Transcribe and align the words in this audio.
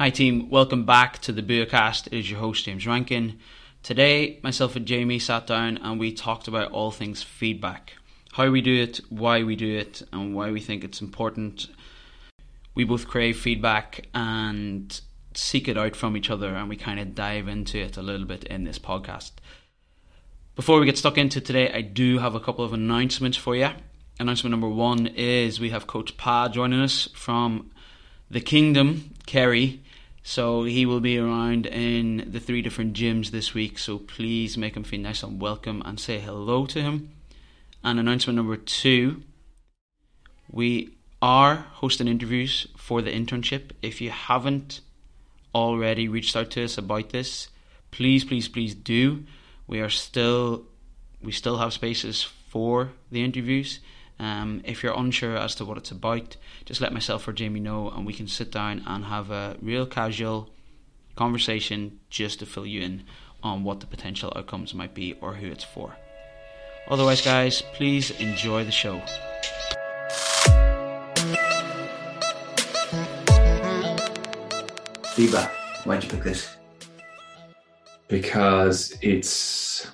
Hi, 0.00 0.08
team. 0.08 0.48
Welcome 0.48 0.86
back 0.86 1.18
to 1.18 1.30
the 1.30 1.42
Buacast. 1.42 2.06
It 2.06 2.14
is 2.14 2.30
your 2.30 2.40
host, 2.40 2.64
James 2.64 2.86
Rankin. 2.86 3.38
Today, 3.82 4.40
myself 4.42 4.74
and 4.74 4.86
Jamie 4.86 5.18
sat 5.18 5.46
down 5.46 5.76
and 5.76 6.00
we 6.00 6.10
talked 6.10 6.48
about 6.48 6.72
all 6.72 6.90
things 6.90 7.22
feedback 7.22 7.92
how 8.32 8.48
we 8.48 8.62
do 8.62 8.74
it, 8.82 9.02
why 9.10 9.42
we 9.42 9.56
do 9.56 9.76
it, 9.76 10.00
and 10.10 10.34
why 10.34 10.52
we 10.52 10.60
think 10.62 10.84
it's 10.84 11.02
important. 11.02 11.66
We 12.74 12.84
both 12.84 13.08
crave 13.08 13.38
feedback 13.38 14.08
and 14.14 14.98
seek 15.34 15.68
it 15.68 15.76
out 15.76 15.94
from 15.94 16.16
each 16.16 16.30
other, 16.30 16.54
and 16.54 16.70
we 16.70 16.76
kind 16.76 16.98
of 16.98 17.14
dive 17.14 17.46
into 17.46 17.78
it 17.78 17.98
a 17.98 18.02
little 18.02 18.26
bit 18.26 18.44
in 18.44 18.64
this 18.64 18.78
podcast. 18.78 19.32
Before 20.56 20.80
we 20.80 20.86
get 20.86 20.96
stuck 20.96 21.18
into 21.18 21.42
today, 21.42 21.70
I 21.70 21.82
do 21.82 22.20
have 22.20 22.34
a 22.34 22.40
couple 22.40 22.64
of 22.64 22.72
announcements 22.72 23.36
for 23.36 23.54
you. 23.54 23.68
Announcement 24.18 24.52
number 24.52 24.70
one 24.70 25.08
is 25.08 25.60
we 25.60 25.68
have 25.68 25.86
Coach 25.86 26.16
Pa 26.16 26.48
joining 26.48 26.80
us 26.80 27.06
from 27.12 27.70
the 28.30 28.40
Kingdom, 28.40 29.10
Kerry. 29.26 29.82
So 30.22 30.64
he 30.64 30.86
will 30.86 31.00
be 31.00 31.18
around 31.18 31.66
in 31.66 32.28
the 32.30 32.40
three 32.40 32.62
different 32.62 32.94
gyms 32.94 33.30
this 33.30 33.54
week. 33.54 33.78
So 33.78 33.98
please 33.98 34.56
make 34.56 34.76
him 34.76 34.84
feel 34.84 35.00
nice 35.00 35.22
and 35.22 35.40
welcome 35.40 35.82
and 35.84 35.98
say 35.98 36.18
hello 36.18 36.66
to 36.66 36.82
him. 36.82 37.10
And 37.82 37.98
announcement 37.98 38.36
number 38.36 38.56
two 38.56 39.22
we 40.52 40.96
are 41.22 41.66
hosting 41.74 42.08
interviews 42.08 42.66
for 42.76 43.02
the 43.02 43.10
internship. 43.10 43.70
If 43.82 44.00
you 44.00 44.10
haven't 44.10 44.80
already 45.54 46.08
reached 46.08 46.36
out 46.36 46.50
to 46.52 46.64
us 46.64 46.78
about 46.78 47.10
this, 47.10 47.48
please, 47.90 48.24
please, 48.24 48.48
please 48.48 48.74
do. 48.74 49.24
We 49.66 49.80
are 49.80 49.88
still, 49.88 50.64
we 51.22 51.32
still 51.32 51.58
have 51.58 51.72
spaces 51.72 52.22
for 52.22 52.90
the 53.12 53.22
interviews. 53.22 53.80
Um, 54.20 54.60
if 54.64 54.82
you're 54.82 54.96
unsure 54.96 55.36
as 55.36 55.54
to 55.56 55.64
what 55.64 55.78
it's 55.78 55.90
about, 55.90 56.36
just 56.64 56.80
let 56.80 56.92
myself 56.92 57.26
or 57.26 57.32
Jamie 57.32 57.60
know, 57.60 57.90
and 57.90 58.06
we 58.06 58.12
can 58.12 58.28
sit 58.28 58.52
down 58.52 58.84
and 58.86 59.06
have 59.06 59.30
a 59.30 59.56
real 59.60 59.86
casual 59.86 60.50
conversation 61.16 61.98
just 62.10 62.38
to 62.38 62.46
fill 62.46 62.66
you 62.66 62.82
in 62.82 63.04
on 63.42 63.64
what 63.64 63.80
the 63.80 63.86
potential 63.86 64.32
outcomes 64.36 64.74
might 64.74 64.94
be 64.94 65.14
or 65.20 65.34
who 65.34 65.46
it's 65.48 65.64
for. 65.64 65.96
Otherwise, 66.88 67.22
guys, 67.22 67.62
please 67.72 68.10
enjoy 68.20 68.64
the 68.64 68.70
show. 68.70 69.00
Feedback. 75.14 75.50
Why'd 75.84 76.04
you 76.04 76.10
pick 76.10 76.22
this? 76.22 76.56
because 78.10 78.98
it's 79.00 79.86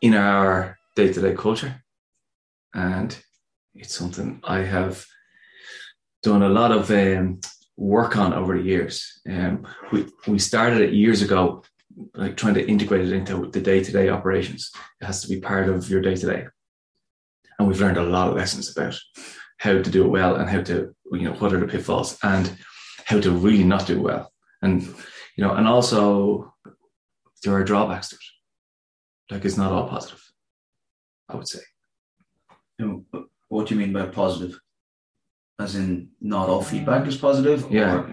in 0.00 0.14
our 0.14 0.78
day-to-day 0.94 1.34
culture 1.34 1.82
and 2.72 3.18
it's 3.78 3.94
something 3.94 4.40
i 4.44 4.58
have 4.58 5.04
done 6.22 6.42
a 6.42 6.48
lot 6.48 6.72
of 6.72 6.90
um, 6.90 7.40
work 7.76 8.16
on 8.16 8.32
over 8.32 8.56
the 8.56 8.64
years 8.64 9.20
um, 9.28 9.66
we, 9.92 10.06
we 10.26 10.38
started 10.38 10.80
it 10.80 10.92
years 10.92 11.22
ago 11.22 11.62
like 12.14 12.36
trying 12.36 12.54
to 12.54 12.66
integrate 12.66 13.06
it 13.06 13.12
into 13.12 13.50
the 13.50 13.60
day-to-day 13.60 14.08
operations 14.08 14.70
it 15.00 15.06
has 15.06 15.22
to 15.22 15.28
be 15.28 15.40
part 15.40 15.68
of 15.68 15.88
your 15.88 16.00
day-to-day 16.00 16.46
and 17.58 17.68
we've 17.68 17.80
learned 17.80 17.96
a 17.96 18.02
lot 18.02 18.28
of 18.28 18.36
lessons 18.36 18.74
about 18.76 18.98
how 19.58 19.72
to 19.72 19.90
do 19.90 20.04
it 20.04 20.08
well 20.08 20.36
and 20.36 20.48
how 20.48 20.60
to 20.60 20.94
you 21.12 21.22
know 21.22 21.34
what 21.34 21.52
are 21.52 21.60
the 21.60 21.66
pitfalls 21.66 22.18
and 22.22 22.56
how 23.04 23.20
to 23.20 23.30
really 23.30 23.64
not 23.64 23.86
do 23.86 24.00
well 24.00 24.32
and 24.62 24.82
you 24.82 25.44
know 25.44 25.52
and 25.52 25.66
also 25.66 26.52
there 27.46 27.54
are 27.54 27.64
drawbacks 27.64 28.08
to 28.08 28.16
it. 28.16 29.32
Like 29.34 29.44
it's 29.44 29.56
not 29.56 29.72
all 29.72 29.88
positive, 29.88 30.22
I 31.28 31.36
would 31.36 31.48
say. 31.48 31.60
And 32.78 33.04
What 33.48 33.66
do 33.66 33.74
you 33.74 33.80
mean 33.80 33.92
by 33.92 34.06
positive? 34.06 34.60
As 35.58 35.74
in, 35.74 36.10
not 36.20 36.48
all 36.48 36.62
feedback 36.62 37.06
is 37.06 37.16
positive? 37.16 37.66
Yeah. 37.70 38.06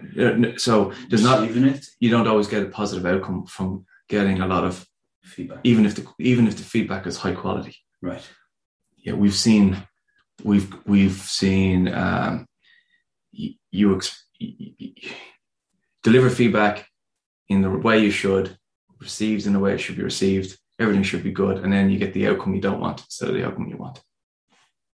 So 0.57 0.93
there's 1.09 1.23
not 1.23 1.43
even 1.49 1.65
it? 1.65 1.85
you 1.99 2.09
don't 2.09 2.27
always 2.27 2.47
get 2.47 2.63
a 2.63 2.67
positive 2.67 3.05
outcome 3.05 3.45
from 3.45 3.85
getting 4.07 4.39
a 4.41 4.47
lot 4.47 4.63
of 4.63 4.85
Feedback. 5.23 5.59
even 5.63 5.85
if 5.85 5.95
the 5.95 6.05
even 6.19 6.47
if 6.47 6.55
the 6.57 6.63
feedback 6.63 7.05
is 7.07 7.17
high 7.17 7.33
quality. 7.33 7.75
Right. 8.01 8.25
Yeah, 8.97 9.13
we've 9.13 9.35
seen 9.35 9.85
we've 10.43 10.73
we've 10.85 11.13
seen 11.41 11.89
um, 11.93 12.45
y- 13.37 13.55
you 13.71 13.95
ex- 13.95 14.25
y- 14.39 14.55
y- 14.59 14.75
y- 14.79 14.93
deliver 16.03 16.29
feedback 16.29 16.87
in 17.49 17.61
the 17.61 17.69
way 17.69 17.99
you 17.99 18.11
should, 18.11 18.57
received 19.01 19.45
in 19.47 19.53
the 19.53 19.59
way 19.59 19.73
it 19.73 19.79
should 19.79 19.97
be 19.97 20.03
received. 20.03 20.57
Everything 20.79 21.03
should 21.03 21.23
be 21.23 21.31
good, 21.31 21.57
and 21.59 21.71
then 21.73 21.89
you 21.89 21.99
get 21.99 22.13
the 22.13 22.27
outcome 22.27 22.55
you 22.55 22.61
don't 22.61 22.79
want 22.79 23.01
instead 23.01 23.29
of 23.29 23.35
the 23.35 23.45
outcome 23.45 23.67
you 23.67 23.77
want. 23.77 24.01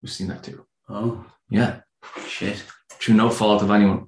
We've 0.01 0.11
seen 0.11 0.27
that 0.27 0.43
too. 0.43 0.65
Oh, 0.89 1.25
Yeah, 1.49 1.81
shit. 2.27 2.63
through 2.91 3.15
no 3.15 3.29
fault 3.29 3.61
of 3.63 3.71
anyone. 3.71 4.07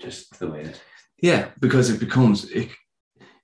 Just 0.00 0.38
the 0.38 0.48
way 0.48 0.62
it. 0.62 0.80
Yeah, 1.20 1.48
because 1.60 1.90
it 1.90 1.98
becomes 2.00 2.44
it, 2.50 2.68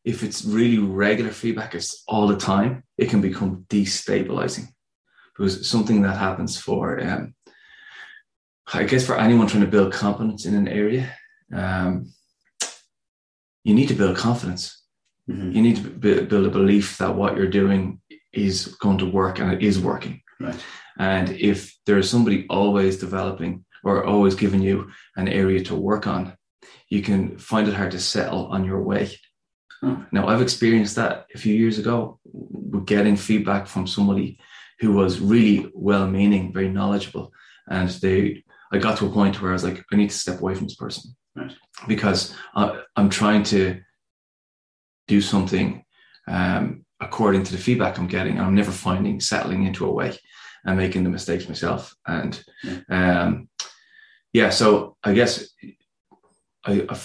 if 0.05 0.23
it's 0.23 0.45
really 0.45 0.79
regular 0.79 1.31
feedback, 1.31 1.75
it's 1.75 2.03
all 2.07 2.27
the 2.27 2.37
time. 2.37 2.85
It 2.99 3.09
can 3.11 3.21
become 3.21 3.65
destabilizing 3.69 4.69
because 5.33 5.69
something 5.69 6.03
that 6.03 6.17
happens 6.19 6.59
for, 6.61 7.01
um, 7.01 7.35
I 8.73 8.85
guess, 8.85 9.07
for 9.07 9.19
anyone 9.19 9.47
trying 9.47 9.65
to 9.65 9.71
build 9.71 9.93
confidence 9.93 10.45
in 10.47 10.55
an 10.55 10.69
area, 10.69 11.13
um, 11.55 12.13
you 13.65 13.75
need 13.75 13.89
to 13.89 13.95
build 13.95 14.17
confidence. 14.17 14.83
Mhm. 15.29 15.55
You 15.55 15.63
need 15.63 15.77
to 15.77 15.83
b- 15.91 16.23
build 16.23 16.47
a 16.47 16.51
belief 16.51 16.99
that 16.99 17.15
what 17.15 17.37
you're 17.37 17.49
doing 17.51 18.01
is 18.33 18.67
going 18.81 18.99
to 18.99 19.07
work 19.07 19.39
and 19.39 19.53
it 19.53 19.63
is 19.63 19.79
working. 19.79 20.21
Right. 20.41 20.65
And 20.99 21.31
if 21.31 21.77
there's 21.87 22.11
somebody 22.11 22.47
always 22.49 22.99
developing 22.99 23.65
or 23.85 24.05
always 24.05 24.35
giving 24.35 24.63
you 24.63 24.91
an 25.17 25.29
area 25.29 25.63
to 25.65 25.75
work 25.75 26.07
on, 26.07 26.37
you 26.89 27.03
can 27.03 27.39
find 27.39 27.69
it 27.69 27.75
hard 27.75 27.93
to 27.93 28.01
settle 28.01 28.47
on 28.47 28.65
your 28.65 28.83
way. 28.83 29.11
Oh. 29.83 30.05
Now, 30.13 30.27
I've 30.29 30.43
experienced 30.43 30.97
that 30.97 31.27
a 31.35 31.39
few 31.39 31.55
years 31.55 31.79
ago 31.79 32.19
with 32.25 32.87
getting 32.87 33.17
feedback 33.17 33.67
from 33.67 33.87
somebody 33.87 34.39
who 34.81 34.93
was 34.93 35.21
really 35.21 35.71
well 35.75 36.07
meaning, 36.07 36.53
very 36.53 36.69
knowledgeable. 36.69 37.33
And 37.69 37.89
they, 37.89 38.45
I 38.73 38.79
got 38.79 38.99
to 38.99 39.07
a 39.07 39.11
point 39.11 39.41
where 39.41 39.51
I 39.51 39.55
was 39.55 39.65
like, 39.65 39.85
I 39.93 39.97
need 39.97 40.11
to 40.11 40.19
step 40.19 40.41
away 40.41 40.55
from 40.55 40.67
this 40.67 40.77
person 40.77 41.15
Right. 41.37 41.53
because 41.87 42.35
I, 42.55 42.83
I'm 42.97 43.09
trying 43.09 43.45
to 43.45 43.81
do 45.07 45.21
something 45.21 45.85
um, 46.27 46.85
according 47.01 47.45
to 47.45 47.53
the 47.53 47.59
feedback 47.59 47.99
I'm 47.99 48.07
getting. 48.07 48.37
And 48.37 48.47
I'm 48.47 48.55
never 48.55 48.73
finding 48.73 49.21
settling 49.21 49.65
into 49.65 49.87
a 49.87 49.93
way 49.93 50.17
and 50.65 50.77
making 50.77 51.05
the 51.05 51.11
mistakes 51.11 51.49
myself. 51.49 51.95
And 52.07 52.43
um, 52.91 53.49
yeah, 54.33 54.51
so 54.51 54.97
I 55.03 55.15
guess 55.15 55.49
I, 56.65 56.87
I- 56.89 57.01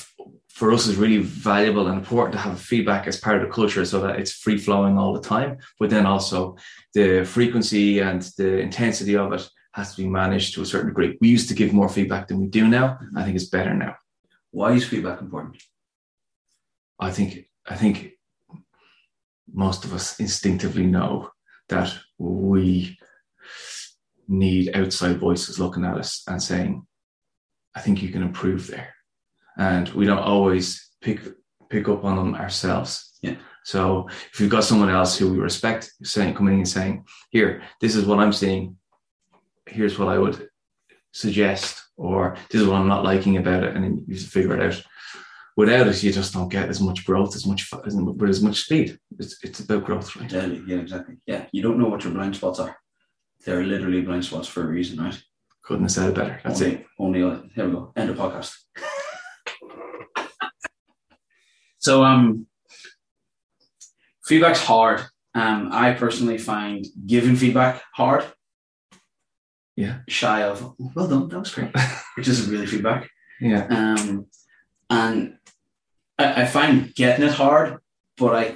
for 0.49 0.71
us 0.71 0.87
is 0.87 0.95
really 0.95 1.17
valuable 1.17 1.87
and 1.87 1.97
important 1.99 2.31
to 2.31 2.39
have 2.39 2.57
feedback 2.61 3.07
as 3.07 3.19
part 3.19 3.35
of 3.35 3.41
the 3.45 3.53
culture 3.53 3.83
so 3.83 3.99
that 3.99 4.17
it's 4.17 4.31
free 4.31 4.57
flowing 4.57 4.97
all 4.97 5.11
the 5.11 5.19
time. 5.19 5.57
But 5.81 5.89
then 5.89 6.05
also 6.05 6.55
the 6.93 7.25
frequency 7.25 7.99
and 7.99 8.21
the 8.37 8.59
intensity 8.59 9.17
of 9.17 9.33
it 9.33 9.45
has 9.73 9.93
to 9.93 10.01
be 10.01 10.07
managed 10.07 10.53
to 10.53 10.61
a 10.61 10.65
certain 10.65 10.87
degree. 10.87 11.17
We 11.19 11.27
used 11.27 11.49
to 11.49 11.55
give 11.55 11.73
more 11.73 11.89
feedback 11.89 12.29
than 12.29 12.39
we 12.39 12.47
do 12.47 12.69
now. 12.69 12.97
I 13.17 13.23
think 13.23 13.35
it's 13.35 13.49
better 13.49 13.73
now. 13.73 13.97
Why 14.51 14.71
is 14.71 14.87
feedback 14.87 15.19
important? 15.19 15.61
I 16.97 17.11
think 17.11 17.49
I 17.67 17.75
think 17.75 18.11
most 19.53 19.85
of 19.85 19.93
us 19.93 20.19
instinctively 20.19 20.85
know 20.85 21.29
that 21.69 21.93
we 22.17 22.97
need 24.27 24.75
outside 24.75 25.19
voices 25.19 25.59
looking 25.59 25.85
at 25.85 25.97
us 25.97 26.23
and 26.27 26.41
saying, 26.41 26.85
I 27.75 27.81
think 27.81 28.01
you 28.01 28.09
can 28.09 28.23
improve 28.23 28.67
there. 28.67 28.93
And 29.57 29.89
we 29.89 30.05
don't 30.05 30.19
always 30.19 30.89
pick 31.01 31.21
pick 31.69 31.87
up 31.87 32.03
on 32.03 32.15
them 32.15 32.35
ourselves. 32.35 33.17
Yeah. 33.21 33.35
So 33.63 34.07
if 34.31 34.39
you've 34.39 34.51
got 34.51 34.63
someone 34.63 34.89
else 34.89 35.17
who 35.17 35.31
we 35.31 35.39
respect 35.39 35.91
saying 36.03 36.35
coming 36.35 36.53
in 36.53 36.59
and 36.61 36.69
saying, 36.69 37.05
Here, 37.31 37.63
this 37.81 37.95
is 37.95 38.05
what 38.05 38.19
I'm 38.19 38.33
seeing, 38.33 38.77
here's 39.65 39.97
what 39.97 40.09
I 40.09 40.17
would 40.17 40.47
suggest, 41.11 41.81
or 41.97 42.37
this 42.49 42.61
is 42.61 42.67
what 42.67 42.77
I'm 42.77 42.87
not 42.87 43.03
liking 43.03 43.37
about 43.37 43.63
it, 43.63 43.75
and 43.75 43.83
then 43.83 44.05
you 44.07 44.17
figure 44.17 44.59
it 44.59 44.73
out 44.73 44.83
without 45.55 45.87
it, 45.87 46.03
you 46.03 46.11
just 46.11 46.33
don't 46.33 46.49
get 46.49 46.69
as 46.69 46.81
much 46.81 47.05
growth, 47.05 47.35
as 47.35 47.45
much 47.45 47.71
as- 47.85 47.95
with 47.95 48.29
as 48.29 48.41
much 48.41 48.61
speed. 48.63 48.97
It's 49.19 49.37
it's 49.43 49.59
about 49.61 49.85
growth, 49.85 50.15
right? 50.15 50.25
Exactly. 50.25 50.63
Yeah, 50.67 50.77
exactly. 50.77 51.15
Yeah. 51.25 51.45
You 51.51 51.61
don't 51.63 51.79
know 51.79 51.87
what 51.89 52.03
your 52.03 52.13
blind 52.13 52.35
spots 52.35 52.59
are. 52.59 52.75
They're 53.45 53.63
literally 53.63 54.01
blind 54.01 54.25
spots 54.25 54.47
for 54.47 54.63
a 54.63 54.67
reason, 54.67 55.03
right? 55.03 55.19
Couldn't 55.63 55.83
have 55.83 55.91
said 55.91 56.09
it 56.09 56.15
better. 56.15 56.39
That's 56.43 56.61
only, 56.61 56.75
it. 56.75 56.85
Only, 56.99 57.23
uh, 57.23 57.41
here 57.55 57.65
we 57.67 57.71
go. 57.73 57.91
End 57.95 58.09
of 58.09 58.17
podcast. 58.17 58.53
so, 61.79 62.03
um, 62.03 62.47
feedback's 64.25 64.61
hard. 64.61 65.01
Um, 65.33 65.69
I 65.71 65.93
personally 65.93 66.37
find 66.37 66.85
giving 67.05 67.35
feedback 67.35 67.81
hard. 67.93 68.25
Yeah. 69.75 69.99
Shy 70.07 70.43
of, 70.43 70.75
well 70.95 71.07
done, 71.07 71.27
that 71.29 71.39
was 71.39 71.53
great, 71.53 71.71
which 72.15 72.27
isn't 72.27 72.51
really 72.51 72.65
feedback. 72.67 73.09
Yeah, 73.41 73.65
Um, 73.69 74.27
and 74.89 75.37
I, 76.17 76.43
I 76.43 76.45
find 76.45 76.93
getting 76.95 77.25
it 77.25 77.33
hard, 77.33 77.79
but 78.17 78.35
I 78.35 78.55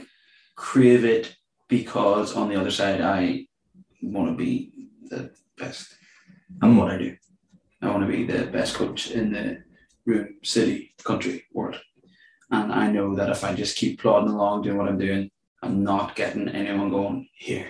crave 0.56 1.06
it 1.06 1.36
because 1.68 2.36
on 2.36 2.50
the 2.50 2.60
other 2.60 2.72
side, 2.72 3.02
I 3.02 3.46
want 4.02 4.30
to 4.30 4.36
be 4.36 4.90
the 5.10 5.32
best 5.58 5.94
at 6.62 6.68
what 6.70 6.92
I 6.92 6.98
do. 6.98 7.16
I 7.82 7.88
want 7.90 8.02
to 8.02 8.12
be 8.12 8.26
the 8.26 8.46
best 8.46 8.76
coach 8.76 9.12
in 9.12 9.32
the 9.32 9.64
room, 10.06 10.36
city, 10.44 10.94
country, 11.04 11.46
world. 11.54 11.80
And 12.52 12.74
I 12.74 12.92
know 12.92 13.16
that 13.16 13.30
if 13.30 13.44
I 13.44 13.54
just 13.54 13.78
keep 13.78 14.02
plodding 14.02 14.32
along 14.32 14.64
doing 14.64 14.78
what 14.78 14.90
I'm 14.90 14.98
doing, 14.98 15.30
I'm 15.62 15.84
not 15.84 16.16
getting 16.16 16.50
anyone 16.50 16.90
going, 16.90 17.28
here, 17.34 17.68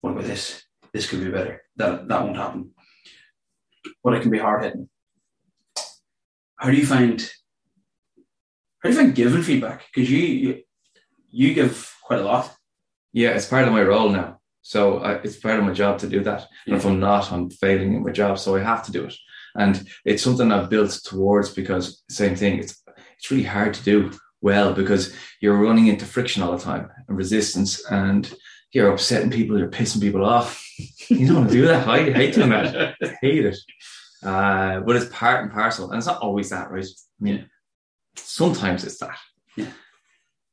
what 0.00 0.10
about 0.10 0.24
this? 0.24 0.64
This 0.92 1.08
could 1.08 1.24
be 1.24 1.30
better. 1.30 1.62
That 1.76 2.08
that 2.08 2.22
won't 2.22 2.36
happen. 2.36 2.72
But 4.04 4.14
it 4.14 4.22
can 4.22 4.30
be 4.30 4.38
hard 4.38 4.64
hitting. 4.64 4.88
How 6.56 6.70
do 6.70 6.76
you 6.76 6.86
find 6.86 7.26
how 8.82 8.88
do 8.88 8.94
you 8.94 9.00
find 9.00 9.14
giving 9.14 9.42
feedback? 9.42 9.84
Because 9.94 10.10
you, 10.10 10.18
you 10.18 10.62
you 11.30 11.54
give 11.54 11.94
quite 12.02 12.20
a 12.20 12.24
lot. 12.24 12.54
Yeah, 13.12 13.30
it's 13.30 13.46
part 13.46 13.66
of 13.66 13.72
my 13.72 13.82
role 13.82 14.10
now. 14.10 14.40
So 14.62 14.98
I, 14.98 15.14
it's 15.14 15.36
part 15.36 15.58
of 15.58 15.64
my 15.64 15.72
job 15.72 15.98
to 16.00 16.08
do 16.08 16.20
that. 16.24 16.46
And 16.66 16.76
if 16.76 16.84
I'm 16.84 17.00
not, 17.00 17.32
I'm 17.32 17.50
failing 17.50 17.94
in 17.94 18.02
my 18.04 18.12
job. 18.12 18.38
So 18.38 18.56
I 18.56 18.60
have 18.60 18.84
to 18.86 18.92
do 18.92 19.04
it. 19.04 19.14
And 19.54 19.86
it's 20.04 20.22
something 20.22 20.50
I've 20.52 20.70
built 20.70 20.90
towards 21.04 21.50
because 21.50 22.02
same 22.08 22.36
thing. 22.36 22.58
It's 22.58 22.82
it's 23.16 23.30
really 23.30 23.44
hard 23.44 23.74
to 23.74 23.84
do 23.84 24.10
well 24.40 24.72
because 24.72 25.14
you're 25.40 25.56
running 25.56 25.86
into 25.86 26.04
friction 26.04 26.42
all 26.42 26.52
the 26.56 26.62
time 26.62 26.90
and 27.08 27.16
resistance 27.16 27.84
and 27.90 28.32
you're 28.72 28.90
upsetting 28.92 29.30
people, 29.30 29.58
you're 29.58 29.68
pissing 29.68 30.00
people 30.00 30.24
off. 30.24 30.58
You 31.08 31.26
don't 31.26 31.36
want 31.36 31.50
to 31.50 31.54
do 31.54 31.66
that. 31.66 31.86
I 31.86 32.10
hate 32.10 32.34
doing 32.34 32.48
that. 32.48 32.94
I 33.02 33.16
hate 33.20 33.44
it. 33.44 33.58
Uh, 34.24 34.80
but 34.80 34.96
it's 34.96 35.10
part 35.12 35.42
and 35.42 35.52
parcel. 35.52 35.90
And 35.90 35.98
it's 35.98 36.06
not 36.06 36.22
always 36.22 36.48
that, 36.50 36.70
right? 36.70 36.84
I 36.86 37.22
mean, 37.22 37.36
Yeah. 37.36 37.44
Sometimes 38.16 38.84
it's 38.84 38.98
that. 38.98 39.18
Yeah. 39.56 39.72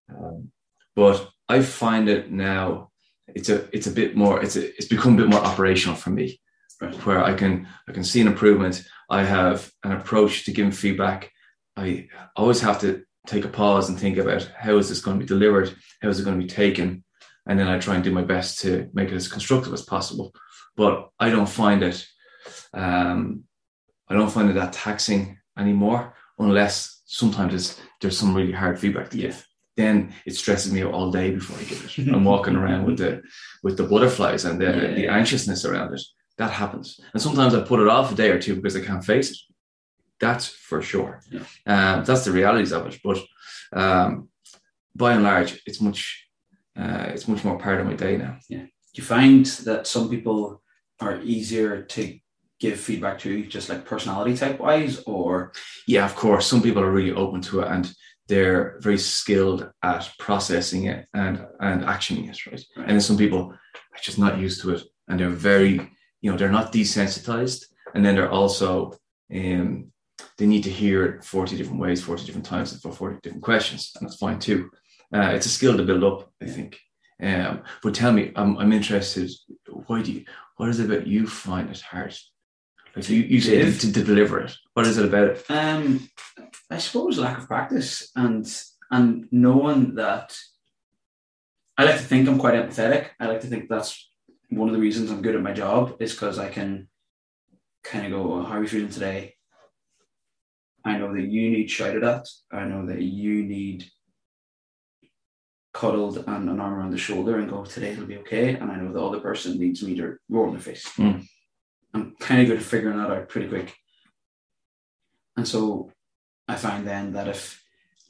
Um, 0.09 0.51
but 0.95 1.29
I 1.47 1.61
find 1.61 2.09
it 2.09 2.31
now 2.31 2.91
it's 3.27 3.49
a 3.49 3.67
it's 3.75 3.87
a 3.87 3.91
bit 3.91 4.15
more 4.15 4.41
it's 4.41 4.55
a, 4.55 4.67
it's 4.75 4.87
become 4.87 5.13
a 5.13 5.17
bit 5.17 5.29
more 5.29 5.41
operational 5.41 5.95
for 5.95 6.09
me 6.09 6.39
Right. 6.81 6.95
where 7.05 7.21
I 7.21 7.33
can 7.33 7.67
I 7.89 7.91
can 7.91 8.05
see 8.05 8.21
an 8.21 8.27
improvement. 8.27 8.83
I 9.09 9.23
have 9.23 9.69
an 9.83 9.91
approach 9.91 10.45
to 10.45 10.53
giving 10.53 10.71
feedback. 10.71 11.29
I 11.75 12.07
always 12.37 12.61
have 12.61 12.79
to 12.81 13.03
take 13.27 13.43
a 13.43 13.49
pause 13.49 13.89
and 13.89 13.99
think 13.99 14.17
about 14.17 14.49
how 14.57 14.77
is 14.77 14.87
this 14.87 15.01
going 15.01 15.19
to 15.19 15.25
be 15.25 15.27
delivered, 15.27 15.75
how 16.01 16.07
is 16.07 16.19
it 16.19 16.23
going 16.23 16.39
to 16.39 16.45
be 16.45 16.49
taken, 16.49 17.03
and 17.45 17.59
then 17.59 17.67
I 17.67 17.79
try 17.79 17.95
and 17.95 18.03
do 18.03 18.11
my 18.11 18.21
best 18.21 18.59
to 18.59 18.89
make 18.93 19.09
it 19.09 19.15
as 19.15 19.27
constructive 19.27 19.73
as 19.73 19.81
possible. 19.81 20.33
But 20.77 21.09
I 21.19 21.29
don't 21.29 21.49
find 21.49 21.83
it, 21.83 22.05
um, 22.73 23.43
I 24.07 24.13
don't 24.13 24.31
find 24.31 24.49
it 24.49 24.53
that 24.53 24.71
taxing 24.71 25.37
anymore, 25.57 26.13
unless 26.39 27.01
sometimes 27.05 27.53
it's, 27.53 27.81
there's 28.01 28.17
some 28.17 28.33
really 28.35 28.51
hard 28.53 28.79
feedback 28.79 29.09
to 29.09 29.17
Yeah. 29.17 29.27
give. 29.27 29.45
Then 29.77 30.13
it 30.25 30.35
stresses 30.35 30.73
me 30.73 30.83
out 30.83 30.93
all 30.93 31.11
day 31.11 31.31
before 31.31 31.57
I 31.57 31.63
give 31.63 31.83
it. 31.85 32.07
I'm 32.13 32.25
walking 32.25 32.55
around 32.55 32.85
with 32.85 32.97
the 32.97 33.21
with 33.63 33.77
the 33.77 33.83
butterflies 33.83 34.45
and 34.45 34.59
the, 34.59 34.65
Yeah. 34.65 34.93
the 34.95 35.07
anxiousness 35.07 35.65
around 35.65 35.93
it. 35.93 36.01
That 36.37 36.51
happens, 36.51 36.99
and 37.13 37.21
sometimes 37.21 37.53
I 37.53 37.61
put 37.61 37.81
it 37.81 37.87
off 37.87 38.11
a 38.11 38.15
day 38.15 38.29
or 38.31 38.39
two 38.39 38.55
because 38.55 38.75
I 38.75 38.81
can't 38.81 39.03
face 39.05 39.31
it. 39.31 39.37
That's 40.19 40.47
for 40.47 40.81
sure. 40.81 41.21
Yeah. 41.31 41.43
Um, 41.65 42.03
that's 42.05 42.25
the 42.25 42.31
realities 42.31 42.71
of 42.73 42.87
it. 42.87 42.99
But 43.03 43.19
um, 43.73 44.29
by 44.95 45.13
and 45.13 45.23
large, 45.23 45.61
it's 45.65 45.81
much 45.81 46.27
uh, 46.77 47.07
it's 47.13 47.27
much 47.27 47.43
more 47.43 47.57
part 47.57 47.79
of 47.81 47.87
my 47.87 47.93
day 47.93 48.17
now. 48.17 48.37
Do 48.49 48.67
you 48.95 49.03
find 49.03 49.45
that 49.65 49.87
some 49.87 50.09
people 50.09 50.61
are 50.99 51.21
easier 51.21 51.83
to 51.83 52.19
give 52.59 52.79
feedback 52.79 53.19
to, 53.19 53.45
just 53.45 53.69
like 53.69 53.85
personality 53.85 54.35
type 54.35 54.59
wise, 54.59 55.01
or 55.05 55.53
Yeah, 55.87 56.05
of 56.05 56.15
course. 56.15 56.45
Some 56.47 56.61
people 56.61 56.83
are 56.83 56.91
really 56.91 57.13
open 57.13 57.41
to 57.41 57.61
it 57.61 57.67
and 57.67 57.91
they're 58.27 58.77
very 58.79 58.97
skilled 58.97 59.69
at 59.81 60.11
processing 60.19 60.85
it 60.85 61.07
and 61.13 61.45
and 61.59 61.83
actioning 61.83 62.29
it, 62.29 62.45
right? 62.45 62.63
Right. 62.77 62.87
And 62.87 62.91
then 62.91 63.01
some 63.01 63.17
people 63.17 63.51
are 63.51 64.01
just 64.01 64.19
not 64.19 64.37
used 64.37 64.61
to 64.61 64.75
it 64.75 64.83
and 65.07 65.19
they're 65.19 65.29
very, 65.29 65.73
you 66.21 66.31
know, 66.31 66.37
they're 66.37 66.51
not 66.51 66.71
desensitized, 66.71 67.65
and 67.93 68.05
then 68.05 68.15
they're 68.15 68.31
also 68.31 68.93
um 69.33 69.91
they 70.37 70.45
need 70.45 70.63
to 70.63 70.69
hear 70.69 71.05
it 71.05 71.23
40 71.23 71.57
different 71.57 71.79
ways, 71.79 72.01
40 72.01 72.25
different 72.25 72.45
times, 72.45 72.71
and 72.71 72.81
for 72.81 72.91
40 72.91 73.19
different 73.21 73.43
questions, 73.43 73.91
and 73.95 74.07
that's 74.07 74.17
fine 74.17 74.39
too. 74.39 74.69
Uh, 75.13 75.31
it's 75.35 75.45
a 75.45 75.49
skill 75.49 75.75
to 75.75 75.83
build 75.83 76.03
up, 76.03 76.31
I 76.41 76.45
think. 76.45 76.79
Um, 77.21 77.63
but 77.83 77.93
tell 77.95 78.13
me, 78.13 78.31
I'm, 78.35 78.57
I'm 78.57 78.71
interested. 78.71 79.29
Why 79.87 80.01
do 80.01 80.11
you? 80.11 80.25
What 80.57 80.69
is 80.69 80.79
it 80.79 80.85
about 80.85 81.07
you 81.07 81.27
find 81.27 81.69
it 81.69 81.81
hard? 81.81 82.15
To 83.01 83.15
you, 83.15 83.41
say 83.41 83.71
to, 83.71 83.93
to 83.93 84.03
deliver 84.03 84.39
it. 84.41 84.55
What 84.73 84.87
is 84.87 84.97
it 84.97 85.05
about 85.05 85.27
it? 85.29 85.45
um, 85.49 86.09
I 86.69 86.77
suppose 86.77 87.17
lack 87.17 87.37
of 87.37 87.47
practice 87.47 88.11
and 88.15 88.45
and 88.91 89.27
knowing 89.31 89.95
that 89.95 90.37
I 91.77 91.85
like 91.85 91.97
to 91.97 92.03
think 92.03 92.27
I'm 92.27 92.39
quite 92.39 92.55
empathetic. 92.55 93.09
I 93.19 93.27
like 93.27 93.41
to 93.41 93.47
think 93.47 93.69
that's 93.69 94.09
one 94.49 94.67
of 94.67 94.73
the 94.73 94.81
reasons 94.81 95.11
I'm 95.11 95.21
good 95.21 95.35
at 95.35 95.41
my 95.41 95.53
job 95.53 95.97
is 95.99 96.13
because 96.13 96.39
I 96.39 96.49
can 96.49 96.87
kind 97.83 98.05
of 98.05 98.11
go, 98.11 98.43
"How 98.43 98.57
are 98.57 98.61
you 98.61 98.67
feeling 98.67 98.89
today?" 98.89 99.35
I 100.83 100.97
know 100.97 101.13
that 101.13 101.21
you 101.27 101.49
need 101.51 101.69
shouted 101.69 102.03
at. 102.03 102.27
I 102.51 102.65
know 102.65 102.85
that 102.85 103.01
you 103.01 103.43
need 103.43 103.85
cuddled 105.73 106.17
and 106.27 106.49
an 106.49 106.59
arm 106.59 106.73
around 106.73 106.91
the 106.91 106.97
shoulder 106.97 107.37
and 107.37 107.49
go, 107.49 107.63
today 107.63 107.91
it'll 107.91 108.05
be 108.05 108.17
okay. 108.17 108.55
And 108.55 108.71
I 108.71 108.75
know 108.75 108.91
the 108.91 109.03
other 109.03 109.19
person 109.19 109.59
needs 109.59 109.83
me 109.83 109.95
to 109.95 110.17
roar 110.29 110.47
in 110.47 110.53
their 110.53 110.61
face. 110.61 110.87
Mm. 110.97 111.27
I'm 111.93 112.15
kind 112.19 112.41
of 112.41 112.47
good 112.47 112.57
at 112.57 112.63
figuring 112.63 112.97
that 112.97 113.11
out 113.11 113.29
pretty 113.29 113.47
quick. 113.47 113.75
And 115.35 115.47
so 115.47 115.91
I 116.47 116.55
find 116.55 116.85
then 116.85 117.13
that 117.13 117.27
if 117.27 117.63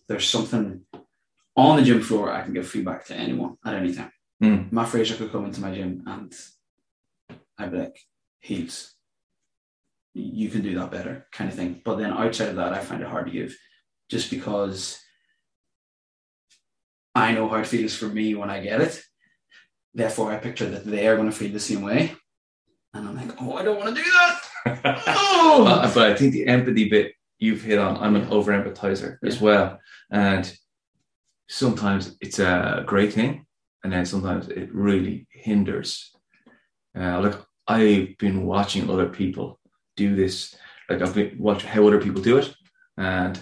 there's 0.08 0.28
something 0.28 0.82
on 1.56 1.78
the 1.78 1.84
gym 1.84 2.02
floor, 2.02 2.32
I 2.32 2.42
can 2.42 2.54
give 2.54 2.68
feedback 2.68 3.06
to 3.06 3.16
anyone 3.16 3.58
at 3.66 3.76
any 3.76 3.94
time. 3.94 4.12
Mm. 4.42 4.72
Mat 4.72 4.88
Fraser 4.90 5.16
could 5.16 5.32
come 5.32 5.46
into 5.46 5.62
my 5.62 5.74
gym 5.74 6.04
and 6.08 6.34
I'd 7.58 7.72
be 7.72 7.78
like, 7.78 8.00
heels, 8.40 8.96
you 10.14 10.50
can 10.50 10.62
do 10.62 10.76
that 10.80 10.92
better, 10.92 11.28
kind 11.32 11.50
of 11.50 11.56
thing. 11.56 11.82
But 11.84 11.96
then 11.98 12.12
outside 12.12 12.50
of 12.50 12.56
that, 12.56 12.74
I 12.74 12.80
find 12.80 13.02
it 13.02 13.08
hard 13.08 13.28
to 13.28 13.32
give 13.32 13.56
just 14.10 14.32
because 14.32 15.00
I 17.14 17.34
know 17.34 17.48
how 17.50 17.58
it 17.58 17.68
feels 17.68 17.96
for 17.96 18.08
me 18.08 18.36
when 18.36 18.50
I 18.50 18.62
get 18.62 18.82
it. 18.82 19.02
Therefore, 19.94 20.32
I 20.32 20.38
picture 20.38 20.70
that 20.70 20.86
they 20.86 21.08
are 21.08 21.16
going 21.16 21.30
to 21.30 21.36
feel 21.36 21.52
the 21.52 21.60
same 21.60 21.82
way. 21.82 22.16
And 22.94 23.08
I'm 23.08 23.16
like, 23.16 23.42
oh, 23.42 23.54
I 23.54 23.64
don't 23.64 23.80
want 23.80 23.96
to 23.96 24.02
do 24.02 24.10
that. 24.10 24.42
Oh! 25.08 25.66
Uh, 25.66 25.92
but 25.94 26.12
I 26.12 26.16
think 26.16 26.34
the 26.34 26.46
empathy 26.48 26.90
bit 26.90 27.14
you've 27.40 27.62
hit 27.62 27.80
on, 27.80 27.98
I'm 27.98 28.16
an 28.16 28.28
over 28.30 28.52
empathizer 28.52 29.18
as 29.24 29.40
well. 29.40 29.80
And 30.12 30.52
sometimes 31.48 32.18
it's 32.22 32.40
a 32.40 32.84
great 32.86 33.14
thing, 33.14 33.46
and 33.84 33.92
then 33.92 34.06
sometimes 34.06 34.48
it 34.50 34.74
really 34.74 35.28
hinders. 35.32 36.12
Uh, 36.98 37.22
like 37.22 37.36
I've 37.68 38.18
been 38.18 38.46
watching 38.46 38.90
other 38.90 39.08
people 39.08 39.60
do 39.96 40.16
this, 40.16 40.56
like 40.90 41.02
I've 41.02 41.16
been 41.16 41.36
watching 41.40 41.70
how 41.70 41.88
other 41.88 42.02
people 42.02 42.22
do 42.22 42.38
it, 42.38 42.54
and 42.98 43.40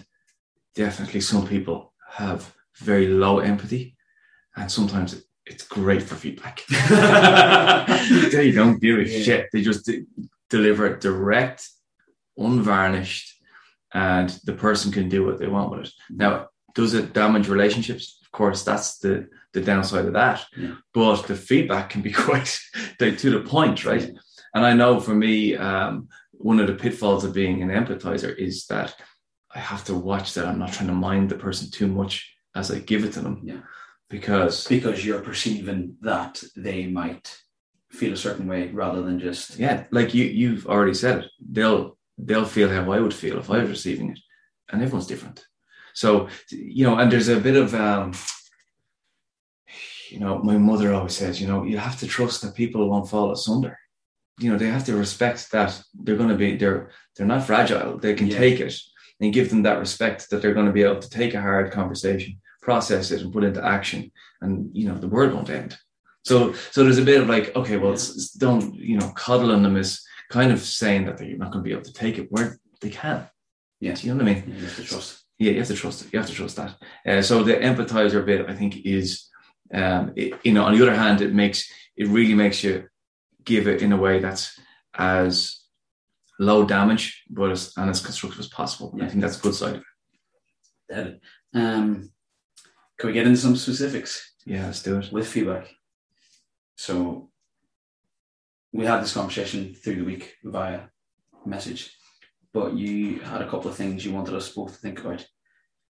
definitely 0.75 1.21
some 1.21 1.47
people 1.47 1.93
have 2.09 2.53
very 2.77 3.07
low 3.07 3.39
empathy, 3.39 3.95
and 4.55 4.71
sometimes 4.71 5.23
it's 5.49 5.65
great 5.67 6.03
for 6.03 6.15
feedback. 6.15 6.63
they 8.31 8.51
don't 8.51 8.79
give 8.81 8.99
a 8.99 9.07
Yeah. 9.07 9.23
shit. 9.23 9.47
They 9.51 9.61
just 9.61 9.85
de- 9.85 10.05
deliver 10.49 10.85
it 10.87 11.01
direct, 11.01 11.67
unvarnished, 12.37 13.33
and 13.93 14.29
the 14.45 14.53
person 14.53 14.91
can 14.91 15.09
do 15.09 15.25
what 15.25 15.39
they 15.39 15.47
want 15.47 15.71
with 15.71 15.81
it. 15.85 15.93
Now, 16.09 16.47
does 16.75 16.93
it 16.93 17.13
damage 17.13 17.47
relationships? 17.47 18.19
Of 18.23 18.31
course, 18.31 18.63
that's 18.63 18.99
the 18.99 19.27
the 19.53 19.61
downside 19.61 20.05
of 20.05 20.13
that. 20.13 20.45
Yeah. 20.55 20.75
But 20.93 21.23
the 21.27 21.35
feedback 21.35 21.89
can 21.89 22.01
be 22.01 22.11
quite 22.25 22.59
to 22.99 23.15
to 23.15 23.29
the 23.31 23.41
point, 23.49 23.85
right? 23.85 24.01
Yeah. 24.03 24.19
And 24.53 24.65
I 24.65 24.73
know 24.73 24.99
for 24.99 25.13
me, 25.15 25.55
um, 25.55 26.07
one 26.31 26.59
of 26.59 26.67
the 26.67 26.75
pitfalls 26.75 27.23
of 27.23 27.33
being 27.33 27.61
an 27.61 27.69
empathizer 27.69 28.35
is 28.35 28.65
that 28.67 28.95
I 29.55 29.59
have 29.59 29.83
to 29.85 29.95
watch 29.95 30.33
that 30.33 30.45
I'm 30.47 30.59
not 30.59 30.73
trying 30.73 30.87
to 30.89 30.93
mind 30.93 31.29
the 31.29 31.35
person 31.35 31.71
too 31.71 31.87
much 31.87 32.31
as 32.55 32.71
I 32.71 32.79
give 32.79 33.03
it 33.05 33.13
to 33.13 33.21
them. 33.21 33.41
Yeah. 33.43 33.61
Because 34.09 34.67
because 34.67 35.05
you're 35.05 35.21
perceiving 35.21 35.97
that 36.01 36.41
they 36.55 36.87
might 36.87 37.37
feel 37.91 38.13
a 38.13 38.17
certain 38.17 38.47
way 38.47 38.67
rather 38.69 39.01
than 39.01 39.19
just 39.19 39.59
yeah, 39.59 39.85
like 39.91 40.13
you 40.13 40.25
you've 40.25 40.65
already 40.67 40.93
said 40.93 41.19
it. 41.19 41.31
They'll 41.51 41.97
they'll 42.17 42.45
feel 42.45 42.69
how 42.69 42.91
I 42.91 42.99
would 42.99 43.13
feel 43.13 43.37
if 43.37 43.49
I 43.49 43.59
was 43.59 43.69
receiving 43.69 44.11
it, 44.11 44.19
and 44.71 44.81
everyone's 44.81 45.07
different. 45.07 45.45
So 45.93 46.29
you 46.51 46.85
know, 46.85 46.97
and 46.97 47.11
there's 47.11 47.27
a 47.27 47.39
bit 47.39 47.57
of 47.57 47.73
um, 47.75 48.13
you 50.09 50.19
know, 50.19 50.39
my 50.39 50.57
mother 50.57 50.93
always 50.93 51.15
says, 51.15 51.41
you 51.41 51.47
know, 51.47 51.63
you 51.63 51.77
have 51.77 51.99
to 51.99 52.07
trust 52.07 52.41
that 52.41 52.55
people 52.55 52.89
won't 52.89 53.09
fall 53.09 53.31
asunder. 53.31 53.77
You 54.39 54.51
know, 54.51 54.57
they 54.57 54.67
have 54.67 54.85
to 54.85 54.95
respect 54.95 55.51
that 55.51 55.81
they're 55.95 56.15
going 56.15 56.29
to 56.29 56.35
be 56.35 56.55
they're 56.55 56.91
they're 57.15 57.27
not 57.27 57.45
fragile. 57.45 57.97
They 57.97 58.13
can 58.13 58.27
Yeah. 58.27 58.37
take 58.37 58.59
it 58.59 58.75
and 59.19 59.33
give 59.33 59.49
them 59.49 59.63
that 59.63 59.79
respect 59.79 60.29
that 60.29 60.41
they're 60.41 60.53
going 60.53 60.67
to 60.67 60.71
be 60.71 60.83
able 60.83 60.99
to 60.99 61.09
take 61.09 61.33
a 61.33 61.41
hard 61.41 61.71
conversation, 61.71 62.39
process 62.67 63.11
it, 63.11 63.21
and 63.21 63.31
put 63.31 63.45
it 63.45 63.47
into 63.47 63.65
action. 63.65 64.11
And 64.41 64.69
you 64.73 64.85
know, 64.87 64.97
the 64.97 65.13
world 65.15 65.33
won't 65.33 65.49
end. 65.49 65.77
So 66.25 66.53
so 66.73 66.83
there's 66.83 66.97
a 66.97 67.09
bit 67.11 67.21
of 67.21 67.29
like, 67.29 67.55
okay, 67.55 67.77
well, 67.77 67.93
it's, 67.93 68.09
it's 68.15 68.31
don't 68.33 68.75
you 68.75 68.97
know, 68.97 69.09
coddling 69.15 69.63
them 69.63 69.77
is 69.77 70.05
kind 70.29 70.51
of 70.51 70.59
saying 70.59 71.05
that 71.05 71.17
they're 71.17 71.37
not 71.37 71.51
going 71.51 71.63
to 71.63 71.67
be 71.69 71.75
able 71.75 71.89
to 71.89 71.93
take 71.93 72.17
it 72.17 72.29
where 72.29 72.59
they 72.81 72.89
can. 72.89 73.19
Yeah. 73.79 73.93
Do 73.93 74.01
you 74.01 74.13
know 74.13 74.23
what 74.23 74.29
I 74.29 74.33
mean? 74.33 74.43
you 74.57 74.65
have 74.65 74.75
to 74.75 74.83
trust. 74.83 75.23
Yeah, 75.39 75.51
you 75.51 75.59
have 75.59 75.67
to 75.67 75.75
trust 75.75 76.01
it. 76.01 76.11
You 76.11 76.19
have 76.19 76.27
to 76.27 76.35
trust 76.35 76.55
that. 76.57 76.75
Uh, 77.05 77.21
so 77.21 77.43
the 77.43 77.53
empathizer 77.53 78.25
bit, 78.25 78.49
I 78.49 78.55
think, 78.59 78.85
is 78.85 79.29
um, 79.73 80.11
it, 80.15 80.33
you 80.43 80.53
know. 80.53 80.65
On 80.65 80.75
the 80.75 80.83
other 80.85 80.95
hand, 81.03 81.21
it 81.21 81.33
makes 81.33 81.71
it 81.95 82.07
really 82.07 82.33
makes 82.33 82.63
you 82.65 82.73
give 83.45 83.67
it 83.67 83.81
in 83.81 83.93
a 83.93 84.01
way 84.05 84.19
that's 84.19 84.59
as 84.95 85.61
low 86.39 86.65
damage, 86.65 87.23
but 87.29 87.51
as 87.51 87.73
and 87.77 87.89
as 87.89 88.05
constructive 88.07 88.39
as 88.39 88.49
possible. 88.59 88.91
And 88.93 89.03
I 89.03 89.07
think 89.07 89.21
that's 89.21 89.39
a 89.39 89.41
good 89.41 89.55
side 89.55 89.75
of 89.75 89.83
it. 90.89 91.21
Um, 91.53 92.11
can 92.97 93.07
we 93.07 93.13
get 93.13 93.27
into 93.27 93.39
some 93.39 93.55
specifics 93.55 94.33
Yeah, 94.45 94.65
let's 94.65 94.83
do 94.83 94.99
it. 94.99 95.11
with 95.11 95.27
feedback? 95.27 95.67
So 96.75 97.29
we 98.73 98.85
had 98.85 99.01
this 99.01 99.13
conversation 99.13 99.73
through 99.73 99.95
the 99.97 100.03
week 100.05 100.35
via 100.43 100.81
message, 101.45 101.95
but 102.53 102.73
you 102.75 103.19
had 103.19 103.41
a 103.41 103.49
couple 103.49 103.69
of 103.69 103.75
things 103.77 104.05
you 104.05 104.11
wanted 104.13 104.35
us 104.35 104.49
both 104.49 104.73
to 104.73 104.79
think 104.79 104.99
about. 104.99 105.25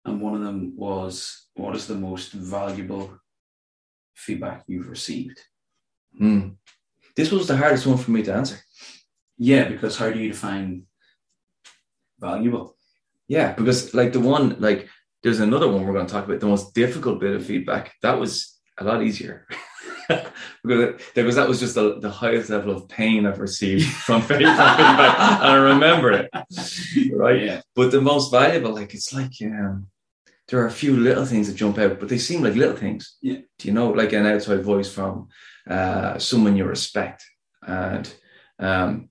And 0.05 0.21
one 0.21 0.35
of 0.35 0.41
them 0.41 0.73
was 0.77 1.47
what 1.55 1.75
is 1.75 1.87
the 1.87 1.95
most 1.95 2.31
valuable 2.31 3.19
feedback 4.15 4.63
you've 4.67 4.89
received? 4.89 5.39
Hmm. 6.17 6.49
This 7.15 7.31
was 7.31 7.47
the 7.47 7.57
hardest 7.57 7.85
one 7.87 7.97
for 7.97 8.11
me 8.11 8.23
to 8.23 8.33
answer. 8.33 8.57
Yeah, 9.37 9.67
because 9.67 9.97
how 9.97 10.09
do 10.09 10.19
you 10.19 10.29
define 10.29 10.83
valuable? 12.19 12.75
Yeah, 13.27 13.53
because 13.53 13.93
like 13.93 14.13
the 14.13 14.19
one, 14.19 14.55
like 14.59 14.87
there's 15.27 15.41
another 15.41 15.67
one 15.67 15.85
we're 15.85 15.91
going 15.91 16.07
to 16.07 16.13
talk 16.13 16.23
about. 16.23 16.39
The 16.39 16.45
most 16.45 16.73
difficult 16.73 17.19
bit 17.19 17.35
of 17.35 17.45
feedback 17.45 17.93
that 18.01 18.17
was 18.17 18.57
a 18.77 18.85
lot 18.85 19.03
easier 19.03 19.45
because 20.63 21.35
that 21.35 21.49
was 21.49 21.59
just 21.59 21.75
the, 21.75 21.99
the 21.99 22.09
highest 22.09 22.49
level 22.49 22.71
of 22.71 22.87
pain 22.87 23.25
I've 23.25 23.41
received 23.41 23.91
from 24.05 24.21
feedback, 24.21 24.79
and 24.79 25.51
I 25.51 25.55
remember 25.55 26.13
it. 26.13 26.29
Right. 27.11 27.43
Yeah. 27.43 27.61
But 27.75 27.91
the 27.91 27.99
most 27.99 28.31
valuable, 28.31 28.73
like 28.73 28.93
it's 28.93 29.13
like 29.13 29.33
um, 29.41 29.87
there 30.47 30.61
are 30.61 30.67
a 30.67 30.71
few 30.71 30.95
little 30.95 31.25
things 31.25 31.47
that 31.47 31.57
jump 31.57 31.77
out, 31.77 31.99
but 31.99 32.07
they 32.07 32.19
seem 32.19 32.41
like 32.41 32.55
little 32.55 32.77
things. 32.77 33.17
Yeah. 33.21 33.39
Do 33.59 33.67
you 33.67 33.73
know, 33.73 33.89
like 33.89 34.13
an 34.13 34.27
outside 34.27 34.63
voice 34.63 34.89
from 34.89 35.27
uh, 35.69 36.17
someone 36.19 36.55
you 36.55 36.63
respect, 36.63 37.25
and 37.67 38.09
um, 38.59 39.09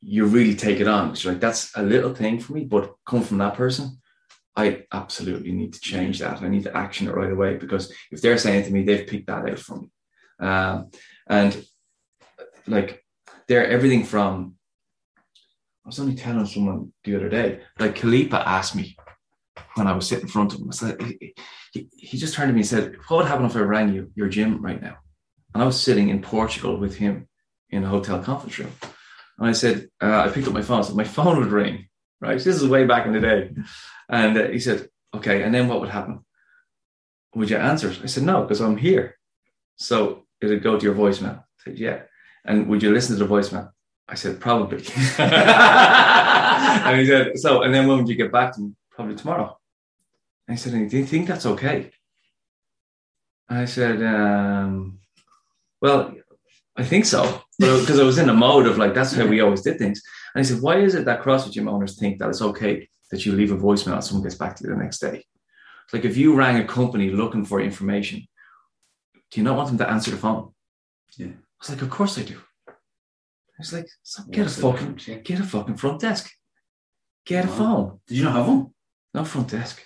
you 0.00 0.24
really 0.24 0.56
take 0.56 0.80
it 0.80 0.88
on. 0.88 1.14
you're 1.14 1.34
like, 1.34 1.40
that's 1.40 1.70
a 1.76 1.82
little 1.84 2.12
thing 2.12 2.40
for 2.40 2.54
me, 2.54 2.64
but 2.64 2.94
come 3.06 3.22
from 3.22 3.38
that 3.38 3.54
person, 3.54 4.00
I 4.56 4.84
absolutely 4.92 5.52
need 5.52 5.72
to 5.72 5.80
change 5.80 6.20
that. 6.20 6.42
I 6.42 6.48
need 6.48 6.64
to 6.64 6.76
action 6.76 7.08
it 7.08 7.14
right 7.14 7.32
away 7.32 7.56
because 7.56 7.92
if 8.12 8.22
they're 8.22 8.38
saying 8.38 8.64
to 8.64 8.70
me, 8.70 8.82
they've 8.82 9.06
picked 9.06 9.26
that 9.26 9.48
out 9.48 9.58
from 9.58 9.80
me, 9.82 10.46
um, 10.46 10.90
and 11.28 11.64
like 12.66 13.04
they're 13.48 13.66
everything 13.66 14.04
from. 14.04 14.54
I 15.84 15.88
was 15.88 16.00
only 16.00 16.14
telling 16.14 16.46
someone 16.46 16.92
the 17.04 17.16
other 17.16 17.28
day, 17.28 17.60
like 17.78 17.96
Kalipa 17.96 18.42
asked 18.46 18.74
me 18.74 18.96
when 19.74 19.86
I 19.86 19.92
was 19.92 20.08
sitting 20.08 20.24
in 20.24 20.30
front 20.30 20.54
of 20.54 20.60
him. 20.60 20.68
I 20.70 20.74
said, 20.74 21.00
he, 21.72 21.88
he, 21.96 22.16
just 22.16 22.34
turned 22.34 22.48
to 22.48 22.54
me 22.54 22.60
and 22.60 22.66
said, 22.66 22.96
What 23.08 23.18
would 23.18 23.26
happen 23.26 23.44
if 23.44 23.56
I 23.56 23.60
rang 23.60 23.92
you 23.92 24.10
your 24.14 24.28
gym 24.28 24.64
right 24.64 24.80
now? 24.80 24.96
And 25.52 25.62
I 25.62 25.66
was 25.66 25.80
sitting 25.80 26.08
in 26.08 26.22
Portugal 26.22 26.78
with 26.78 26.96
him 26.96 27.28
in 27.70 27.84
a 27.84 27.88
hotel 27.88 28.22
conference 28.22 28.58
room. 28.58 28.72
And 29.38 29.48
I 29.48 29.52
said, 29.52 29.88
uh, 30.00 30.24
I 30.26 30.28
picked 30.28 30.46
up 30.46 30.54
my 30.54 30.62
phone. 30.62 30.84
Said, 30.84 30.96
My 30.96 31.04
phone 31.04 31.38
would 31.38 31.52
ring, 31.52 31.88
right? 32.20 32.38
This 32.38 32.46
is 32.46 32.66
way 32.66 32.84
back 32.84 33.06
in 33.06 33.12
the 33.12 33.20
day. 33.20 33.50
And 34.08 34.36
uh, 34.36 34.48
he 34.48 34.58
said, 34.58 34.88
Okay. 35.14 35.42
And 35.42 35.54
then 35.54 35.68
what 35.68 35.80
would 35.80 35.90
happen? 35.90 36.24
Would 37.34 37.50
you 37.50 37.56
answer 37.56 37.90
it? 37.90 38.00
I 38.02 38.06
said, 38.06 38.24
No, 38.24 38.42
because 38.42 38.60
I'm 38.60 38.76
here. 38.76 39.18
So 39.76 40.24
it'd 40.40 40.62
go 40.62 40.78
to 40.78 40.84
your 40.84 40.94
voicemail. 40.94 41.38
I 41.38 41.44
said, 41.64 41.78
Yeah. 41.78 42.02
And 42.44 42.68
would 42.68 42.82
you 42.82 42.92
listen 42.92 43.16
to 43.16 43.24
the 43.24 43.32
voicemail? 43.32 43.70
I 44.08 44.14
said, 44.14 44.40
Probably. 44.40 44.78
and 45.18 47.00
he 47.00 47.06
said, 47.06 47.38
So, 47.38 47.62
and 47.62 47.72
then 47.74 47.86
when 47.86 47.98
would 47.98 48.08
you 48.08 48.16
get 48.16 48.32
back 48.32 48.54
to 48.54 48.60
me? 48.60 48.72
Probably 48.90 49.16
tomorrow. 49.16 49.58
And 50.46 50.58
he 50.58 50.62
said, 50.62 50.88
Do 50.88 50.98
you 50.98 51.06
think 51.06 51.28
that's 51.28 51.46
okay? 51.46 51.90
I 53.48 53.64
said, 53.66 54.02
um, 54.02 54.98
Well, 55.80 56.14
I 56.76 56.84
think 56.84 57.04
so. 57.04 57.42
Because 57.58 58.00
I 58.00 58.04
was 58.04 58.18
in 58.18 58.28
a 58.28 58.34
mode 58.34 58.66
of 58.66 58.78
like, 58.78 58.94
that's 58.94 59.14
how 59.14 59.26
we 59.26 59.40
always 59.40 59.62
did 59.62 59.78
things. 59.78 60.02
And 60.34 60.44
he 60.44 60.52
said, 60.52 60.62
Why 60.62 60.78
is 60.78 60.94
it 60.94 61.04
that 61.04 61.22
CrossFit 61.22 61.52
gym 61.52 61.68
owners 61.68 61.98
think 61.98 62.18
that 62.18 62.28
it's 62.28 62.42
okay 62.42 62.88
that 63.10 63.24
you 63.24 63.32
leave 63.32 63.52
a 63.52 63.56
voicemail 63.56 63.94
and 63.94 64.04
someone 64.04 64.24
gets 64.24 64.34
back 64.34 64.56
to 64.56 64.64
you 64.64 64.70
the 64.70 64.76
next 64.76 64.98
day? 64.98 65.24
It's 65.84 65.92
like 65.92 66.04
if 66.04 66.16
you 66.16 66.34
rang 66.34 66.60
a 66.60 66.66
company 66.66 67.10
looking 67.10 67.44
for 67.44 67.60
information, 67.60 68.26
do 69.30 69.40
you 69.40 69.44
not 69.44 69.56
want 69.56 69.68
them 69.68 69.78
to 69.78 69.88
answer 69.88 70.10
the 70.10 70.16
phone? 70.16 70.52
Yeah. 71.16 71.26
I 71.26 71.30
was 71.60 71.70
like, 71.70 71.82
Of 71.82 71.90
course 71.90 72.18
I 72.18 72.22
do. 72.22 72.40
I 72.68 72.72
was 73.60 73.72
like, 73.72 73.86
get 74.32 74.46
a 74.46 74.50
fucking 74.50 75.00
get 75.22 75.38
a 75.38 75.44
fucking 75.44 75.76
front 75.76 76.00
desk. 76.00 76.30
Get 77.24 77.44
a 77.44 77.48
phone. 77.48 78.00
Did 78.08 78.18
you 78.18 78.24
not 78.24 78.34
have 78.34 78.48
one? 78.48 78.74
No 79.14 79.24
front 79.24 79.50
desk. 79.50 79.80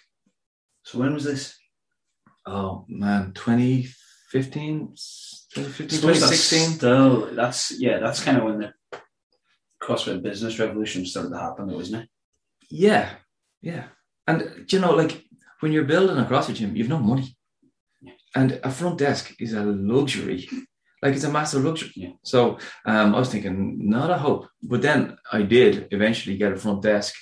So 0.85 0.99
when 0.99 1.13
was 1.13 1.25
this? 1.25 1.55
Oh 2.47 2.87
man, 2.89 3.33
2015, 3.35 4.95
2015 5.55 5.89
Suppose 5.91 6.21
that's 6.21 6.49
2016. 6.51 6.77
Still, 6.79 7.35
that's 7.35 7.79
yeah, 7.79 7.99
that's 7.99 8.25
kind 8.25 8.39
of 8.39 8.45
when 8.45 8.59
the 8.59 8.73
CrossFit 9.83 10.23
business 10.23 10.59
revolution 10.59 11.07
started 11.07 11.31
to 11.31 11.39
happen, 11.39 11.69
though, 11.69 11.81
isn't 11.81 12.01
it? 12.01 12.09
Yeah, 12.71 13.11
yeah. 13.63 13.85
And 14.27 14.67
do 14.67 14.77
you 14.77 14.83
know, 14.83 14.93
like 14.93 15.25
when 15.61 15.73
you're 15.73 15.85
building 15.85 16.19
a 16.19 16.25
CrossFit 16.25 16.57
gym, 16.57 16.77
you've 16.77 16.89
no 16.89 16.99
money. 16.99 17.37
Yeah. 18.01 18.13
And 18.35 18.61
a 18.63 18.71
front 18.71 18.99
desk 18.99 19.35
is 19.39 19.53
a 19.53 19.65
luxury. 19.65 20.49
Like 21.01 21.15
it's 21.15 21.23
a 21.23 21.31
massive 21.31 21.65
luxury. 21.65 21.93
Yeah. 21.95 22.11
So 22.25 22.59
um, 22.85 23.15
I 23.15 23.21
was 23.21 23.31
thinking, 23.31 23.89
not 23.89 24.11
a 24.11 24.19
hope. 24.19 24.49
But 24.61 24.83
then 24.83 25.17
I 25.33 25.43
did 25.43 25.87
eventually 25.93 26.37
get 26.37 26.51
a 26.51 26.57
front 26.57 26.83
desk 26.83 27.15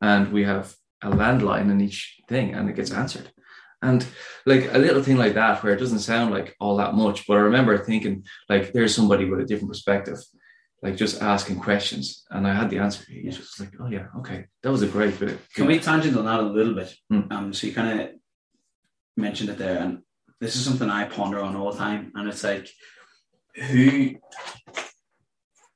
and 0.00 0.32
we 0.32 0.42
have 0.42 0.74
a 1.00 1.10
landline 1.10 1.70
in 1.70 1.80
each 1.80 2.20
thing 2.28 2.54
and 2.54 2.68
it 2.68 2.74
gets 2.74 2.90
answered. 2.90 3.30
And 3.82 4.04
like 4.46 4.74
a 4.74 4.78
little 4.78 5.02
thing 5.02 5.16
like 5.16 5.34
that, 5.34 5.62
where 5.62 5.72
it 5.72 5.78
doesn't 5.78 6.00
sound 6.00 6.32
like 6.32 6.54
all 6.60 6.76
that 6.78 6.94
much, 6.94 7.26
but 7.26 7.36
I 7.36 7.40
remember 7.40 7.78
thinking, 7.78 8.24
like, 8.48 8.72
there's 8.72 8.94
somebody 8.94 9.24
with 9.24 9.40
a 9.40 9.44
different 9.44 9.70
perspective, 9.70 10.18
like 10.82 10.96
just 10.96 11.22
asking 11.22 11.60
questions. 11.60 12.24
And 12.30 12.46
I 12.46 12.54
had 12.54 12.70
the 12.70 12.78
answer. 12.78 13.04
He 13.08 13.26
was 13.26 13.36
just 13.36 13.60
like, 13.60 13.72
oh, 13.80 13.88
yeah, 13.88 14.06
okay. 14.18 14.46
That 14.62 14.72
was 14.72 14.82
a 14.82 14.88
great 14.88 15.18
bit. 15.18 15.38
Can 15.54 15.66
we 15.66 15.78
tangent 15.78 16.16
on 16.16 16.24
that 16.24 16.40
a 16.40 16.42
little 16.42 16.74
bit? 16.74 16.94
Hmm. 17.10 17.20
Um, 17.30 17.52
so 17.52 17.66
you 17.66 17.74
kind 17.74 18.00
of 18.00 18.08
mentioned 19.16 19.50
it 19.50 19.58
there, 19.58 19.78
and 19.78 20.02
this 20.40 20.56
is 20.56 20.64
something 20.64 20.88
I 20.88 21.04
ponder 21.04 21.40
on 21.40 21.56
all 21.56 21.72
the 21.72 21.78
time, 21.78 22.12
and 22.14 22.28
it's 22.28 22.42
like, 22.42 22.68
who 23.54 24.14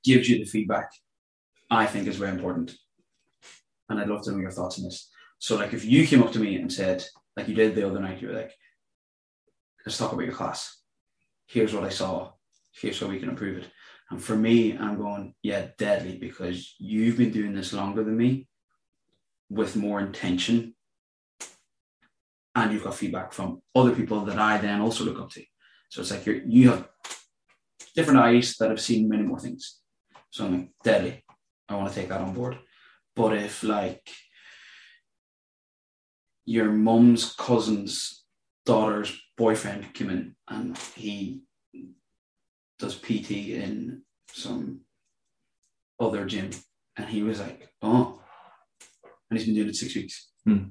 gives 0.03 0.29
you 0.29 0.39
the 0.39 0.45
feedback? 0.45 0.91
I 1.71 1.87
think 1.87 2.07
is 2.07 2.17
very 2.17 2.31
important, 2.31 2.73
and 3.89 4.01
I'd 4.01 4.09
love 4.09 4.23
to 4.25 4.33
know 4.33 4.39
your 4.39 4.51
thoughts 4.51 4.79
on 4.79 4.85
this. 4.85 5.11
So, 5.39 5.57
like, 5.57 5.73
if 5.73 5.85
you 5.85 6.07
came 6.07 6.23
up 6.23 6.33
to 6.33 6.39
me 6.39 6.57
and 6.57 6.73
said, 6.73 7.05
like 7.37 7.49
you 7.49 7.55
did 7.55 7.75
the 7.75 7.87
other 7.87 8.01
night, 8.01 8.21
you 8.23 8.29
were 8.29 8.35
like, 8.35 8.53
"Let's 9.85 9.99
talk 9.99 10.13
about 10.13 10.25
your 10.25 10.35
class. 10.35 10.81
Here's 11.47 11.75
what 11.75 11.85
I 11.85 11.89
saw. 11.89 12.33
Here's 12.73 13.01
how 13.01 13.09
we 13.09 13.19
can 13.19 13.31
improve 13.31 13.59
it." 13.59 13.69
And 14.11 14.23
for 14.23 14.37
me, 14.37 14.77
I'm 14.77 14.99
going, 14.99 15.35
"Yeah, 15.43 15.69
deadly," 15.79 16.19
because 16.19 16.75
you've 16.79 17.17
been 17.17 17.33
doing 17.33 17.55
this 17.55 17.73
longer 17.73 18.05
than 18.05 18.17
me 18.17 18.47
with 19.49 19.77
more 19.77 20.01
intention 20.01 20.75
and 22.55 22.73
you've 22.73 22.85
got 22.85 22.95
feedback 22.95 23.33
from 23.33 23.61
other 23.75 23.95
people 23.95 24.21
that 24.25 24.39
I 24.39 24.59
then 24.59 24.81
also 24.81 25.05
look 25.05 25.21
up 25.21 25.31
to. 25.31 25.45
So 25.89 26.01
it's 26.01 26.11
like 26.11 26.25
you're, 26.27 26.43
you 26.47 26.71
have 26.71 26.89
different 27.95 28.21
eyes 28.21 28.57
that 28.59 28.71
have 28.71 28.81
seen 28.81 29.09
many 29.09 29.23
more 29.23 29.41
things. 29.41 29.81
So 30.31 30.45
I'm 30.45 30.53
like, 30.53 30.71
deadly. 30.83 31.25
I 31.69 31.77
want 31.77 31.89
to 31.89 31.95
take 31.95 32.09
that 32.09 32.21
on 32.21 32.35
board. 32.35 32.59
But 33.17 33.37
if 33.37 33.63
like 33.63 34.09
your 36.45 36.71
mum's 36.71 37.33
cousin's 37.35 38.25
daughter's 38.67 39.17
boyfriend 39.37 39.95
came 39.95 40.11
in 40.11 40.37
and 40.49 40.77
he 40.95 41.41
does 42.79 42.95
PT 42.97 43.31
in 43.51 44.03
some 44.29 44.81
other 46.01 46.25
gym 46.27 46.51
and 46.97 47.09
he 47.09 47.23
was 47.23 47.41
like, 47.41 47.69
oh, 47.83 48.21
and 49.31 49.39
he's 49.39 49.47
been 49.47 49.55
doing 49.55 49.69
it 49.69 49.77
six 49.77 49.95
weeks. 49.95 50.31
Hmm. 50.45 50.71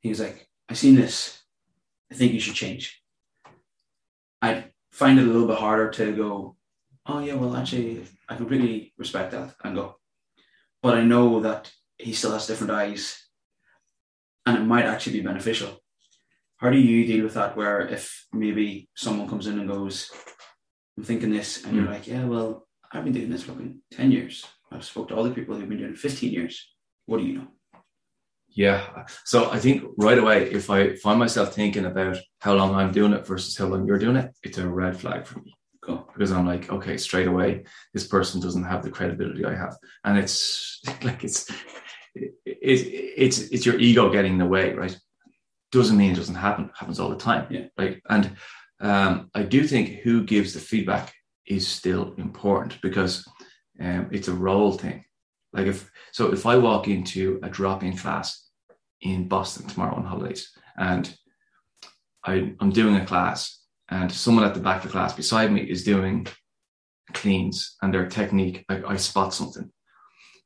He 0.00 0.08
was 0.08 0.20
like, 0.20 0.48
I've 0.68 0.78
seen 0.78 0.94
this. 0.94 1.42
I 2.10 2.14
think 2.14 2.32
you 2.32 2.40
should 2.40 2.54
change. 2.54 3.02
I 4.40 4.66
find 4.92 5.18
it 5.18 5.24
a 5.24 5.30
little 5.30 5.46
bit 5.46 5.58
harder 5.58 5.90
to 5.90 6.12
go, 6.16 6.56
oh 7.06 7.18
yeah, 7.20 7.34
well 7.34 7.56
actually 7.56 8.04
I 8.28 8.36
completely 8.36 8.92
respect 8.96 9.32
that 9.32 9.54
and 9.64 9.74
go. 9.74 9.96
But 10.82 10.96
I 10.96 11.02
know 11.02 11.40
that 11.40 11.70
he 11.98 12.12
still 12.12 12.32
has 12.32 12.46
different 12.46 12.72
eyes 12.72 13.28
and 14.46 14.56
it 14.56 14.64
might 14.64 14.84
actually 14.84 15.14
be 15.14 15.26
beneficial. 15.26 15.82
How 16.58 16.70
do 16.70 16.78
you 16.78 17.06
deal 17.06 17.24
with 17.24 17.34
that 17.34 17.56
where 17.56 17.86
if 17.86 18.26
maybe 18.32 18.88
someone 18.94 19.28
comes 19.28 19.46
in 19.46 19.58
and 19.58 19.68
goes, 19.68 20.10
I'm 20.98 21.04
thinking 21.04 21.30
this, 21.30 21.64
and 21.64 21.76
you're 21.76 21.84
Hmm. 21.84 21.92
like, 21.92 22.08
yeah, 22.08 22.24
well, 22.24 22.66
I've 22.92 23.04
been 23.04 23.12
doing 23.12 23.30
this 23.30 23.44
for 23.44 23.52
fucking 23.52 23.80
10 23.92 24.10
years. 24.10 24.44
I've 24.72 24.84
spoke 24.84 25.08
to 25.08 25.16
other 25.16 25.30
people 25.30 25.54
who've 25.54 25.68
been 25.68 25.78
doing 25.78 25.92
it 25.92 25.98
15 25.98 26.32
years. 26.32 26.74
What 27.06 27.18
do 27.20 27.24
you 27.24 27.34
know? 27.38 27.46
Yeah. 28.48 29.04
So 29.24 29.48
I 29.52 29.60
think 29.60 29.84
right 29.96 30.18
away, 30.18 30.50
if 30.50 30.70
I 30.70 30.96
find 30.96 31.16
myself 31.20 31.54
thinking 31.54 31.84
about 31.84 32.16
how 32.40 32.54
long 32.54 32.74
I'm 32.74 32.90
doing 32.90 33.12
it 33.12 33.24
versus 33.24 33.56
how 33.56 33.66
long 33.66 33.86
you're 33.86 33.98
doing 33.98 34.16
it, 34.16 34.32
it's 34.42 34.58
a 34.58 34.66
red 34.66 34.98
flag 34.98 35.24
for 35.26 35.38
me 35.38 35.54
Cool. 35.82 36.08
because 36.12 36.32
I'm 36.32 36.46
like, 36.46 36.68
okay, 36.72 36.96
straight 36.96 37.28
away, 37.28 37.64
this 37.94 38.08
person 38.08 38.40
doesn't 38.40 38.64
have 38.64 38.82
the 38.82 38.90
credibility 38.90 39.44
I 39.44 39.54
have, 39.54 39.76
and 40.04 40.18
it's 40.18 40.80
like 41.04 41.22
it's 41.22 41.48
it, 42.16 42.32
it, 42.44 42.54
it's 43.24 43.38
it's 43.38 43.64
your 43.64 43.78
ego 43.78 44.10
getting 44.10 44.32
in 44.32 44.38
the 44.38 44.46
way, 44.46 44.74
right? 44.74 44.98
Doesn't 45.70 45.96
mean 45.96 46.10
it 46.12 46.16
doesn't 46.16 46.34
happen. 46.34 46.64
It 46.64 46.76
happens 46.76 46.98
all 46.98 47.10
the 47.10 47.16
time. 47.16 47.46
Yeah. 47.50 47.66
Like, 47.76 48.02
and 48.08 48.34
um, 48.80 49.30
I 49.34 49.42
do 49.42 49.66
think 49.66 50.00
who 50.00 50.24
gives 50.24 50.54
the 50.54 50.60
feedback 50.60 51.12
is 51.46 51.66
still 51.66 52.14
important 52.18 52.80
because 52.82 53.26
um, 53.80 54.08
it's 54.12 54.28
a 54.28 54.34
role 54.34 54.72
thing. 54.72 55.04
Like 55.52 55.66
if 55.66 55.90
so, 56.12 56.32
if 56.32 56.46
I 56.46 56.56
walk 56.56 56.88
into 56.88 57.40
a 57.42 57.48
drop-in 57.48 57.96
class 57.96 58.48
in 59.00 59.28
Boston 59.28 59.66
tomorrow 59.66 59.96
on 59.96 60.04
holidays, 60.04 60.50
and 60.76 61.12
I, 62.24 62.54
I'm 62.60 62.70
doing 62.70 62.96
a 62.96 63.06
class, 63.06 63.62
and 63.88 64.12
someone 64.12 64.44
at 64.44 64.54
the 64.54 64.60
back 64.60 64.78
of 64.78 64.82
the 64.84 64.92
class 64.92 65.14
beside 65.14 65.50
me 65.50 65.62
is 65.62 65.84
doing 65.84 66.26
cleans, 67.14 67.76
and 67.80 67.92
their 67.92 68.06
technique, 68.06 68.64
I, 68.68 68.82
I 68.86 68.96
spot 68.96 69.32
something. 69.32 69.70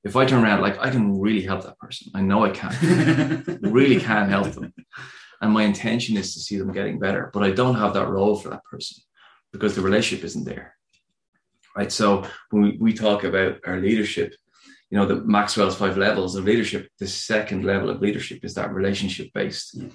If 0.04 0.16
I 0.16 0.24
turn 0.24 0.44
around, 0.44 0.62
like 0.62 0.78
I 0.78 0.90
can 0.90 1.20
really 1.20 1.42
help 1.42 1.64
that 1.64 1.78
person. 1.78 2.12
I 2.14 2.22
know 2.22 2.44
I 2.44 2.50
can, 2.50 3.58
really 3.62 4.00
can 4.00 4.28
help 4.28 4.52
them, 4.52 4.72
and 5.42 5.52
my 5.52 5.64
intention 5.64 6.16
is 6.16 6.32
to 6.32 6.40
see 6.40 6.56
them 6.56 6.72
getting 6.72 7.00
better. 7.00 7.30
But 7.34 7.42
I 7.42 7.50
don't 7.50 7.74
have 7.74 7.94
that 7.94 8.08
role 8.08 8.36
for 8.36 8.48
that 8.50 8.64
person 8.64 9.02
because 9.52 9.74
the 9.74 9.82
relationship 9.82 10.24
isn't 10.24 10.44
there, 10.44 10.76
right? 11.76 11.90
So 11.90 12.24
when 12.50 12.62
we, 12.62 12.76
we 12.80 12.92
talk 12.94 13.24
about 13.24 13.58
our 13.66 13.78
leadership, 13.78 14.34
you 14.88 14.98
know, 14.98 15.04
the 15.04 15.16
Maxwell's 15.24 15.74
five 15.74 15.98
levels 15.98 16.36
of 16.36 16.44
leadership, 16.44 16.88
the 17.00 17.08
second 17.08 17.64
level 17.64 17.90
of 17.90 18.00
leadership 18.00 18.44
is 18.44 18.54
that 18.54 18.72
relationship 18.72 19.30
based. 19.34 19.78
Mm. 19.78 19.92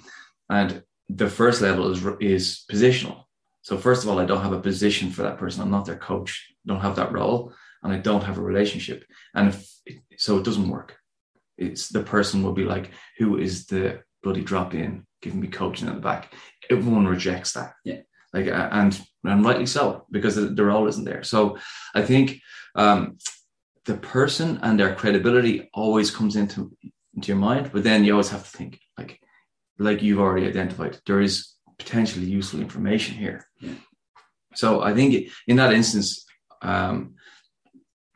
And 0.50 0.82
the 1.08 1.30
first 1.30 1.62
level 1.62 1.90
is, 1.90 2.04
is 2.20 2.64
positional. 2.70 3.24
So, 3.62 3.78
first 3.78 4.04
of 4.04 4.10
all, 4.10 4.18
I 4.18 4.26
don't 4.26 4.42
have 4.42 4.52
a 4.52 4.60
position 4.60 5.10
for 5.10 5.22
that 5.22 5.38
person. 5.38 5.62
I'm 5.62 5.70
not 5.70 5.86
their 5.86 5.96
coach, 5.96 6.46
I 6.50 6.72
don't 6.72 6.82
have 6.82 6.96
that 6.96 7.12
role, 7.12 7.52
and 7.82 7.92
I 7.92 7.98
don't 7.98 8.24
have 8.24 8.38
a 8.38 8.42
relationship. 8.42 9.04
And 9.34 9.48
if, 9.48 9.66
so 10.18 10.38
it 10.38 10.44
doesn't 10.44 10.68
work. 10.68 10.96
It's 11.56 11.88
the 11.88 12.02
person 12.02 12.42
will 12.42 12.52
be 12.52 12.64
like, 12.64 12.90
who 13.18 13.38
is 13.38 13.66
the 13.66 14.02
bloody 14.22 14.42
drop 14.42 14.74
in 14.74 15.06
giving 15.22 15.40
me 15.40 15.48
coaching 15.48 15.88
at 15.88 15.94
the 15.94 16.00
back? 16.00 16.32
Everyone 16.70 17.06
rejects 17.06 17.52
that. 17.52 17.74
Yeah. 17.84 18.00
Like, 18.32 18.46
uh, 18.48 18.68
and, 18.72 19.00
and 19.24 19.44
rightly 19.44 19.66
so, 19.66 20.04
because 20.10 20.36
the, 20.36 20.42
the 20.42 20.64
role 20.64 20.86
isn't 20.86 21.04
there. 21.04 21.22
So, 21.22 21.58
I 21.94 22.02
think 22.02 22.40
um, 22.74 23.16
the 23.88 23.96
person 23.96 24.60
and 24.62 24.78
their 24.78 24.94
credibility 24.94 25.70
always 25.72 26.10
comes 26.10 26.36
into 26.36 26.70
into 27.14 27.28
your 27.28 27.38
mind 27.38 27.70
but 27.72 27.82
then 27.82 28.04
you 28.04 28.12
always 28.12 28.28
have 28.28 28.44
to 28.48 28.56
think 28.56 28.78
like 28.98 29.18
like 29.78 30.02
you've 30.02 30.20
already 30.20 30.46
identified 30.46 31.00
there 31.06 31.20
is 31.20 31.54
potentially 31.78 32.26
useful 32.26 32.60
information 32.60 33.16
here 33.16 33.48
Yeah. 33.60 33.72
so 34.54 34.82
i 34.82 34.92
think 34.94 35.30
in 35.46 35.56
that 35.56 35.72
instance 35.72 36.26
um 36.62 37.14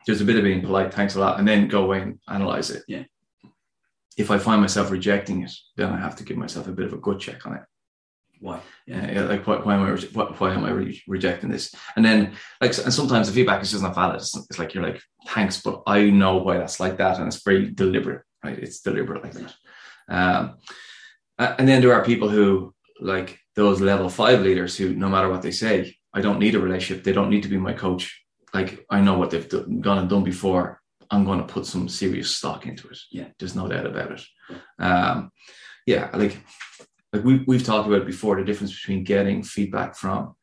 there's 0.05 0.21
a 0.21 0.25
bit 0.25 0.37
of 0.37 0.43
being 0.43 0.61
polite 0.61 0.93
thanks 0.93 1.15
a 1.15 1.19
lot 1.19 1.39
and 1.39 1.47
then 1.47 1.67
go 1.67 1.83
away 1.83 2.01
and 2.01 2.19
analyze 2.29 2.69
it 2.69 2.83
Yeah. 2.87 3.03
If 4.17 4.31
i 4.31 4.37
find 4.37 4.61
myself 4.61 4.91
rejecting 4.91 5.43
it 5.43 5.51
then 5.75 5.91
i 5.91 5.97
have 5.97 6.15
to 6.15 6.23
give 6.23 6.37
myself 6.37 6.67
a 6.67 6.71
bit 6.71 6.85
of 6.85 6.93
a 6.93 6.97
gut 6.97 7.19
check 7.19 7.45
on 7.45 7.55
it 7.55 7.63
Why? 8.39 8.59
yeah, 8.85 9.23
like 9.23 9.47
why, 9.47 9.57
why 9.57 9.75
am 9.75 9.83
I 9.83 9.89
re- 9.91 10.09
why, 10.13 10.25
why 10.37 10.53
am 10.53 10.65
I 10.65 10.71
re- 10.71 11.03
rejecting 11.07 11.49
this? 11.49 11.73
And 11.95 12.03
then 12.03 12.33
like 12.59 12.77
and 12.77 12.93
sometimes 12.93 13.27
the 13.27 13.33
feedback 13.33 13.61
is 13.61 13.71
just 13.71 13.83
not 13.83 13.95
valid. 13.95 14.17
It's, 14.17 14.35
it's 14.35 14.59
like 14.59 14.73
you're 14.73 14.83
like 14.83 15.01
thanks, 15.27 15.61
but 15.61 15.83
I 15.87 16.09
know 16.09 16.37
why 16.37 16.57
that's 16.57 16.79
like 16.79 16.97
that, 16.97 17.17
and 17.17 17.27
it's 17.27 17.43
very 17.43 17.71
deliberate, 17.71 18.23
right? 18.43 18.59
It's 18.59 18.81
deliberate 18.81 19.23
like 19.23 19.33
that. 19.33 19.53
Um, 20.09 20.57
and 21.39 21.67
then 21.67 21.81
there 21.81 21.93
are 21.93 22.03
people 22.03 22.27
who 22.27 22.73
like 22.99 23.39
those 23.55 23.79
level 23.79 24.09
five 24.09 24.41
leaders 24.41 24.75
who 24.75 24.93
no 24.93 25.07
matter 25.07 25.29
what 25.29 25.41
they 25.41 25.51
say, 25.51 25.95
I 26.13 26.19
don't 26.19 26.39
need 26.39 26.55
a 26.55 26.59
relationship. 26.59 27.05
They 27.05 27.13
don't 27.13 27.29
need 27.29 27.43
to 27.43 27.49
be 27.49 27.57
my 27.57 27.73
coach. 27.73 28.21
Like 28.53 28.85
I 28.89 28.99
know 28.99 29.17
what 29.17 29.29
they've 29.31 29.47
done, 29.47 29.79
gone 29.79 29.99
and 29.99 30.09
done 30.09 30.25
before. 30.25 30.81
I'm 31.13 31.25
going 31.25 31.39
to 31.39 31.53
put 31.53 31.65
some 31.65 31.87
serious 31.87 32.35
stock 32.35 32.65
into 32.65 32.87
it. 32.87 32.97
Yeah. 33.11 33.27
there's 33.37 33.55
no 33.55 33.67
doubt 33.67 33.85
about 33.85 34.11
it. 34.11 34.21
Um, 34.79 35.31
yeah, 35.85 36.09
like 36.13 36.37
like 37.13 37.23
we, 37.23 37.43
we've 37.47 37.63
talked 37.63 37.87
about 37.87 38.05
before 38.07 38.35
the 38.37 38.43
difference 38.43 38.73
between 38.73 39.03
getting 39.03 39.43
feedback 39.43 39.95
from 39.95 40.35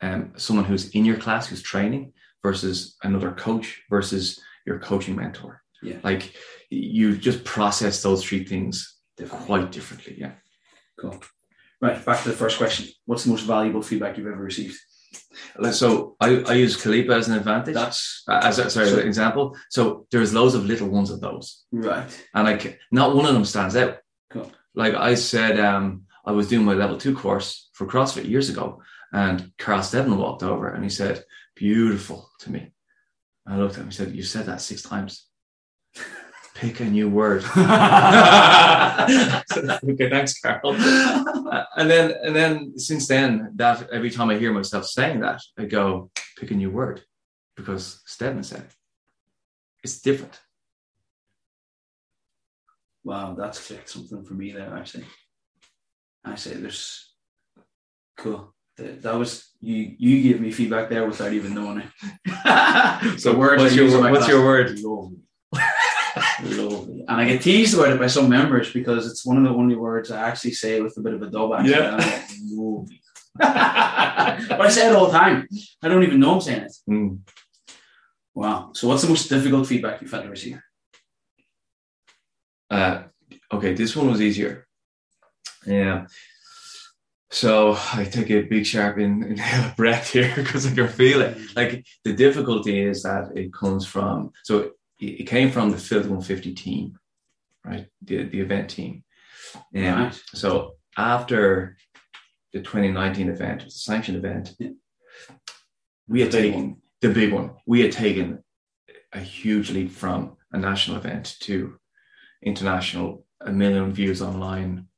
um, 0.00 0.32
someone 0.36 0.64
who's 0.64 0.88
in 0.90 1.04
your 1.04 1.16
class 1.16 1.46
who's 1.46 1.62
training 1.62 2.12
versus 2.42 2.96
another 3.02 3.30
coach 3.32 3.82
versus 3.88 4.40
your 4.66 4.78
coaching 4.80 5.14
mentor 5.16 5.62
Yeah. 5.82 5.98
like 6.02 6.34
you 6.70 7.16
just 7.16 7.44
process 7.44 8.02
those 8.02 8.24
three 8.24 8.44
things 8.44 8.96
Different. 9.16 9.46
quite 9.46 9.70
differently 9.72 10.16
yeah 10.18 10.32
Cool. 11.00 11.16
Right, 11.80 12.02
back 12.04 12.22
to 12.22 12.30
the 12.30 12.34
first 12.36 12.56
question. 12.58 12.86
What's 13.04 13.24
the 13.24 13.30
most 13.30 13.44
valuable 13.46 13.82
feedback 13.82 14.16
you've 14.16 14.26
ever 14.26 14.42
received? 14.42 14.76
So 15.72 16.16
i, 16.20 16.28
I 16.46 16.54
use 16.54 16.76
Kalipa 16.76 17.16
as 17.16 17.28
an 17.28 17.36
advantage. 17.38 17.74
That's 17.74 18.22
as 18.28 18.58
a, 18.58 18.70
sorry 18.70 18.88
So- 18.88 18.98
an 19.00 19.06
example. 19.06 19.56
So 19.70 20.06
there's 20.10 20.34
loads 20.34 20.54
of 20.54 20.64
little 20.66 20.88
ones 20.88 21.10
of 21.10 21.20
those. 21.20 21.64
Right. 21.72 22.08
and 22.34 22.44
like 22.46 22.78
not 22.90 23.14
one 23.16 23.26
of 23.26 23.34
them 23.34 23.44
stands 23.44 23.76
out. 23.76 23.96
Cool. 24.30 24.50
like 24.74 24.94
i 24.94 25.14
said 25.14 25.58
um 25.60 26.02
i 26.24 26.32
was 26.32 26.48
doing 26.48 26.64
my 26.66 26.74
level 26.74 26.98
two 26.98 27.14
course 27.14 27.70
for 27.74 27.86
crossfit 27.86 28.28
years 28.28 28.50
ago 28.50 28.82
and 29.12 29.52
carl 29.56 29.82
steadman 29.82 30.18
walked 30.18 30.42
over 30.42 30.66
and 30.74 30.82
he 30.82 30.90
said 30.90 31.22
beautiful 31.54 32.28
to 32.40 32.50
me. 32.50 32.72
I 33.46 33.56
looked 33.56 33.74
at 33.74 33.80
him 33.80 33.84
and 33.86 33.94
said 33.94 34.14
you 34.16 34.24
said 34.24 34.46
that 34.46 34.60
six 34.60 34.82
times 34.82 35.12
pick 36.56 36.80
a 36.80 36.84
new 36.84 37.08
word 37.08 37.44
okay 39.88 40.08
thanks 40.10 40.40
carl 40.40 40.74
uh, 40.74 41.64
and 41.76 41.90
then 41.90 42.14
and 42.24 42.34
then 42.34 42.78
since 42.78 43.06
then 43.06 43.52
that 43.54 43.88
every 43.90 44.10
time 44.10 44.30
i 44.30 44.36
hear 44.38 44.52
myself 44.52 44.84
saying 44.86 45.20
that 45.20 45.40
i 45.58 45.64
go 45.64 46.10
pick 46.38 46.50
a 46.50 46.54
new 46.54 46.70
word 46.70 47.02
because 47.56 48.02
steadman 48.06 48.42
said 48.42 48.60
it 48.60 48.74
it's 49.84 50.00
different 50.00 50.40
Wow, 53.06 53.36
that's 53.38 53.64
clicked 53.64 53.88
something 53.88 54.24
for 54.24 54.34
me 54.34 54.50
there. 54.50 54.74
Actually, 54.76 55.04
I 56.24 56.34
say 56.34 56.54
there's 56.54 57.14
cool. 58.16 58.52
That, 58.76 59.00
that 59.02 59.14
was 59.14 59.52
you. 59.60 59.94
You 59.96 60.22
gave 60.24 60.40
me 60.40 60.50
feedback 60.50 60.88
there 60.88 61.06
without 61.06 61.32
even 61.32 61.54
knowing 61.54 61.82
it. 61.82 61.90
So 63.20 63.30
The 63.30 63.38
words 63.38 63.62
what's 63.62 63.76
your 63.76 63.84
use 63.84 63.94
in 63.94 64.02
my 64.02 64.10
what's 64.10 64.26
your 64.26 64.44
word? 64.44 64.76
Lovely. 66.44 67.04
And 67.08 67.20
I 67.20 67.24
get 67.26 67.42
teased 67.42 67.74
about 67.74 67.90
it 67.90 68.00
by 68.00 68.06
some 68.06 68.28
members 68.28 68.72
because 68.72 69.10
it's 69.10 69.26
one 69.26 69.36
of 69.36 69.44
the 69.44 69.50
only 69.50 69.76
words 69.76 70.10
I 70.10 70.28
actually 70.28 70.52
say 70.52 70.80
with 70.80 70.96
a 70.96 71.00
bit 71.00 71.14
of 71.14 71.22
a 71.22 71.30
dub 71.30 71.52
accent. 71.52 71.70
Yeah. 71.70 71.96
Like, 71.96 72.22
Lovely. 72.50 73.00
but 73.38 74.60
I 74.60 74.68
say 74.70 74.88
it 74.88 74.96
all 74.96 75.06
the 75.06 75.18
time. 75.18 75.46
I 75.82 75.88
don't 75.88 76.02
even 76.02 76.20
know 76.20 76.34
I'm 76.34 76.40
saying 76.40 76.62
it. 76.62 76.72
Mm. 76.88 77.18
Wow. 78.34 78.70
So 78.74 78.88
what's 78.88 79.02
the 79.02 79.08
most 79.08 79.28
difficult 79.28 79.66
feedback 79.66 80.00
you've 80.00 80.10
had 80.10 80.22
to 80.22 80.30
receive? 80.30 80.60
Uh, 82.70 83.04
okay, 83.52 83.74
this 83.74 83.94
one 83.94 84.10
was 84.10 84.20
easier. 84.20 84.66
Yeah. 85.66 86.06
So 87.30 87.76
I 87.92 88.04
take 88.04 88.30
a 88.30 88.42
big 88.42 88.64
sharp 88.64 88.98
in, 88.98 89.22
inhale 89.22 89.66
of 89.66 89.76
breath 89.76 90.12
here 90.12 90.32
because 90.36 90.66
I 90.66 90.74
can 90.74 90.88
feel 90.88 91.20
it. 91.20 91.36
Like 91.54 91.84
the 92.04 92.14
difficulty 92.14 92.80
is 92.80 93.02
that 93.02 93.32
it 93.36 93.52
comes 93.52 93.86
from 93.86 94.32
so 94.44 94.70
it, 94.98 95.20
it 95.20 95.24
came 95.24 95.50
from 95.50 95.70
the 95.70 95.78
Filthy 95.78 96.08
150 96.08 96.54
team, 96.54 96.98
right? 97.64 97.86
The 98.02 98.24
the 98.24 98.40
event 98.40 98.70
team. 98.70 99.04
And 99.74 100.04
Right. 100.06 100.22
so 100.34 100.76
after 100.96 101.76
the 102.52 102.60
2019 102.60 103.28
event, 103.28 103.64
a 103.64 103.70
sanctioned 103.70 104.16
event, 104.18 104.54
Yeah. 104.58 104.70
we 106.08 106.20
had 106.20 106.32
The 106.32 106.40
taken 106.42 106.82
the 107.00 107.12
big 107.12 107.32
one. 107.32 107.50
We 107.66 107.80
had 107.82 107.92
taken 107.92 108.42
a 109.12 109.20
huge 109.20 109.70
leap 109.70 109.90
from 109.90 110.36
a 110.52 110.58
national 110.58 110.96
event 110.96 111.36
to 111.40 111.78
international, 112.42 113.26
a 113.40 113.52
million 113.52 113.92
views 113.92 114.22
online, 114.22 114.88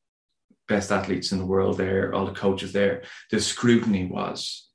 best 0.68 0.92
athletes 0.92 1.32
in 1.32 1.38
the 1.38 1.46
world 1.46 1.76
there, 1.78 2.14
all 2.14 2.26
the 2.26 2.32
coaches 2.32 2.72
there. 2.72 3.02
The 3.30 3.40
scrutiny 3.40 4.06
was 4.06 4.68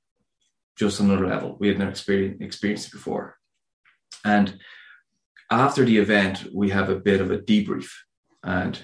just 0.78 1.00
another 1.00 1.28
level. 1.28 1.56
We 1.60 1.68
had 1.68 1.78
never 1.80 1.92
experienced, 1.92 2.42
experienced 2.42 2.88
it 2.88 2.92
before. 2.94 3.38
And 4.26 4.60
after 5.60 5.86
the 5.86 5.98
event, 5.98 6.48
we 6.54 6.70
have 6.70 6.90
a 6.90 6.96
bit 7.00 7.22
of 7.22 7.32
a 7.32 7.38
debrief. 7.38 7.90
And 8.44 8.80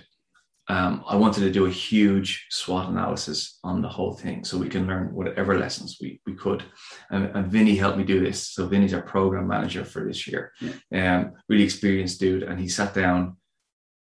um, 0.68 1.04
I 1.08 1.16
wanted 1.16 1.42
to 1.42 1.52
do 1.52 1.66
a 1.66 1.72
huge 1.72 2.46
SWOT 2.52 2.90
analysis 2.90 3.60
on 3.64 3.82
the 3.82 3.90
whole 3.90 4.14
thing 4.14 4.44
so 4.44 4.58
we 4.58 4.70
can 4.70 4.86
learn 4.86 5.14
whatever 5.14 5.58
lessons 5.58 5.98
we, 6.00 6.22
we 6.28 6.36
could. 6.36 6.64
And, 7.10 7.26
and 7.36 7.48
Vinny 7.48 7.76
helped 7.76 7.98
me 7.98 8.04
do 8.04 8.20
this. 8.20 8.50
So 8.50 8.68
Vinny's 8.68 8.94
our 8.94 9.02
program 9.02 9.48
manager 9.48 9.84
for 9.84 10.06
this 10.06 10.28
year. 10.28 10.52
Um, 10.94 11.34
really 11.50 11.64
experienced 11.64 12.20
dude. 12.20 12.44
And 12.44 12.60
he 12.60 12.68
sat 12.68 12.94
down 12.94 13.38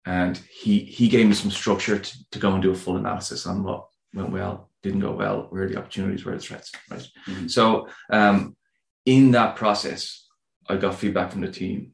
and 0.06 0.38
he 0.50 0.80
he 0.80 1.08
gave 1.08 1.26
me 1.26 1.34
some 1.34 1.50
structure 1.50 1.98
to, 1.98 2.30
to 2.30 2.38
go 2.38 2.52
and 2.52 2.62
do 2.62 2.70
a 2.70 2.74
full 2.74 2.96
analysis 2.96 3.46
on 3.46 3.62
what 3.64 3.86
went 4.14 4.30
well, 4.30 4.70
didn't 4.82 5.00
go 5.00 5.12
well, 5.12 5.46
where 5.50 5.68
the 5.68 5.76
opportunities, 5.76 6.24
where 6.24 6.36
the 6.36 6.40
threats, 6.40 6.72
right? 6.90 7.06
Mhm. 7.28 7.50
So 7.50 7.88
um, 8.10 8.56
in 9.04 9.32
that 9.32 9.56
process, 9.56 10.26
I 10.68 10.76
got 10.76 10.94
feedback 10.94 11.32
from 11.32 11.42
the 11.42 11.50
team, 11.50 11.92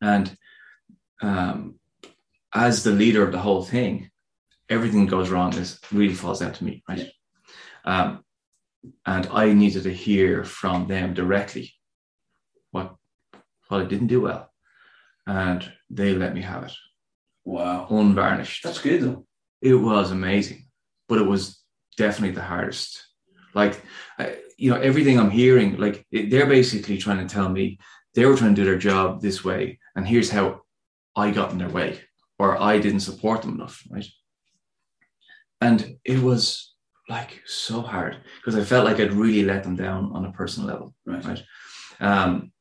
and 0.00 0.36
um, 1.22 1.78
as 2.54 2.82
the 2.82 2.90
leader 2.90 3.22
of 3.22 3.32
the 3.32 3.38
whole 3.38 3.64
thing, 3.64 4.10
everything 4.68 5.06
goes 5.06 5.30
wrong. 5.30 5.50
This 5.50 5.78
really 5.92 6.14
falls 6.14 6.40
down 6.40 6.52
to 6.54 6.64
me, 6.64 6.82
right? 6.88 7.10
Um, 7.84 8.24
and 9.04 9.26
I 9.32 9.52
needed 9.52 9.84
to 9.84 9.92
hear 9.92 10.44
from 10.44 10.86
them 10.86 11.14
directly 11.14 11.72
what 12.70 12.94
what 13.68 13.82
I 13.82 13.84
didn't 13.84 14.06
do 14.08 14.20
well, 14.20 14.50
and 15.26 15.70
they 15.90 16.14
let 16.14 16.34
me 16.34 16.42
have 16.42 16.64
it 16.64 16.72
Wow. 17.44 17.86
unvarnished. 17.90 18.62
That's 18.62 18.80
good 18.80 19.02
though. 19.02 19.26
It 19.62 19.74
was 19.74 20.10
amazing, 20.10 20.66
but 21.08 21.18
it 21.18 21.26
was 21.26 21.62
definitely 21.96 22.34
the 22.34 22.42
hardest. 22.42 23.06
Like, 23.54 23.80
I, 24.18 24.36
you 24.58 24.70
know, 24.70 24.80
everything 24.80 25.18
I'm 25.18 25.30
hearing, 25.30 25.76
like 25.78 26.06
it, 26.10 26.30
they're 26.30 26.46
basically 26.46 26.98
trying 26.98 27.26
to 27.26 27.32
tell 27.32 27.48
me 27.48 27.78
they 28.14 28.26
were 28.26 28.36
trying 28.36 28.54
to 28.54 28.60
do 28.60 28.66
their 28.66 28.78
job 28.78 29.20
this 29.20 29.44
way, 29.44 29.78
and 29.96 30.06
here's 30.06 30.30
how 30.30 30.60
I 31.16 31.30
got 31.32 31.50
in 31.52 31.58
their 31.58 31.68
way. 31.70 32.00
or 32.38 32.60
I 32.60 32.78
didn't 32.78 33.00
support 33.00 33.40
them 33.42 33.54
enough, 33.54 33.82
right? 33.90 34.04
And 35.60 35.96
it 36.04 36.20
was 36.22 36.74
like 37.08 37.40
so 37.46 37.80
hard 37.80 38.18
because 38.36 38.56
I 38.56 38.64
felt 38.64 38.84
like 38.84 39.00
I'd 39.00 39.12
really 39.12 39.42
let 39.42 39.62
them 39.64 39.74
down 39.76 40.10
on 40.12 40.26
a 40.26 40.32
personal 40.32 40.68
level, 40.68 40.94
Right. 41.06 41.24
right? 41.24 41.42
Um, 42.00 42.52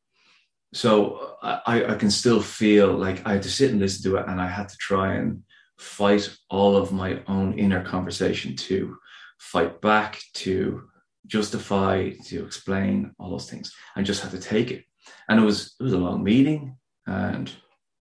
so 0.74 1.36
I, 1.43 1.86
I 1.93 1.95
can 1.95 2.10
still 2.12 2.41
feel 2.41 2.93
like 2.93 3.26
I 3.28 3.34
had 3.34 3.43
to 3.43 3.50
sit 3.52 3.71
and 3.71 3.80
listen 3.80 4.10
to 4.10 4.17
it, 4.17 4.26
and 4.28 4.39
I 4.41 4.48
had 4.48 4.69
to 4.69 4.78
try 4.78 5.15
and 5.15 5.43
fight 5.78 6.30
all 6.50 6.76
of 6.78 6.91
my 6.91 7.21
own 7.28 7.60
inner 7.60 7.84
conversation 7.84 8.56
to 8.56 8.98
fight 9.39 9.82
back, 9.82 10.21
to 10.36 10.84
justify, 11.28 12.12
to 12.28 12.45
explain 12.45 13.12
all 13.19 13.32
those 13.32 13.50
things. 13.50 13.74
I 13.95 14.04
just 14.04 14.21
had 14.21 14.32
to 14.32 14.39
take 14.39 14.71
it, 14.71 14.86
and 15.28 15.39
it 15.39 15.43
was 15.43 15.76
it 15.80 15.84
was 15.84 15.93
a 15.93 15.98
long 15.98 16.24
meeting, 16.24 16.78
and 17.06 17.52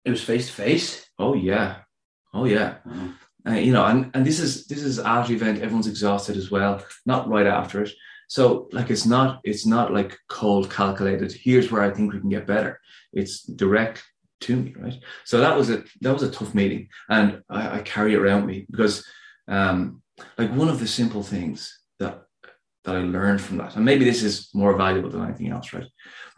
It 0.05 0.11
was 0.11 0.23
face 0.23 0.47
to 0.47 0.53
face. 0.53 1.07
oh 1.19 1.35
yeah, 1.35 1.77
oh 2.33 2.45
yeah, 2.47 2.77
uh, 3.47 3.53
you 3.53 3.73
know, 3.73 3.85
and 3.85 4.11
and 4.15 4.25
this 4.27 4.41
is 4.41 4.67
this 4.67 4.83
is 4.83 4.99
after 4.99 5.33
event. 5.33 5.59
Everyone's 5.63 5.87
exhausted 5.87 6.37
as 6.37 6.51
well. 6.51 6.83
Not 7.07 7.29
right 7.29 7.47
after 7.47 7.83
it. 7.83 7.93
So 8.29 8.69
like 8.73 8.91
it's 8.91 9.07
not 9.07 9.41
it's 9.45 9.67
not 9.67 9.93
like 9.93 10.17
cold 10.29 10.71
calculated. 10.71 11.33
Here's 11.33 11.71
where 11.71 11.83
I 11.83 11.91
think 11.91 12.13
we 12.13 12.21
can 12.21 12.29
get 12.31 12.47
better. 12.47 12.81
It's 13.13 13.43
direct 13.43 14.05
to 14.43 14.57
me, 14.57 14.75
right? 14.79 14.99
So 15.25 15.41
that 15.41 15.57
was 15.57 15.69
a 15.71 15.85
that 16.01 16.13
was 16.13 16.23
a 16.23 16.31
tough 16.31 16.55
meeting, 16.55 16.89
and 17.09 17.43
I, 17.51 17.79
I 17.79 17.81
carry 17.83 18.15
it 18.15 18.21
around 18.21 18.47
me 18.47 18.67
because 18.71 19.05
um, 19.49 20.03
like 20.39 20.51
one 20.53 20.69
of 20.69 20.79
the 20.81 20.87
simple 20.87 21.23
things 21.23 21.79
that 21.99 22.23
that 22.85 22.97
I 22.97 23.01
learned 23.01 23.41
from 23.41 23.59
that, 23.59 23.77
and 23.77 23.85
maybe 23.85 24.05
this 24.05 24.23
is 24.23 24.49
more 24.55 24.77
valuable 24.77 25.11
than 25.11 25.25
anything 25.25 25.51
else, 25.51 25.73
right? 25.73 25.89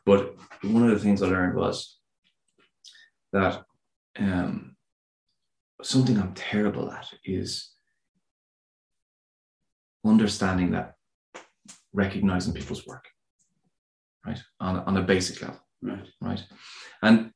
But 0.04 0.34
one 0.62 0.82
of 0.82 0.90
the 0.90 0.98
things 1.04 1.22
I 1.22 1.26
learned 1.26 1.56
was 1.56 1.98
that 3.32 3.64
um, 4.18 4.76
something 5.82 6.18
I'm 6.18 6.34
terrible 6.34 6.90
at 6.90 7.08
is 7.24 7.70
understanding 10.04 10.72
that 10.72 10.94
recognizing 11.92 12.54
people's 12.54 12.86
work, 12.86 13.06
right? 14.26 14.42
On, 14.60 14.78
on 14.80 14.96
a 14.96 15.02
basic 15.02 15.42
level, 15.42 15.60
right. 15.82 16.06
right? 16.20 16.42
And 17.02 17.32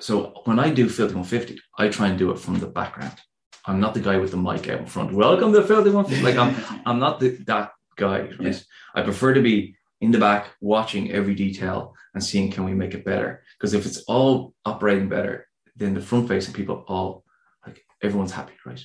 so 0.00 0.42
when 0.44 0.58
I 0.58 0.70
do 0.70 0.88
Filthy 0.88 1.14
150, 1.14 1.60
I 1.78 1.88
try 1.88 2.08
and 2.08 2.18
do 2.18 2.30
it 2.30 2.38
from 2.38 2.58
the 2.58 2.66
background. 2.66 3.18
I'm 3.64 3.80
not 3.80 3.94
the 3.94 4.00
guy 4.00 4.18
with 4.18 4.32
the 4.32 4.36
mic 4.36 4.68
out 4.68 4.80
in 4.80 4.86
front. 4.86 5.12
Welcome 5.12 5.52
to 5.52 5.62
Filthy 5.62 5.90
150. 5.90 6.24
Like 6.24 6.36
I'm, 6.36 6.82
I'm 6.86 6.98
not 6.98 7.20
the, 7.20 7.28
that 7.46 7.72
guy, 7.96 8.20
right? 8.20 8.40
Yeah. 8.40 8.58
I 8.94 9.02
prefer 9.02 9.34
to 9.34 9.42
be 9.42 9.76
in 10.02 10.10
the 10.10 10.18
back, 10.18 10.48
watching 10.60 11.12
every 11.12 11.34
detail 11.34 11.94
and 12.12 12.22
seeing 12.22 12.50
can 12.50 12.64
we 12.64 12.74
make 12.74 12.92
it 12.92 13.04
better. 13.04 13.44
Because 13.56 13.72
if 13.72 13.86
it's 13.86 13.98
all 14.08 14.52
operating 14.64 15.08
better, 15.08 15.46
then 15.76 15.94
the 15.94 16.02
front 16.02 16.28
facing 16.28 16.52
people 16.52 16.84
all 16.88 17.24
like 17.64 17.84
everyone's 18.02 18.32
happy, 18.32 18.54
right? 18.66 18.84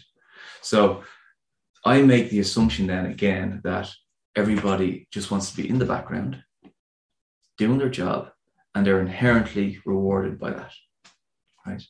So 0.62 1.04
I 1.84 2.04
make 2.04 2.30
the 2.30 2.40
assumption 2.40 2.86
then 2.88 3.08
again 3.08 3.62
that 3.64 3.90
everybody 4.36 5.08
just 5.12 5.32
wants 5.32 5.50
to 5.50 5.58
be 5.58 5.68
in 5.68 5.80
the 5.80 5.86
background, 5.86 6.44
doing 7.58 7.80
their 7.80 7.90
job, 7.90 8.30
and 8.76 8.86
they're 8.86 9.02
inherently 9.02 9.80
rewarded 9.86 10.38
by 10.38 10.52
that, 10.52 10.72
right? 11.66 11.82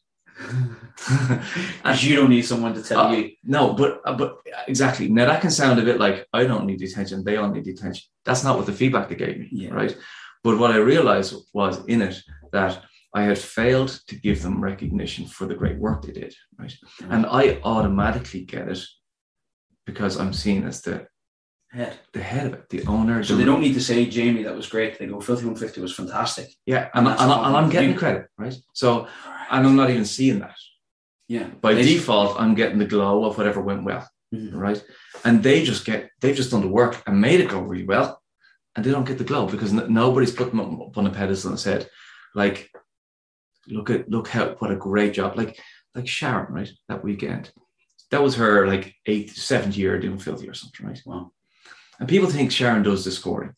You 2.02 2.16
don't 2.16 2.30
need 2.30 2.44
someone 2.44 2.74
to 2.74 2.84
tell 2.84 3.00
Uh, 3.08 3.12
you. 3.16 3.32
No, 3.44 3.74
but 3.74 4.02
uh, 4.06 4.14
but 4.16 4.38
exactly. 4.68 5.10
Now 5.10 5.26
that 5.28 5.42
can 5.42 5.52
sound 5.52 5.80
a 5.80 5.84
bit 5.84 6.00
like 6.00 6.28
I 6.34 6.46
don't 6.46 6.66
need 6.66 6.80
the 6.80 6.86
attention; 6.86 7.24
they 7.24 7.38
all 7.38 7.50
need 7.52 7.66
the 7.66 7.72
attention. 7.72 8.04
That's 8.26 8.44
not 8.44 8.58
what 8.58 8.66
the 8.66 8.74
feedback 8.74 9.08
they 9.10 9.16
gave 9.16 9.38
me, 9.40 9.48
Yeah. 9.52 9.74
right? 9.74 9.96
But 10.44 10.58
what 10.60 10.72
I 10.72 10.78
realized 10.78 11.34
was 11.54 11.84
in 11.86 12.02
it 12.02 12.16
that 12.52 12.84
I 13.14 13.24
had 13.24 13.38
failed 13.38 13.90
to 14.08 14.16
give 14.16 14.42
them 14.42 14.64
recognition 14.64 15.26
for 15.28 15.46
the 15.48 15.56
great 15.56 15.78
work 15.78 16.02
they 16.04 16.12
did, 16.14 16.34
right? 16.60 16.74
And 17.10 17.26
I 17.26 17.60
automatically 17.64 18.42
get 18.46 18.68
it 18.70 18.82
because 19.86 20.18
I'm 20.20 20.34
seen 20.34 20.64
as 20.68 20.82
the 20.82 21.08
Head. 21.72 21.94
the 22.14 22.22
head 22.24 22.46
of 22.48 22.54
it, 22.54 22.70
the 22.70 22.86
owner. 22.88 23.24
So 23.24 23.34
the- 23.34 23.40
they 23.40 23.46
don't 23.46 23.62
need 23.62 23.74
to 23.74 23.82
say, 23.82 24.06
Jamie, 24.06 24.44
that 24.44 24.56
was 24.56 24.68
great. 24.70 24.98
They 24.98 25.06
go, 25.08 25.20
Filthy 25.20 25.46
150 25.46 25.82
was 25.82 25.94
fantastic. 25.94 26.48
yeah, 26.66 26.88
and, 26.94 27.06
That's 27.08 27.22
and, 27.22 27.30
and 27.32 27.58
I'm 27.58 27.70
getting 27.70 27.94
credit, 27.96 28.28
right? 28.38 28.56
So 28.74 29.08
and 29.52 29.66
I'm 29.68 29.76
not 29.76 29.90
even 29.90 30.06
seeing 30.06 30.40
that. 30.40 30.56
Yeah. 31.28 31.48
By 31.62 31.74
They- 31.74 31.84
default, 31.84 32.40
I'm 32.40 32.56
getting 32.56 32.80
the 32.80 32.86
glow 32.86 33.26
of 33.26 33.38
whatever 33.38 33.62
went 33.62 33.84
well. 33.84 34.08
Mhm. 34.36 34.54
right? 34.54 34.84
And 35.24 35.42
they 35.42 35.64
just 35.64 35.86
get 35.86 36.10
they've 36.20 36.36
just 36.36 36.52
done 36.52 36.60
the 36.62 36.68
work 36.68 37.02
and 37.08 37.22
made 37.22 37.40
it 37.40 37.48
go 37.50 37.62
really 37.62 37.86
well, 37.86 38.22
and 38.76 38.84
they 38.86 38.92
don't 38.92 39.08
get 39.08 39.18
the 39.18 39.24
glow 39.24 39.48
because 39.48 39.72
n- 39.74 39.94
nobody's 39.94 40.34
put 40.34 40.50
them 40.50 40.60
up 40.60 40.98
on 40.98 41.08
a 41.08 41.12
pedestal 41.12 41.52
and 41.52 41.60
said, 41.60 41.90
like, 42.36 42.70
look 43.68 43.90
at 43.90 44.10
look 44.10 44.28
how 44.28 44.56
what 44.60 44.70
a 44.72 44.76
great 44.76 45.14
job, 45.14 45.38
like 45.38 45.58
like 45.96 46.10
Sharon, 46.10 46.52
right? 46.54 46.70
That 46.90 47.06
weekend, 47.06 47.54
that 48.12 48.22
was 48.22 48.36
her 48.36 48.68
like 48.68 48.96
eighth, 49.06 49.38
seventh 49.38 49.78
year 49.78 49.98
doing 49.98 50.20
filthy 50.20 50.50
or 50.50 50.54
something, 50.54 50.86
right? 50.86 51.02
Wow. 51.06 51.32
And 51.98 52.10
people 52.10 52.30
think 52.30 52.52
Sharon 52.52 52.84
does 52.84 53.06
the 53.06 53.12
scoring, 53.12 53.54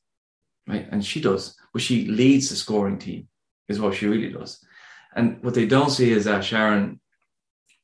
right? 0.67 0.88
And 0.91 1.04
she 1.04 1.19
does, 1.19 1.56
but 1.73 1.82
she 1.82 2.06
leads 2.06 2.49
the 2.49 2.56
scoring 2.56 2.99
team, 2.99 3.28
is 3.67 3.80
what 3.80 3.95
she 3.95 4.06
really 4.08 4.32
does. 4.32 4.63
And 5.15 5.41
what 5.43 5.54
they 5.54 5.65
don't 5.65 5.89
see 5.89 6.12
is 6.12 6.26
that 6.26 6.43
Sharon, 6.43 7.00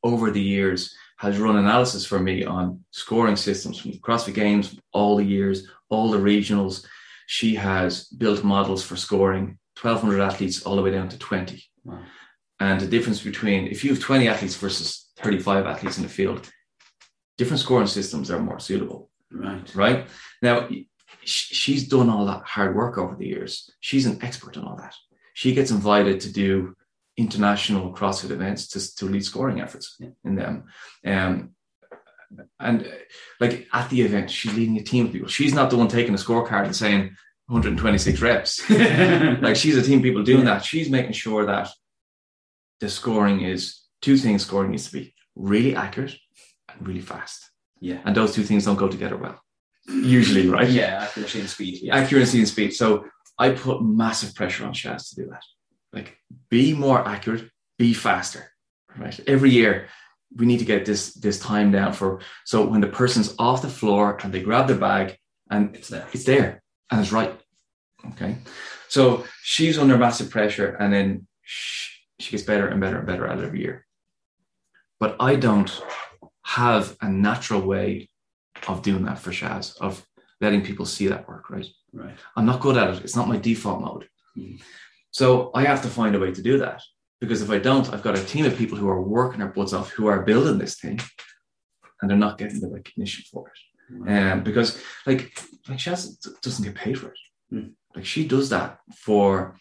over 0.03 0.31
the 0.31 0.41
years, 0.41 0.95
has 1.17 1.39
run 1.39 1.55
analysis 1.55 2.05
for 2.05 2.19
me 2.19 2.43
on 2.45 2.83
scoring 2.91 3.35
systems 3.35 3.79
from 3.79 3.91
the 3.91 3.99
CrossFit 3.99 4.33
Games, 4.33 4.77
all 4.91 5.15
the 5.15 5.23
years, 5.23 5.67
all 5.89 6.11
the 6.11 6.17
regionals. 6.17 6.85
She 7.27 7.55
has 7.55 8.05
built 8.07 8.43
models 8.43 8.83
for 8.83 8.95
scoring 8.95 9.57
1,200 9.81 10.21
athletes 10.21 10.63
all 10.63 10.75
the 10.75 10.81
way 10.81 10.91
down 10.91 11.09
to 11.09 11.17
20. 11.17 11.63
Wow. 11.83 11.99
And 12.59 12.79
the 12.79 12.87
difference 12.87 13.21
between 13.21 13.67
if 13.67 13.83
you 13.83 13.91
have 13.91 13.99
20 14.01 14.27
athletes 14.27 14.55
versus 14.55 15.09
35 15.17 15.65
athletes 15.65 15.97
in 15.97 16.03
the 16.03 16.09
field, 16.09 16.49
different 17.37 17.59
scoring 17.61 17.87
systems 17.87 18.29
are 18.31 18.39
more 18.39 18.59
suitable 18.59 19.09
Right. 19.31 19.75
right? 19.75 20.07
Now, 20.41 20.69
she's 21.23 21.87
done 21.87 22.09
all 22.09 22.25
that 22.27 22.43
hard 22.43 22.75
work 22.75 22.97
over 22.97 23.15
the 23.15 23.25
years. 23.27 23.69
She's 23.79 24.05
an 24.05 24.19
expert 24.21 24.55
on 24.57 24.65
all 24.65 24.77
that. 24.77 24.93
She 25.33 25.53
gets 25.53 25.71
invited 25.71 26.21
to 26.21 26.31
do 26.31 26.75
international 27.17 27.93
CrossFit 27.93 28.31
events 28.31 28.67
to, 28.69 28.95
to 28.97 29.05
lead 29.05 29.23
scoring 29.23 29.61
efforts 29.61 29.95
Yeah. 29.99 30.09
in 30.23 30.35
them. 30.35 30.65
Um, 31.05 31.51
and 32.59 32.81
uh, 32.85 32.89
like 33.39 33.67
at 33.71 33.89
the 33.89 34.01
event, 34.01 34.29
she's 34.29 34.53
leading 34.53 34.77
a 34.77 34.83
team 34.83 35.05
of 35.05 35.11
people. 35.13 35.27
She's 35.29 35.53
not 35.53 35.69
the 35.69 35.77
one 35.77 35.87
taking 35.87 36.13
a 36.13 36.17
scorecard 36.17 36.65
and 36.65 36.75
saying 36.75 37.15
126 37.47 38.21
reps. 38.21 38.69
like 39.41 39.55
she's 39.55 39.77
a 39.77 39.81
team 39.83 39.99
of 39.99 40.03
people 40.03 40.23
doing 40.23 40.45
that. 40.45 40.65
She's 40.65 40.89
making 40.89 41.13
sure 41.13 41.45
that 41.45 41.69
the 42.81 42.89
scoring 42.89 43.41
is 43.41 43.81
two 44.01 44.17
things 44.17 44.45
scoring 44.45 44.71
needs 44.71 44.87
to 44.87 44.93
be 44.93 45.13
really 45.35 45.75
accurate 45.75 46.15
and 46.69 46.85
really 46.87 47.01
fast. 47.01 47.49
yeah. 47.79 47.99
And 48.03 48.15
those 48.15 48.33
two 48.33 48.43
things 48.43 48.65
don't 48.65 48.75
go 48.75 48.87
together 48.89 49.15
well. 49.17 49.39
Usually, 49.87 50.49
right? 50.49 50.67
Yeah, 50.69 51.03
accuracy 51.03 51.39
and 51.41 51.49
speed. 51.49 51.79
Yeah. 51.83 51.95
Accuracy 51.95 52.39
and 52.39 52.47
speed. 52.47 52.73
So 52.73 53.05
I 53.37 53.51
put 53.51 53.83
massive 53.83 54.33
pressure 54.33 54.65
on 54.65 54.73
Shaz 54.73 55.09
to 55.09 55.15
do 55.15 55.27
that. 55.29 55.43
Like, 55.95 56.17
be 56.49 56.73
more 56.73 57.07
accurate, 57.07 57.49
be 57.79 57.93
faster. 57.93 58.51
Right. 58.97 59.19
Every 59.27 59.49
year, 59.49 59.87
we 60.35 60.45
need 60.45 60.59
to 60.59 60.65
get 60.65 60.85
this 60.85 61.13
this 61.13 61.39
time 61.39 61.71
down 61.71 61.93
for 61.93 62.19
so 62.45 62.65
when 62.65 62.81
the 62.81 62.87
person's 62.87 63.33
off 63.39 63.61
the 63.61 63.69
floor 63.69 64.17
and 64.23 64.33
they 64.33 64.41
grab 64.41 64.67
their 64.67 64.77
bag 64.77 65.17
and 65.49 65.75
It's 65.75 65.87
there. 65.89 66.07
it's 66.13 66.25
there 66.25 66.61
and 66.91 66.99
it's 67.01 67.11
right. 67.11 67.33
Okay. 68.11 68.37
So 68.89 69.25
she's 69.43 69.77
under 69.77 69.97
massive 69.97 70.29
pressure 70.29 70.75
and 70.79 70.93
then 70.93 71.27
she, 71.43 71.89
she 72.19 72.31
gets 72.31 72.43
better 72.43 72.67
and 72.67 72.81
better 72.81 72.97
and 72.97 73.07
better 73.07 73.27
at 73.27 73.39
it 73.39 73.45
every 73.45 73.61
year. 73.61 73.85
But 74.99 75.15
I 75.19 75.35
don't 75.35 75.71
have 76.43 76.95
a 77.01 77.09
natural 77.09 77.61
way 77.61 78.09
of 78.67 78.81
doing 78.81 79.05
that 79.05 79.19
for 79.19 79.31
Shaz, 79.31 79.77
of 79.79 80.05
letting 80.41 80.63
people 80.63 80.85
see 80.85 81.07
that 81.07 81.27
work, 81.27 81.49
right? 81.49 81.67
Right. 81.93 82.17
I'm 82.35 82.45
not 82.45 82.61
good 82.61 82.77
at 82.77 82.93
it. 82.93 83.03
It's 83.03 83.15
not 83.15 83.27
my 83.27 83.37
default 83.37 83.81
mode. 83.81 84.07
Mm. 84.37 84.61
So 85.15 85.49
I 85.53 85.63
have 85.63 85.81
to 85.83 85.87
find 85.87 86.13
a 86.13 86.19
way 86.19 86.31
to 86.33 86.41
do 86.41 86.57
that. 86.57 86.81
Because 87.21 87.41
if 87.41 87.49
I 87.49 87.57
don't, 87.57 87.89
I've 87.93 88.03
got 88.03 88.19
a 88.19 88.25
team 88.25 88.45
of 88.45 88.57
people 88.57 88.77
who 88.77 88.89
are 88.89 89.01
working 89.01 89.39
their 89.39 89.47
butts 89.47 89.71
off, 89.71 89.89
who 89.91 90.07
are 90.07 90.23
building 90.23 90.57
this 90.57 90.75
thing, 90.75 90.99
and 92.01 92.09
they're 92.09 92.25
not 92.25 92.37
getting 92.37 92.59
the 92.59 92.67
recognition 92.67 93.23
for 93.31 93.47
it. 93.47 93.59
Right. 93.89 94.31
Um, 94.31 94.43
because 94.43 94.77
like 95.05 95.21
like 95.69 95.77
Shaz 95.77 96.17
doesn't 96.41 96.65
get 96.65 96.75
paid 96.75 96.99
for 96.99 97.07
it. 97.13 97.19
Mm. 97.53 97.71
Like 97.95 98.05
she 98.05 98.27
does 98.27 98.49
that 98.49 98.79
for 98.93 99.57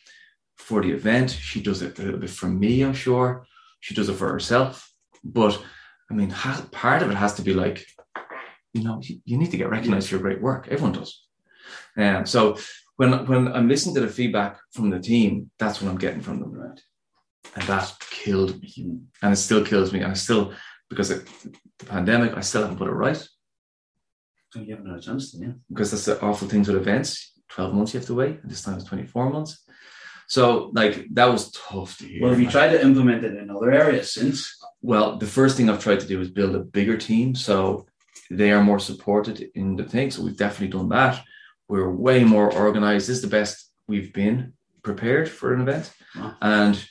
for 0.57 0.83
the 0.83 0.91
event. 0.91 1.31
She 1.31 1.63
does 1.63 1.83
it 1.83 2.01
a 2.01 2.03
little 2.03 2.19
bit 2.19 2.31
for 2.31 2.49
me, 2.49 2.83
I'm 2.83 2.93
sure. 3.07 3.47
She 3.79 3.95
does 3.95 4.09
it 4.09 4.15
for 4.15 4.29
herself. 4.33 4.91
But 5.23 5.63
I 6.11 6.15
mean, 6.15 6.31
part 6.73 7.03
of 7.03 7.13
it 7.13 7.17
has 7.25 7.35
to 7.35 7.43
be 7.43 7.55
like, 7.55 7.87
you 8.73 8.83
know, 8.83 8.99
you, 9.01 9.21
you 9.25 9.39
need 9.39 9.53
to 9.53 9.57
get 9.57 9.71
recognized 9.71 10.09
for 10.09 10.17
your 10.17 10.23
great 10.23 10.43
work. 10.43 10.67
Everyone 10.69 10.99
does. 10.99 11.13
Um, 11.97 12.27
so 12.27 12.57
when 12.97 13.27
when 13.27 13.53
I'm 13.53 13.69
listening 13.69 13.95
to 13.97 14.01
the 14.03 14.09
feedback 14.09 14.59
from 14.73 14.91
the 14.91 15.01
team, 15.01 15.51
that's 15.59 15.81
what 15.81 15.91
I'm 15.91 15.99
getting 15.99 16.21
from 16.21 16.41
them. 16.41 16.53
Right. 16.53 16.81
And 17.57 17.65
that 17.65 17.93
killed 18.11 18.61
me. 18.61 19.01
And 19.23 19.33
it 19.33 19.37
still 19.37 19.65
kills 19.65 19.93
me. 19.93 20.01
And 20.01 20.11
I 20.11 20.15
still, 20.15 20.53
because 20.89 21.11
of 21.11 21.25
the 21.79 21.87
pandemic, 21.87 22.37
I 22.37 22.41
still 22.41 22.63
haven't 22.63 22.79
put 22.79 22.89
it 22.89 22.93
right 22.93 23.17
So 24.51 24.61
you 24.61 24.75
haven't 24.75 24.91
had 24.91 24.99
a 24.99 25.03
chance 25.03 25.33
to, 25.33 25.39
yeah. 25.39 25.53
because 25.69 25.91
that's 25.91 26.07
the 26.07 26.21
awful 26.21 26.49
things 26.49 26.69
with 26.69 26.77
events. 26.77 27.33
12 27.51 27.75
months 27.75 27.95
you 27.95 28.01
have 28.01 28.07
to 28.07 28.15
wait, 28.15 28.41
and 28.43 28.51
this 28.51 28.63
time 28.63 28.77
it's 28.77 28.85
24 28.85 29.31
months. 29.31 29.65
So 30.27 30.71
like 30.73 31.07
that 31.13 31.27
was 31.27 31.53
tough 31.53 31.99
to 31.99 32.05
hear. 32.09 32.23
Well, 32.23 32.31
have 32.31 32.41
you 32.41 32.51
tried 32.51 32.71
to 32.71 32.83
implement 32.83 33.25
it 33.25 33.37
in 33.37 33.51
other 33.51 33.71
areas 33.71 34.13
since? 34.13 34.59
Well, 34.81 35.19
the 35.19 35.27
first 35.27 35.57
thing 35.57 35.69
I've 35.69 35.83
tried 35.83 36.01
to 36.01 36.07
do 36.07 36.21
is 36.21 36.31
build 36.31 36.55
a 36.55 36.61
bigger 36.61 36.97
team 36.97 37.35
so 37.35 37.87
they 38.31 38.51
are 38.53 38.63
more 38.63 38.79
supported 38.79 39.51
in 39.55 39.77
the 39.77 39.85
thing. 39.85 40.11
So 40.11 40.23
we've 40.23 40.37
definitely 40.37 40.77
done 40.79 40.89
that. 40.89 41.23
We're 41.69 41.91
way 41.91 42.25
more 42.25 42.53
organized. 42.53 43.09
This 43.09 43.17
is 43.17 43.23
the 43.23 43.29
best 43.29 43.71
we've 43.89 44.13
been 44.13 44.53
prepared 44.83 45.29
for 45.29 45.55
an 45.55 45.61
event. 45.63 45.93
Wow. 46.17 46.37
And 46.41 46.89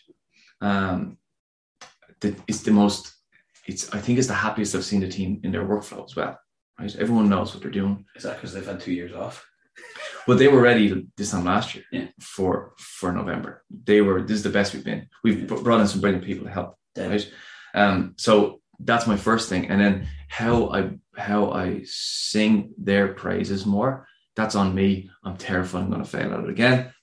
um 0.62 1.18
the, 2.22 2.36
it's 2.48 2.64
the 2.64 2.72
most 2.72 3.14
it's 3.68 3.94
I 3.94 4.00
think 4.00 4.18
it's 4.20 4.28
the 4.28 4.34
happiest 4.34 4.76
I've 4.76 4.84
seen 4.86 5.02
the 5.02 5.10
team 5.10 5.40
in 5.44 5.52
their 5.52 5.66
workflow 5.66 6.04
as 6.06 6.16
well. 6.16 6.40
Right. 6.80 6.96
Everyone 6.96 7.30
knows 7.30 7.54
what 7.54 7.62
they're 7.62 7.72
doing. 7.82 8.06
Is 8.16 8.24
that 8.24 8.36
because 8.38 8.54
they've 8.54 8.66
had 8.66 8.80
two 8.82 8.94
years 8.94 9.14
off? 9.14 9.46
But 10.26 10.38
they 10.40 10.48
were 10.48 10.62
ready 10.62 11.06
this 11.18 11.32
time 11.32 11.44
last 11.44 11.76
year 11.76 11.84
Yeah. 11.92 12.08
for 12.22 12.74
for 12.78 13.12
November. 13.12 13.64
They 13.86 14.00
were 14.02 14.22
this 14.22 14.38
is 14.38 14.44
the 14.44 14.50
best 14.58 14.74
we've 14.74 14.86
been. 14.92 15.08
We've 15.24 15.46
brought 15.48 15.82
in 15.82 15.88
some 15.88 16.00
brilliant 16.02 16.26
people 16.26 16.46
to 16.46 16.52
help 16.52 16.78
Dead. 16.96 17.10
right? 17.12 17.32
Um, 17.76 18.14
so 18.18 18.62
that's 18.80 19.06
my 19.08 19.18
first 19.18 19.50
thing, 19.50 19.70
and 19.70 19.80
then 19.82 20.08
how 20.30 20.70
I 20.70 20.92
how 21.18 21.52
I 21.52 21.82
sing 21.86 22.74
their 22.78 23.08
praises 23.14 23.66
more. 23.66 24.08
That's 24.36 24.56
on 24.56 24.74
me. 24.74 25.10
I'm 25.24 25.38
terrified 25.38 25.84
I'm 25.84 25.90
going 25.90 26.04
to 26.04 26.10
fail 26.10 26.34
at 26.34 26.44
it 26.44 26.50
again, 26.50 26.94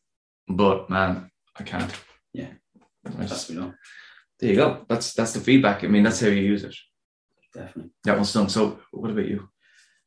but 0.48 0.90
man, 0.90 1.30
I 1.56 1.62
can't. 1.62 1.92
Yeah. 2.32 2.48
That's. 3.04 3.46
There 3.46 4.50
you 4.50 4.56
go. 4.56 4.84
That's 4.88 5.12
that's 5.12 5.32
the 5.32 5.40
feedback. 5.40 5.84
I 5.84 5.86
mean, 5.86 6.02
that's 6.02 6.20
how 6.20 6.28
you 6.28 6.42
use 6.42 6.64
it. 6.64 6.74
Definitely. 7.54 7.92
That 8.04 8.16
one's 8.16 8.32
done. 8.32 8.48
So, 8.48 8.80
what 8.90 9.10
about 9.10 9.28
you? 9.28 9.48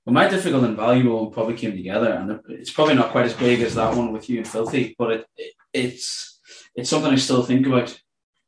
Well, 0.05 0.13
my 0.13 0.27
difficult 0.27 0.63
and 0.63 0.75
valuable 0.75 1.27
probably 1.27 1.55
came 1.55 1.71
together, 1.71 2.11
and 2.11 2.39
it's 2.49 2.71
probably 2.71 2.95
not 2.95 3.11
quite 3.11 3.25
as 3.25 3.33
big 3.33 3.61
as 3.61 3.75
that 3.75 3.95
one 3.95 4.11
with 4.11 4.29
you 4.29 4.39
and 4.39 4.47
Filthy, 4.47 4.95
but 4.97 5.11
it, 5.11 5.25
it 5.37 5.53
it's 5.73 6.39
it's 6.75 6.89
something 6.89 7.11
I 7.11 7.15
still 7.15 7.43
think 7.43 7.67
about. 7.67 7.97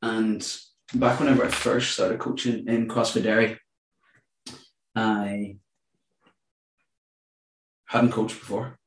And 0.01 0.45
back 0.93 1.19
whenever 1.19 1.45
I 1.45 1.49
first 1.49 1.91
started 1.91 2.19
coaching 2.19 2.67
in 2.67 2.87
CrossFit 2.87 3.23
Derry, 3.23 3.57
I 4.95 5.57
hadn't 7.87 8.11
coached 8.11 8.39
before, 8.39 8.77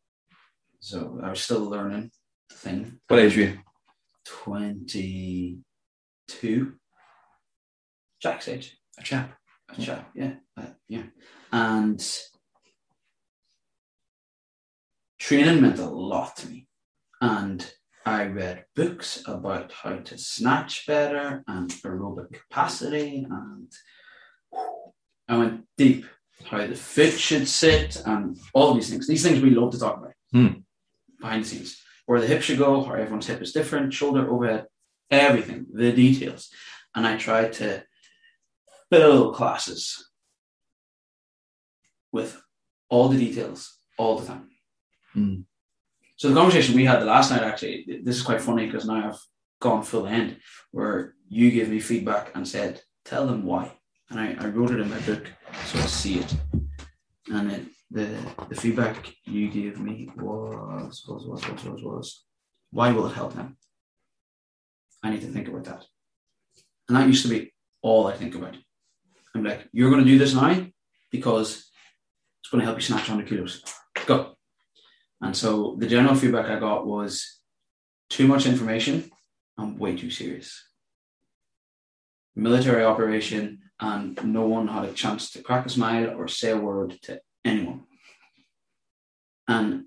so 0.81 1.21
I 1.23 1.31
was 1.31 1.41
still 1.41 1.61
learning 1.61 2.11
the 2.49 2.55
thing. 2.57 3.01
What 3.09 3.21
age 3.21 3.37
were 3.37 3.43
you? 3.43 3.59
Twenty-two. 4.27 5.63
Jack's 8.21 8.49
age 8.49 8.77
A 8.99 9.03
chap. 9.03 9.39
a 9.71 9.81
chap, 9.81 10.11
yeah, 10.15 10.35
uh, 10.57 10.67
yeah. 10.89 11.05
And 11.53 12.05
training 15.19 15.61
meant 15.63 15.79
a 15.79 15.87
lot 15.89 16.37
to 16.39 16.49
me. 16.49 16.67
And 17.21 17.71
I 18.05 18.25
read 18.27 18.65
books 18.75 19.23
about 19.27 19.73
how 19.73 19.97
to 19.97 20.19
snatch 20.19 20.87
better 20.87 21.43
and 21.47 21.71
aerobic 21.71 22.33
capacity. 22.33 23.27
And 23.31 23.71
I 25.29 25.37
went 25.37 25.67
deep 25.77 26.07
how 26.45 26.67
the 26.67 26.75
foot 26.75 27.13
should 27.13 27.47
sit 27.49 28.01
and 28.07 28.39
all 28.55 28.75
these 28.75 28.91
things. 28.91 29.07
These 29.07 29.23
things 29.23 29.41
we 29.41 29.51
love 29.51 29.73
to 29.73 29.79
talk 29.79 29.99
about 29.99 30.13
Hmm. 30.33 30.61
behind 31.21 31.45
the 31.45 31.49
scenes. 31.49 31.81
Where 32.07 32.21
the 32.21 32.27
hip 32.27 32.43
should 32.43 32.59
go, 32.59 32.83
how 32.85 32.95
everyone's 32.95 33.27
hip 33.27 33.43
is 33.43 33.53
different, 33.53 33.93
shoulder, 33.93 34.31
overhead, 34.31 34.67
everything, 35.11 35.67
the 35.73 35.93
details. 35.93 36.51
And 36.95 37.07
I 37.07 37.17
try 37.17 37.49
to 37.49 37.85
fill 38.91 39.33
classes 39.35 40.11
with 42.13 42.41
all 42.89 43.09
the 43.09 43.19
details 43.19 43.79
all 43.99 44.19
the 44.19 44.27
time. 44.27 44.49
Hmm. 45.13 45.41
So 46.17 46.29
the 46.29 46.35
conversation 46.35 46.75
we 46.75 46.85
had 46.87 47.01
the 47.01 47.05
last 47.07 47.31
night 47.31 47.43
actually, 47.43 48.01
this 48.03 48.17
is 48.17 48.23
quite 48.23 48.41
funny 48.41 48.67
because 48.67 48.87
now 48.87 49.11
I've 49.11 49.21
gone 49.61 49.83
full 49.83 50.07
end 50.07 50.39
where 50.71 51.15
you 51.29 51.51
gave 51.51 51.69
me 51.69 51.81
feedback 51.81 52.33
and 52.35 52.47
said, 52.49 52.81
tell 53.05 53.27
them 53.27 53.45
why. 53.45 53.78
And 54.11 54.21
I, 54.21 54.37
I 54.41 54.47
wrote 54.47 54.71
it 54.71 54.81
in 54.81 54.91
my 54.91 55.01
book 55.01 55.31
so 55.67 55.79
I 55.79 55.87
see 55.87 56.21
it. 56.21 56.35
And 57.33 57.53
it, 57.53 57.67
the 57.91 58.09
the 58.49 58.55
feedback 58.55 59.15
you 59.25 59.51
gave 59.51 59.79
me 59.79 60.09
was 60.17 61.05
was 61.09 61.27
was 61.27 61.49
was 61.49 61.65
was 61.65 61.83
was 61.83 62.25
why 62.71 62.93
will 62.93 63.07
it 63.07 63.15
help 63.15 63.35
them? 63.35 63.57
I 65.03 65.11
need 65.11 65.21
to 65.23 65.29
think 65.29 65.49
about 65.49 65.65
that. 65.65 65.85
And 66.89 66.97
that 66.97 67.07
used 67.07 67.23
to 67.23 67.29
be 67.29 67.53
all 67.83 68.07
I 68.07 68.15
think 68.15 68.35
about. 68.35 68.57
I'm 69.35 69.45
like, 69.45 69.69
you're 69.73 69.91
going 69.91 70.05
to 70.05 70.11
do 70.11 70.19
this 70.19 70.35
now 70.35 70.67
because 71.11 71.71
it's 72.41 72.51
going 72.51 72.61
to 72.61 72.65
help 72.65 72.79
you 72.79 72.83
snatch 72.83 73.09
100 73.09 73.29
kilos. 73.29 73.63
Go. 74.07 74.35
And 75.21 75.37
so 75.37 75.77
the 75.79 75.87
general 75.87 76.15
feedback 76.15 76.47
I 76.47 76.59
got 76.59 76.87
was 76.87 77.41
too 78.09 78.27
much 78.27 78.47
information 78.47 79.11
and 79.57 79.79
way 79.79 79.97
too 79.97 80.11
serious. 80.11 80.65
Military 82.35 82.85
operation, 82.85 83.61
and 83.81 84.23
no 84.25 84.47
one 84.47 84.69
had 84.69 84.85
a 84.85 84.93
chance 84.93 85.31
to 85.31 85.43
crack 85.43 85.67
a 85.67 85.69
smile 85.69 86.15
or 86.17 86.29
say 86.29 86.51
a 86.51 86.57
word 86.57 86.99
to 87.03 87.21
anyone. 87.45 87.85
And 89.47 89.85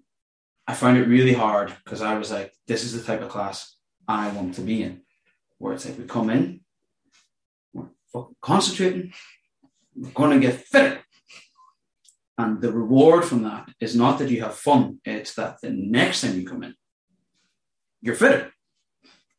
I 0.67 0.73
found 0.73 0.97
it 0.97 1.07
really 1.07 1.33
hard 1.33 1.73
because 1.83 2.01
I 2.01 2.17
was 2.17 2.31
like, 2.31 2.53
this 2.67 2.83
is 2.83 2.93
the 2.93 3.03
type 3.03 3.21
of 3.21 3.29
class 3.29 3.75
I 4.07 4.29
want 4.29 4.55
to 4.55 4.61
be 4.61 4.83
in, 4.83 5.01
where 5.57 5.73
it's 5.73 5.85
like 5.85 5.97
we 5.97 6.05
come 6.05 6.29
in, 6.29 6.61
we're 7.73 7.89
fucking 8.13 8.35
concentrating, 8.41 9.13
we're 9.95 10.11
going 10.11 10.39
to 10.39 10.47
get 10.47 10.61
fitter. 10.61 11.01
And 12.37 12.61
the 12.61 12.71
reward 12.71 13.25
from 13.25 13.43
that 13.43 13.69
is 13.79 13.95
not 13.95 14.17
that 14.19 14.29
you 14.29 14.41
have 14.41 14.55
fun, 14.55 14.99
it's 15.05 15.35
that 15.35 15.61
the 15.61 15.69
next 15.69 16.21
time 16.21 16.39
you 16.39 16.47
come 16.47 16.63
in, 16.63 16.75
you're 18.01 18.15
fitter. 18.15 18.51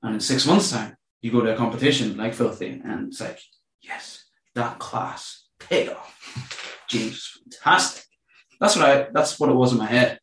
And 0.03 0.15
in 0.15 0.21
six 0.21 0.47
months' 0.47 0.71
time, 0.71 0.97
you 1.21 1.33
go 1.33 1.41
to 1.41 1.55
a 1.55 1.57
competition 1.57 2.17
like 2.17 2.35
Filthy, 2.35 2.81
and 2.85 3.09
it's 3.09 3.21
like, 3.21 3.41
yes, 3.81 4.22
that 4.55 4.79
class 4.79 5.47
paid 5.59 5.89
off. 5.89 6.85
James, 6.89 7.39
fantastic. 7.43 8.05
That's 8.61 8.77
what 8.77 8.85
I 8.85 9.09
that's 9.13 9.39
what 9.41 9.51
it 9.51 9.55
was 9.57 9.73
in 9.73 9.79
my 9.79 9.87
head. 9.87 10.19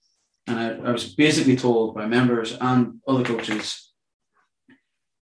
And 0.48 0.60
I, 0.60 0.90
I 0.90 0.92
was 0.92 1.14
basically 1.16 1.56
told 1.56 1.96
by 1.96 2.06
members 2.08 2.56
and 2.60 3.00
other 3.08 3.24
coaches, 3.24 3.92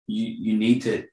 you 0.08 0.26
you 0.28 0.58
need 0.58 0.82
to 0.84 1.06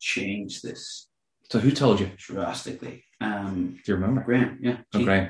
change 0.00 0.60
this 0.62 1.08
So, 1.50 1.58
who 1.58 1.70
told 1.70 2.00
you? 2.00 2.10
drastically. 2.16 3.04
Um 3.20 3.78
Do 3.84 3.92
you 3.92 3.94
remember? 3.98 4.22
Graham, 4.22 4.58
yeah. 4.62 4.78
Oh, 4.92 4.98
He- 4.98 5.04
great. 5.04 5.28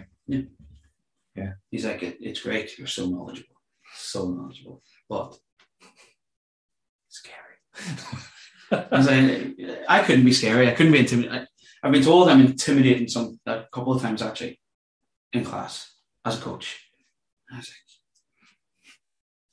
He's 1.71 1.85
like, 1.85 2.03
it, 2.05 2.17
it's 2.21 2.41
great. 2.41 2.79
You're 2.79 2.87
so 2.87 3.07
knowledgeable, 3.09 3.57
so 3.97 4.31
knowledgeable, 4.31 4.81
but 5.09 5.37
scary. 7.09 7.57
I, 8.75 8.97
was 8.99 9.09
I 9.89 10.03
couldn't 10.03 10.25
be 10.25 10.33
scary. 10.33 10.69
I 10.69 10.75
couldn't 10.75 10.93
be 10.93 10.99
intimidated. 11.01 11.49
I've 11.83 11.93
been 11.93 12.03
told 12.03 12.29
I'm 12.29 12.41
intimidating 12.41 13.09
some 13.09 13.39
a 13.47 13.65
couple 13.73 13.93
of 13.93 14.03
times 14.03 14.23
actually 14.23 14.61
in 15.33 15.45
class 15.45 15.93
as 16.25 16.39
a 16.39 16.43
coach. 16.43 16.81
I 17.53 17.59
was 17.59 17.69
like, 17.69 17.77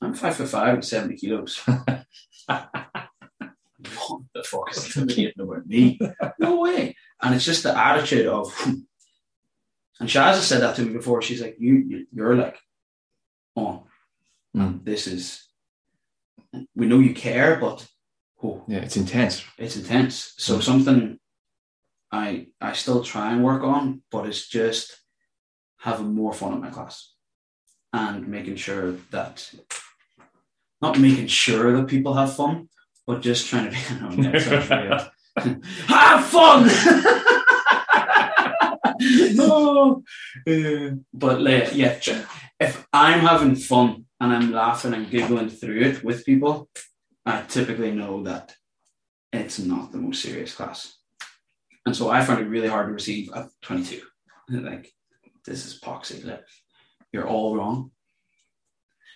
I'm 0.00 0.14
five 0.14 0.36
foot 0.36 0.48
five 0.48 0.74
and 0.74 0.84
seventy 0.84 1.16
kilos. 1.16 1.58
what 2.46 2.68
the 4.34 4.42
fuck 4.44 4.70
is 4.72 4.96
intimidating 4.96 5.42
about 5.42 5.66
me? 5.66 5.98
No 6.38 6.60
way. 6.60 6.96
And 7.20 7.34
it's 7.34 7.44
just 7.44 7.62
the 7.62 7.76
attitude 7.76 8.26
of 8.26 8.52
and 10.02 10.10
Shaz 10.10 10.34
has 10.34 10.46
said 10.48 10.62
that 10.62 10.74
to 10.74 10.82
me 10.82 10.92
before. 10.94 11.22
She's 11.22 11.40
like, 11.40 11.54
"You, 11.60 11.74
you 11.76 12.06
you're 12.12 12.34
like, 12.34 12.58
on. 13.54 13.84
Mm. 14.56 14.84
This 14.84 15.06
is. 15.06 15.46
We 16.74 16.86
know 16.86 16.98
you 16.98 17.14
care, 17.14 17.56
but 17.60 17.86
oh, 18.42 18.62
Yeah, 18.68 18.78
it's 18.86 18.96
intense. 18.96 19.44
it's 19.58 19.76
intense. 19.76 20.34
So 20.38 20.56
Mm. 20.58 20.62
something 20.62 21.18
I 22.10 22.46
I 22.60 22.72
still 22.74 23.02
try 23.02 23.32
and 23.32 23.42
work 23.44 23.62
on, 23.62 24.02
but 24.10 24.26
it's 24.26 24.46
just 24.48 25.00
having 25.78 26.14
more 26.14 26.32
fun 26.34 26.52
in 26.54 26.60
my 26.60 26.70
class 26.70 27.14
and 27.92 28.26
making 28.28 28.56
sure 28.56 28.92
that 29.10 29.50
not 30.82 30.98
making 30.98 31.28
sure 31.28 31.72
that 31.76 31.86
people 31.88 32.14
have 32.14 32.34
fun, 32.36 32.68
but 33.06 33.20
just 33.22 33.46
trying 33.48 33.64
to 33.66 33.70
be 33.70 33.76
I 33.90 33.98
don't 33.98 34.16
know, 34.18 34.30
that 34.32 34.42
sounds 34.42 34.70
weird. 34.70 35.10
have 35.88 36.24
fun. 36.26 36.68
no, 39.34 40.02
Uh, 40.46 40.90
but 41.12 41.40
like, 41.40 41.74
yeah, 41.74 41.98
if 42.60 42.86
I'm 42.92 43.20
having 43.20 43.56
fun 43.56 44.04
and 44.20 44.32
I'm 44.32 44.52
laughing 44.52 44.94
and 44.94 45.10
giggling 45.10 45.48
through 45.50 45.80
it 45.82 46.04
with 46.04 46.24
people, 46.24 46.68
I 47.24 47.42
typically 47.42 47.92
know 47.92 48.22
that 48.24 48.54
it's 49.32 49.58
not 49.58 49.92
the 49.92 49.98
most 49.98 50.22
serious 50.22 50.54
class. 50.54 50.96
And 51.86 51.96
so 51.96 52.10
I 52.10 52.24
found 52.24 52.40
it 52.40 52.48
really 52.48 52.68
hard 52.68 52.88
to 52.88 52.92
receive 52.92 53.30
at 53.34 53.48
22. 53.62 54.02
Like, 54.48 54.92
this 55.46 55.64
is 55.64 55.80
poxy. 55.80 56.24
Like, 56.24 56.44
you're 57.12 57.26
all 57.26 57.56
wrong. 57.56 57.90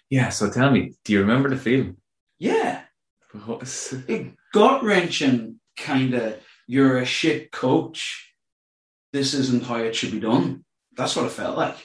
Yeah. 0.09 0.31
So, 0.31 0.49
tell 0.51 0.71
me, 0.71 0.95
do 1.05 1.13
you 1.13 1.21
remember 1.21 1.51
the 1.51 1.57
feeling? 1.57 1.97
Yeah. 2.39 2.83
it 4.09 4.35
gut 4.55 4.83
wrenching 4.83 5.61
kind 5.77 6.15
of, 6.15 6.41
you're 6.67 6.99
a 6.99 7.05
shit 7.05 7.53
coach. 7.53 8.33
This 9.13 9.35
isn't 9.35 9.65
how 9.65 9.77
it 9.77 9.95
should 9.95 10.13
be 10.13 10.21
done. 10.21 10.65
That's 10.97 11.17
what 11.17 11.27
it 11.27 11.33
felt 11.33 11.59
like. 11.59 11.77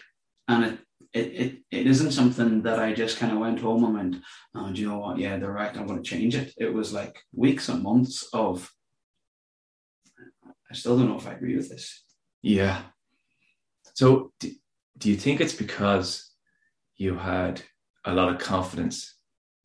And 0.48 0.64
it, 0.66 0.80
it, 1.14 1.28
it, 1.34 1.58
it 1.72 1.88
isn't 1.88 2.12
something 2.12 2.62
that 2.62 2.80
I 2.80 2.94
just 2.94 3.18
kind 3.18 3.34
of 3.34 3.40
went 3.40 3.60
home 3.60 3.84
and 3.84 3.94
went, 3.94 4.16
oh, 4.56 4.72
do 4.72 4.82
you 4.82 4.88
know 4.88 5.00
what? 5.00 5.18
Yeah, 5.18 5.38
they're 5.38 5.52
right. 5.52 5.76
I'm 5.76 5.88
going 5.88 6.02
to 6.02 6.10
change 6.10 6.36
it. 6.36 6.54
It 6.58 6.74
was 6.74 6.94
like 6.94 7.18
weeks 7.34 7.68
and 7.70 7.84
months 7.84 8.30
of, 8.32 8.72
I 10.70 10.74
still 10.74 10.98
don't 10.98 11.10
know 11.10 11.18
if 11.18 11.28
I 11.28 11.34
agree 11.34 11.58
with 11.58 11.70
this. 11.70 12.04
Yeah. 12.42 12.82
So, 13.94 14.32
do, 14.40 14.52
do 14.98 15.10
you 15.10 15.18
think 15.18 15.42
it's 15.42 15.54
because 15.54 16.32
you 16.96 17.16
had 17.16 17.62
a 18.06 18.14
lot 18.14 18.34
of 18.34 18.40
confidence 18.40 19.16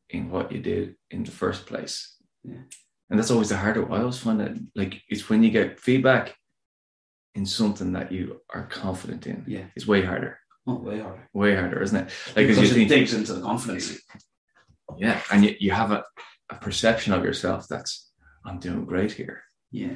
in 0.09 0.29
what 0.29 0.51
you 0.51 0.59
did 0.59 0.95
in 1.11 1.23
the 1.23 1.31
first 1.31 1.65
place? 1.65 2.17
Yeah. 2.43 2.63
And 3.09 3.17
that's 3.17 3.31
always 3.31 3.49
the 3.49 3.57
harder. 3.57 3.89
I 3.89 3.99
always 3.99 4.17
find 4.17 4.41
that 4.41 4.57
like 4.75 5.01
it's 5.07 5.29
when 5.29 5.43
you 5.43 5.49
get 5.49 5.79
feedback 5.79 6.35
in 7.35 7.45
something 7.45 7.93
that 7.93 8.11
you 8.11 8.41
are 8.53 8.65
confident 8.65 9.27
in. 9.27 9.45
Yeah. 9.47 9.65
It's 9.77 9.87
way 9.87 10.03
harder. 10.03 10.39
Oh, 10.67 10.75
way 10.75 10.99
harder. 10.99 11.29
Way 11.33 11.55
harder, 11.55 11.81
isn't 11.81 11.97
it? 11.97 12.11
Like 12.35 12.47
because 12.47 12.57
you 12.57 12.65
it 12.65 12.73
think, 12.73 12.89
digs 12.89 13.13
into 13.13 13.33
the 13.33 13.41
confidence. 13.41 13.99
yeah, 14.97 15.21
and 15.31 15.45
you, 15.45 15.55
you 15.59 15.71
have 15.71 15.91
a, 15.91 16.03
a 16.49 16.55
perception 16.55 17.13
of 17.13 17.23
yourself 17.23 17.67
that's 17.69 18.11
I'm 18.45 18.59
doing 18.59 18.85
great 18.85 19.11
here. 19.11 19.43
Yeah. 19.71 19.95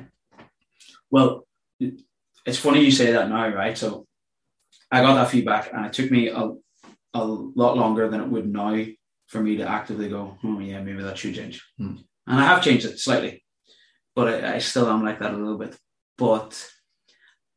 Well, 1.09 1.45
it's 1.79 2.57
funny 2.57 2.83
you 2.83 2.91
say 2.91 3.11
that 3.11 3.29
now, 3.29 3.49
right? 3.49 3.77
So 3.77 4.07
I 4.91 5.01
got 5.01 5.15
that 5.15 5.29
feedback 5.29 5.73
and 5.73 5.85
it 5.85 5.93
took 5.93 6.11
me 6.11 6.29
a, 6.29 6.51
a 7.13 7.23
lot 7.23 7.77
longer 7.77 8.09
than 8.09 8.21
it 8.21 8.27
would 8.27 8.47
now 8.47 8.85
for 9.27 9.41
me 9.41 9.57
to 9.57 9.63
actively 9.63 10.09
go, 10.09 10.37
oh, 10.43 10.59
yeah, 10.59 10.81
maybe 10.81 11.03
that 11.03 11.17
should 11.17 11.35
change. 11.35 11.65
Hmm. 11.77 11.95
And 12.27 12.39
I 12.39 12.45
have 12.45 12.63
changed 12.63 12.85
it 12.85 12.99
slightly, 12.99 13.43
but 14.15 14.43
I, 14.43 14.55
I 14.55 14.57
still 14.59 14.89
am 14.89 15.03
like 15.03 15.19
that 15.19 15.33
a 15.33 15.37
little 15.37 15.57
bit. 15.57 15.77
But 16.17 16.69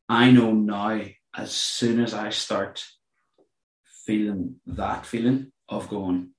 I 0.07 0.31
know 0.31 0.51
now, 0.51 1.01
as 1.37 1.51
soon 1.51 1.99
as 1.99 2.13
I 2.13 2.29
start 2.29 2.85
feeling 4.05 4.55
that 4.67 5.05
feeling 5.05 5.51
of 5.69 5.89
going, 5.89 6.31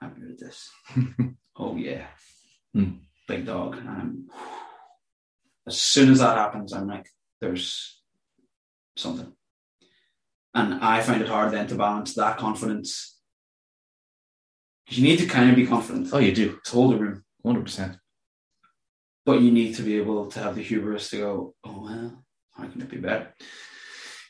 I'm 0.00 0.10
good 0.14 0.32
at 0.32 0.38
this. 0.38 0.70
oh, 1.56 1.76
yeah. 1.76 2.06
Hmm. 2.74 2.90
Big 3.26 3.46
dog. 3.46 3.76
Um, 3.76 4.28
as 5.66 5.80
soon 5.80 6.10
as 6.12 6.18
that 6.20 6.36
happens, 6.36 6.72
I'm 6.72 6.86
like, 6.88 7.08
there's 7.40 8.00
something. 8.96 9.32
And 10.54 10.74
I 10.74 11.02
find 11.02 11.20
it 11.22 11.28
hard 11.28 11.52
then 11.52 11.66
to 11.68 11.74
balance 11.74 12.14
that 12.14 12.38
confidence. 12.38 13.18
You 14.88 15.02
need 15.02 15.18
to 15.18 15.26
kind 15.26 15.50
of 15.50 15.56
be 15.56 15.66
confident 15.66 16.08
Oh, 16.12 16.18
you 16.18 16.32
do, 16.34 16.58
to 16.64 16.70
hold 16.70 16.94
a 16.94 16.98
room, 16.98 17.24
hundred 17.44 17.64
percent. 17.64 17.96
but 19.24 19.40
you 19.40 19.50
need 19.50 19.74
to 19.74 19.82
be 19.82 19.96
able 19.96 20.26
to 20.30 20.38
have 20.38 20.54
the 20.54 20.62
hubris 20.62 21.10
to 21.10 21.16
go, 21.18 21.54
oh, 21.64 21.82
well, 21.84 22.24
how 22.56 22.68
can 22.68 22.80
it 22.82 22.88
be 22.88 22.98
better? 22.98 23.34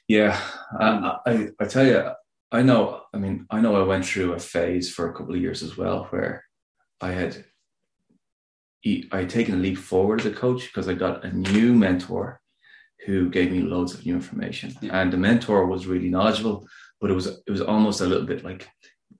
Yeah, 0.08 0.40
I, 0.80 1.16
I, 1.26 1.48
I 1.60 1.64
tell 1.66 1.86
you, 1.86 2.10
I 2.52 2.62
know. 2.62 3.02
I 3.12 3.18
mean, 3.18 3.46
I 3.50 3.60
know 3.60 3.74
I 3.76 3.84
went 3.84 4.06
through 4.06 4.32
a 4.32 4.38
phase 4.38 4.92
for 4.92 5.08
a 5.08 5.12
couple 5.12 5.34
of 5.34 5.40
years 5.40 5.62
as 5.62 5.76
well 5.76 6.06
where 6.10 6.44
I 7.00 7.10
had 7.12 7.44
I 9.12 9.18
had 9.18 9.30
taken 9.30 9.54
a 9.54 9.58
leap 9.58 9.78
forward 9.78 10.20
as 10.20 10.26
a 10.26 10.30
coach 10.30 10.66
because 10.68 10.88
I 10.88 10.94
got 10.94 11.24
a 11.24 11.32
new 11.32 11.74
mentor 11.74 12.40
who 13.04 13.30
gave 13.30 13.50
me 13.50 13.60
loads 13.60 13.94
of 13.94 14.06
new 14.06 14.14
information, 14.14 14.74
Yeah. 14.80 15.00
and 15.00 15.12
the 15.12 15.16
mentor 15.16 15.66
was 15.66 15.86
really 15.86 16.08
knowledgeable, 16.08 16.66
but 17.00 17.10
it 17.10 17.14
was 17.14 17.26
it 17.26 17.50
was 17.50 17.60
almost 17.60 18.00
a 18.00 18.06
little 18.06 18.26
bit 18.26 18.44
like 18.44 18.68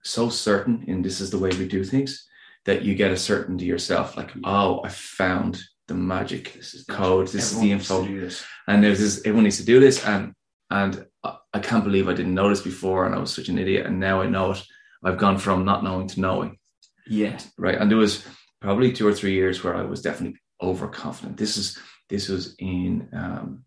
so 0.03 0.29
certain 0.29 0.83
in 0.87 1.01
this 1.01 1.19
is 1.19 1.29
the 1.31 1.37
way 1.39 1.49
we 1.49 1.67
do 1.67 1.83
things 1.83 2.25
that 2.65 2.83
you 2.83 2.95
get 2.95 3.11
a 3.11 3.17
certainty 3.17 3.65
yourself, 3.65 4.15
like 4.15 4.31
oh, 4.45 4.81
I 4.85 4.89
found 4.89 5.61
the 5.87 5.95
magic 5.95 6.53
This 6.53 6.73
is 6.73 6.85
the 6.85 6.93
code, 6.93 7.27
this 7.27 7.51
is 7.51 7.59
the 7.59 7.71
info, 7.71 8.03
and 8.67 8.83
there's 8.83 8.99
this 8.99 9.19
everyone 9.25 9.43
needs 9.43 9.57
to 9.57 9.65
do 9.65 9.79
this 9.81 10.03
and 10.05 10.33
and 10.69 11.05
I- 11.53 11.59
can't 11.59 11.83
believe 11.83 12.07
I 12.07 12.13
didn't 12.13 12.35
know 12.35 12.49
this 12.49 12.61
before 12.61 13.05
and 13.05 13.15
I 13.15 13.19
was 13.19 13.33
such 13.33 13.49
an 13.49 13.57
idiot 13.57 13.85
and 13.85 13.99
now 13.99 14.21
I 14.21 14.27
know 14.27 14.51
it. 14.51 14.63
I've 15.03 15.17
gone 15.17 15.37
from 15.37 15.65
not 15.65 15.83
knowing 15.83 16.07
to 16.09 16.19
knowing, 16.21 16.57
Yeah. 17.07 17.39
right? 17.57 17.77
And 17.79 17.89
there 17.89 17.97
was 17.97 18.25
probably 18.61 18.91
two 18.91 19.07
or 19.07 19.13
three 19.13 19.33
years 19.33 19.63
where 19.63 19.75
I 19.75 19.83
was 19.83 20.01
definitely 20.01 20.39
overconfident. 20.61 21.37
This 21.37 21.57
is 21.57 21.77
this 22.09 22.29
was 22.29 22.55
in 22.59 23.09
um, 23.13 23.63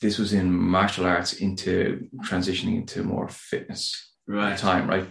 this 0.00 0.18
was 0.18 0.32
in 0.32 0.52
martial 0.52 1.04
arts 1.06 1.34
into 1.34 2.08
transitioning 2.24 2.76
into 2.76 3.02
more 3.02 3.28
fitness 3.28 4.06
Right. 4.26 4.56
time, 4.56 4.88
right? 4.88 5.08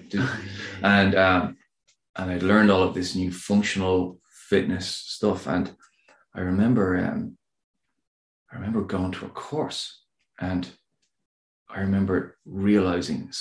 and 0.83 1.15
um, 1.15 1.57
and 2.15 2.31
I 2.31 2.37
learned 2.37 2.71
all 2.71 2.83
of 2.83 2.93
this 2.93 3.15
new 3.15 3.31
functional 3.31 4.19
fitness 4.49 4.87
stuff. 4.87 5.47
And 5.47 5.75
I 6.33 6.41
remember, 6.41 6.97
um, 6.97 7.37
I 8.51 8.55
remember 8.55 8.81
going 8.81 9.11
to 9.13 9.25
a 9.25 9.29
course, 9.29 10.03
and 10.39 10.67
I 11.69 11.81
remember 11.81 12.37
realizing 12.45 13.31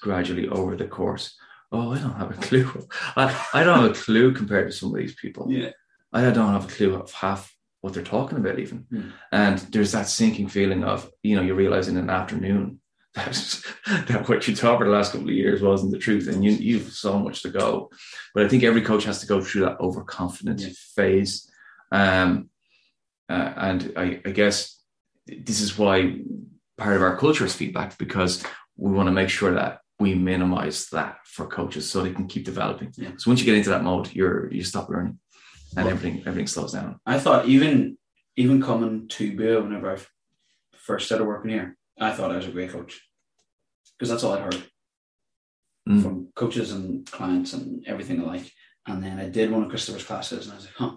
gradually 0.00 0.48
over 0.48 0.76
the 0.76 0.86
course, 0.86 1.36
oh, 1.72 1.92
I 1.92 1.98
don't 1.98 2.16
have 2.16 2.30
a 2.30 2.34
clue. 2.34 2.88
I, 3.16 3.46
I 3.52 3.64
don't 3.64 3.82
have 3.82 3.90
a 3.90 3.94
clue 3.94 4.32
compared 4.32 4.70
to 4.70 4.76
some 4.76 4.90
of 4.90 4.96
these 4.96 5.14
people. 5.14 5.46
Yeah. 5.50 5.70
I 6.12 6.22
don't 6.30 6.52
have 6.52 6.64
a 6.64 6.72
clue 6.72 6.94
of 6.94 7.12
half 7.12 7.54
what 7.80 7.92
they're 7.92 8.02
talking 8.02 8.38
about, 8.38 8.58
even. 8.58 8.86
Hmm. 8.90 9.10
And 9.32 9.58
there's 9.58 9.92
that 9.92 10.08
sinking 10.08 10.48
feeling 10.48 10.84
of, 10.84 11.10
you 11.22 11.36
know, 11.36 11.42
you 11.42 11.54
realize 11.54 11.88
in 11.88 11.98
an 11.98 12.08
afternoon 12.08 12.80
that, 13.14 13.62
that 14.08 14.28
what 14.28 14.48
you 14.48 14.56
taught 14.56 14.78
for 14.78 14.86
the 14.86 14.90
last 14.90 15.12
couple 15.12 15.28
of 15.28 15.34
years 15.34 15.60
wasn't 15.60 15.92
the 15.92 15.98
truth, 15.98 16.26
and 16.26 16.44
you 16.44 16.50
you've 16.52 16.92
so 16.92 17.18
much 17.18 17.42
to 17.42 17.50
go. 17.50 17.90
But 18.34 18.44
I 18.44 18.48
think 18.48 18.64
every 18.64 18.82
coach 18.82 19.04
has 19.04 19.20
to 19.20 19.26
go 19.26 19.40
through 19.40 19.66
that 19.66 19.78
overconfidence 19.78 20.62
Yeah. 20.64 20.72
phase, 20.96 21.48
um, 21.92 22.48
uh, 23.28 23.52
and 23.56 23.92
I, 23.96 24.20
I 24.24 24.30
guess 24.30 24.80
this 25.26 25.60
is 25.60 25.78
why 25.78 26.22
part 26.76 26.96
of 26.96 27.02
our 27.02 27.16
culture 27.16 27.44
is 27.44 27.54
feedback 27.54 27.96
because 27.98 28.42
we 28.76 28.92
want 28.92 29.06
to 29.06 29.12
make 29.12 29.28
sure 29.28 29.54
that 29.54 29.80
we 30.00 30.14
minimize 30.14 30.88
that 30.90 31.18
for 31.24 31.46
coaches 31.46 31.88
so 31.88 32.02
they 32.02 32.12
can 32.12 32.26
keep 32.26 32.44
developing. 32.44 32.92
Yeah. 32.96 33.12
So 33.16 33.30
once 33.30 33.40
you 33.40 33.46
get 33.46 33.56
into 33.56 33.70
that 33.70 33.84
mode, 33.84 34.12
you're 34.12 34.52
you 34.52 34.64
stop 34.64 34.88
learning, 34.88 35.18
and 35.76 35.84
Well- 35.86 35.94
everything 35.94 36.20
everything 36.26 36.46
slows 36.48 36.72
down. 36.72 36.98
I 37.06 37.18
thought 37.20 37.46
even 37.46 37.96
even 38.36 38.60
coming 38.60 39.06
to 39.08 39.36
Bua 39.36 39.62
whenever 39.62 39.92
I 39.94 39.98
first 40.76 41.06
started 41.06 41.24
working 41.24 41.50
here, 41.52 41.76
I 42.00 42.10
thought 42.12 42.32
I 42.32 42.36
was 42.36 42.46
a 42.48 42.50
great 42.50 42.70
coach 42.70 43.00
because 43.96 44.10
that's 44.10 44.24
all 44.24 44.32
I'd 44.34 44.42
heard 44.42 44.64
Mm. 45.88 46.02
from 46.02 46.28
coaches 46.34 46.72
and 46.72 47.04
clients 47.10 47.52
and 47.52 47.86
everything 47.86 48.18
alike. 48.20 48.50
And 48.86 49.04
then 49.04 49.18
I 49.20 49.28
did 49.28 49.50
one 49.50 49.62
of 49.64 49.68
Christopher's 49.68 50.02
classes, 50.04 50.46
and 50.46 50.54
I 50.54 50.56
was 50.56 50.64
like, 50.64 50.74
"Huh, 50.76 50.96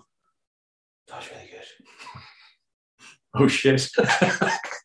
that 1.08 1.18
was 1.20 1.30
really 1.32 1.50
good." 1.52 1.68
Oh 3.40 3.48
shit! 3.48 3.90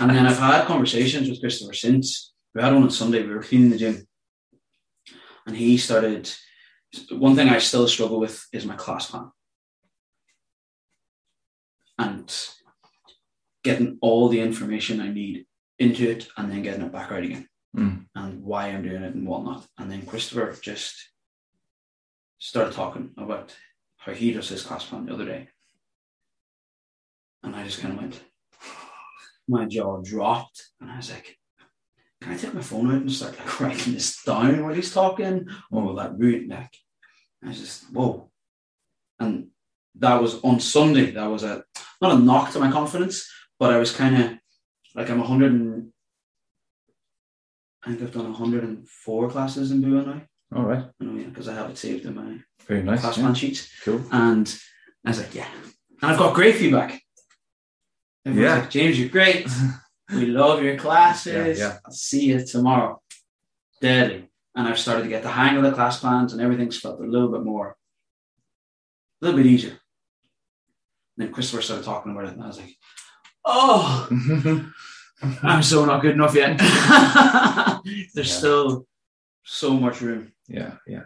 And 0.00 0.10
then 0.10 0.26
I've 0.26 0.38
had 0.38 0.66
conversations 0.66 1.28
with 1.28 1.40
Christopher 1.40 1.74
since. 1.74 2.32
We 2.54 2.62
had 2.62 2.72
one 2.72 2.84
on 2.84 2.90
Sunday. 2.90 3.22
We 3.22 3.34
were 3.34 3.42
cleaning 3.42 3.70
the 3.70 3.78
gym, 3.78 4.06
and 5.46 5.56
he 5.56 5.76
started. 5.76 6.30
One 7.10 7.36
thing 7.36 7.48
I 7.48 7.58
still 7.58 7.86
struggle 7.86 8.18
with 8.18 8.46
is 8.52 8.64
my 8.64 8.76
class 8.76 9.10
plan, 9.10 9.30
and 11.98 12.34
getting 13.62 13.98
all 14.00 14.28
the 14.28 14.40
information 14.40 15.00
I 15.00 15.12
need 15.12 15.46
into 15.78 16.08
it, 16.08 16.28
and 16.36 16.50
then 16.50 16.62
getting 16.62 16.82
it 16.86 16.92
back 16.92 17.12
out 17.12 17.22
again, 17.22 17.48
Mm. 17.76 18.06
and 18.14 18.42
why 18.42 18.68
I'm 18.68 18.82
doing 18.82 19.02
it 19.02 19.14
and 19.14 19.26
whatnot. 19.26 19.68
And 19.76 19.90
then 19.90 20.06
Christopher 20.06 20.56
just 20.62 21.10
started 22.38 22.72
talking 22.72 23.12
about 23.18 23.54
how 23.96 24.12
he 24.12 24.32
does 24.32 24.48
his 24.48 24.62
class 24.62 24.86
plan 24.86 25.04
the 25.06 25.12
other 25.12 25.26
day, 25.26 25.48
and 27.42 27.54
I 27.54 27.64
just 27.64 27.80
kind 27.80 27.92
of 27.94 28.00
went 28.00 28.20
my 29.48 29.64
jaw 29.64 30.00
dropped 30.02 30.62
and 30.80 30.90
I 30.90 30.96
was 30.96 31.10
like, 31.10 31.36
can 32.20 32.32
I 32.32 32.36
take 32.36 32.54
my 32.54 32.60
phone 32.60 32.88
out 32.88 33.02
and 33.02 33.12
start 33.12 33.38
like 33.38 33.60
writing 33.60 33.94
this 33.94 34.22
down 34.22 34.62
while 34.62 34.74
he's 34.74 34.92
talking? 34.92 35.46
Or 35.70 35.82
will 35.82 35.94
that 35.96 36.18
ruin 36.18 36.48
like 36.48 36.74
I 37.44 37.48
was 37.48 37.60
just 37.60 37.92
whoa. 37.92 38.30
And 39.20 39.48
that 39.96 40.20
was 40.20 40.40
on 40.42 40.60
Sunday, 40.60 41.10
that 41.12 41.26
was 41.26 41.42
a 41.42 41.64
not 42.00 42.12
a 42.12 42.18
knock 42.18 42.52
to 42.52 42.60
my 42.60 42.70
confidence, 42.70 43.28
but 43.58 43.72
I 43.72 43.78
was 43.78 43.94
kind 43.94 44.16
of 44.22 44.38
like 44.94 45.10
I'm 45.10 45.20
hundred 45.20 45.52
and 45.52 45.92
I 47.84 47.90
think 47.90 48.02
I've 48.02 48.12
done 48.12 48.24
104 48.24 49.30
classes 49.30 49.70
in 49.70 49.80
Bua 49.80 50.02
now. 50.02 50.22
All 50.54 50.64
right, 50.64 50.84
I 51.00 51.04
know, 51.04 51.18
yeah, 51.18 51.28
because 51.28 51.48
I 51.48 51.54
have 51.54 51.70
it 51.70 51.78
saved 51.78 52.06
in 52.06 52.14
my 52.14 52.38
very 52.66 52.82
nice. 52.82 53.00
class 53.00 53.16
yeah. 53.16 53.22
plan 53.22 53.34
sheets. 53.34 53.70
Cool. 53.84 54.02
And 54.12 54.60
I 55.04 55.10
was 55.10 55.18
like, 55.18 55.34
yeah. 55.34 55.48
And 56.02 56.10
I've 56.10 56.18
got 56.18 56.34
great 56.34 56.56
feedback. 56.56 57.00
Everyone's 58.26 58.50
Yeah. 58.54 58.60
like, 58.60 58.70
James, 58.70 58.98
you're 58.98 59.08
great. 59.08 59.48
we 60.10 60.26
love 60.26 60.62
your 60.62 60.76
classes. 60.76 61.58
Yeah, 61.58 61.66
yeah. 61.68 61.78
I'll 61.84 61.92
see 61.92 62.26
you 62.26 62.44
tomorrow. 62.44 63.00
Deadly. 63.80 64.28
And 64.54 64.66
I've 64.66 64.78
started 64.78 65.02
to 65.04 65.08
get 65.08 65.22
the 65.22 65.30
hang 65.30 65.56
of 65.56 65.62
the 65.62 65.72
class 65.72 66.00
plans 66.00 66.32
and 66.32 66.42
everything's 66.42 66.80
felt 66.80 67.00
a 67.00 67.04
little 67.04 67.28
bit 67.28 67.42
more, 67.44 67.76
a 69.22 69.24
little 69.24 69.38
bit 69.38 69.46
easier. 69.46 69.70
And 69.70 69.78
then 71.26 71.32
Christopher 71.32 71.62
started 71.62 71.84
talking 71.84 72.12
about 72.12 72.24
it 72.24 72.32
and 72.34 72.42
I 72.42 72.46
was 72.48 72.58
like, 72.58 72.74
oh, 73.44 74.08
I'm 75.42 75.62
so 75.62 75.84
not 75.84 76.02
good 76.02 76.14
enough 76.14 76.34
yet. 76.34 76.58
There's 78.14 78.28
Yeah. 78.30 78.36
still 78.36 78.86
so 79.44 79.74
much 79.74 80.00
room. 80.00 80.32
yeah, 80.48 80.74
yeah. 80.86 81.02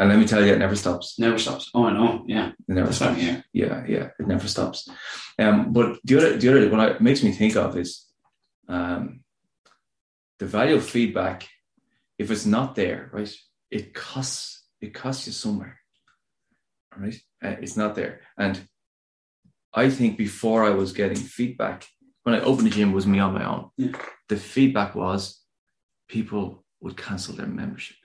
And 0.00 0.08
let 0.08 0.18
me 0.18 0.26
tell 0.26 0.42
you, 0.44 0.54
it 0.54 0.58
never 0.58 0.74
stops. 0.76 1.18
Never 1.18 1.38
stops. 1.38 1.70
Oh, 1.74 1.84
I 1.84 1.92
know. 1.92 2.24
Yeah. 2.26 2.48
It 2.48 2.74
never 2.78 2.86
That's 2.86 2.96
stops. 2.96 3.20
here. 3.20 3.44
Yeah, 3.52 3.84
yeah. 3.86 4.08
It 4.18 4.26
never 4.26 4.48
stops. 4.48 4.88
Um, 5.38 5.74
but 5.74 5.98
the 6.04 6.16
other, 6.16 6.36
the 6.38 6.48
other, 6.48 6.70
what 6.70 6.88
it 6.88 7.00
makes 7.02 7.22
me 7.22 7.32
think 7.32 7.54
of 7.54 7.76
is, 7.76 8.06
um, 8.66 9.20
the 10.38 10.46
value 10.46 10.76
of 10.76 10.88
feedback, 10.88 11.46
if 12.18 12.30
it's 12.30 12.46
not 12.46 12.74
there, 12.74 13.10
right, 13.12 13.30
it 13.70 13.92
costs 13.92 14.64
it 14.80 14.94
costs 14.94 15.26
you 15.26 15.34
somewhere, 15.34 15.78
right? 16.96 17.20
Uh, 17.44 17.56
it's 17.60 17.76
not 17.76 17.94
there, 17.94 18.22
and 18.38 18.66
I 19.74 19.90
think 19.90 20.16
before 20.16 20.64
I 20.64 20.70
was 20.70 20.94
getting 20.94 21.18
feedback 21.18 21.86
when 22.22 22.34
I 22.34 22.40
opened 22.40 22.66
the 22.66 22.70
gym, 22.70 22.92
it 22.92 22.94
was 22.94 23.06
me 23.06 23.18
on 23.18 23.34
my 23.34 23.44
own. 23.44 23.70
Yeah. 23.76 23.92
The 24.30 24.36
feedback 24.36 24.94
was 24.94 25.42
people 26.08 26.64
would 26.80 26.96
cancel 26.96 27.34
their 27.34 27.46
membership. 27.46 27.96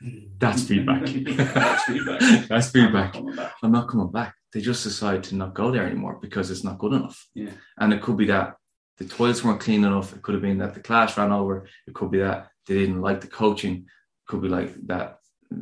That's 0.38 0.64
feedback. 0.64 1.02
That's 1.06 1.82
feedback. 1.84 2.48
That's 2.48 2.74
I'm 2.74 2.92
not 2.92 3.12
coming 3.12 3.34
back. 3.34 3.52
I'm 3.62 3.72
not 3.72 3.88
coming 3.88 4.10
back. 4.10 4.34
They 4.52 4.60
just 4.60 4.84
decide 4.84 5.22
to 5.24 5.34
not 5.36 5.54
go 5.54 5.70
there 5.70 5.84
anymore 5.86 6.18
because 6.20 6.50
it's 6.50 6.64
not 6.64 6.78
good 6.78 6.92
enough. 6.92 7.26
Yeah. 7.34 7.50
And 7.78 7.92
it 7.92 8.00
could 8.02 8.16
be 8.16 8.26
that 8.26 8.54
the 8.96 9.04
toilets 9.04 9.44
weren't 9.44 9.60
clean 9.60 9.84
enough. 9.84 10.14
It 10.14 10.22
could 10.22 10.34
have 10.34 10.42
been 10.42 10.58
that 10.58 10.74
the 10.74 10.80
class 10.80 11.16
ran 11.16 11.32
over. 11.32 11.66
It 11.86 11.94
could 11.94 12.10
be 12.10 12.18
that 12.18 12.48
they 12.66 12.74
didn't 12.74 13.00
like 13.00 13.20
the 13.20 13.26
coaching. 13.26 13.74
It 13.76 14.26
could 14.26 14.42
be 14.42 14.48
like 14.48 14.74
that, 14.86 15.18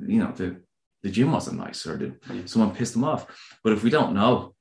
you 0.06 0.18
know, 0.20 0.32
the, 0.32 0.62
the 1.02 1.10
gym 1.10 1.32
wasn't 1.32 1.58
nice 1.58 1.86
or 1.86 1.96
the, 1.96 2.16
Yeah. 2.32 2.42
someone 2.46 2.74
pissed 2.74 2.92
them 2.94 3.04
off. 3.04 3.26
But 3.64 3.72
if 3.72 3.82
we 3.82 3.90
don't 3.90 4.14
know, 4.14 4.54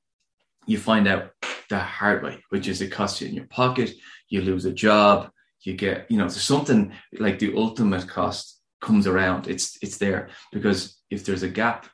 you 0.66 0.78
find 0.78 1.08
out 1.08 1.32
the 1.70 1.80
hard 1.80 2.24
way, 2.24 2.44
which 2.50 2.68
is 2.68 2.82
it 2.82 2.92
costs 2.92 3.22
you 3.22 3.28
in 3.28 3.36
your 3.36 3.48
pocket, 3.48 3.92
you 4.30 4.42
lose 4.42 4.66
a 4.66 4.72
job, 4.74 5.30
you 5.62 5.74
get, 5.74 6.10
you 6.10 6.18
know, 6.18 6.24
there's 6.26 6.42
something 6.42 6.92
like 7.20 7.40
the 7.40 7.56
ultimate 7.56 8.08
cost 8.08 8.55
comes 8.82 9.08
around. 9.08 9.48
It's 9.48 9.78
it's 9.82 9.98
there 9.98 10.30
because 10.52 11.02
if 11.10 11.26
there's 11.26 11.44
a 11.44 11.50
gap 11.50 11.88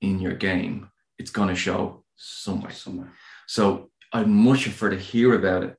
in 0.00 0.20
your 0.20 0.34
game, 0.34 0.90
it's 1.18 1.30
gonna 1.30 1.54
show 1.54 2.04
somewhere. 2.16 2.72
Somewhere. 2.72 3.12
So 3.46 3.90
I'd 4.12 4.28
much 4.28 4.62
prefer 4.62 4.90
to 4.90 4.98
hear 4.98 5.34
about 5.34 5.64
it 5.64 5.76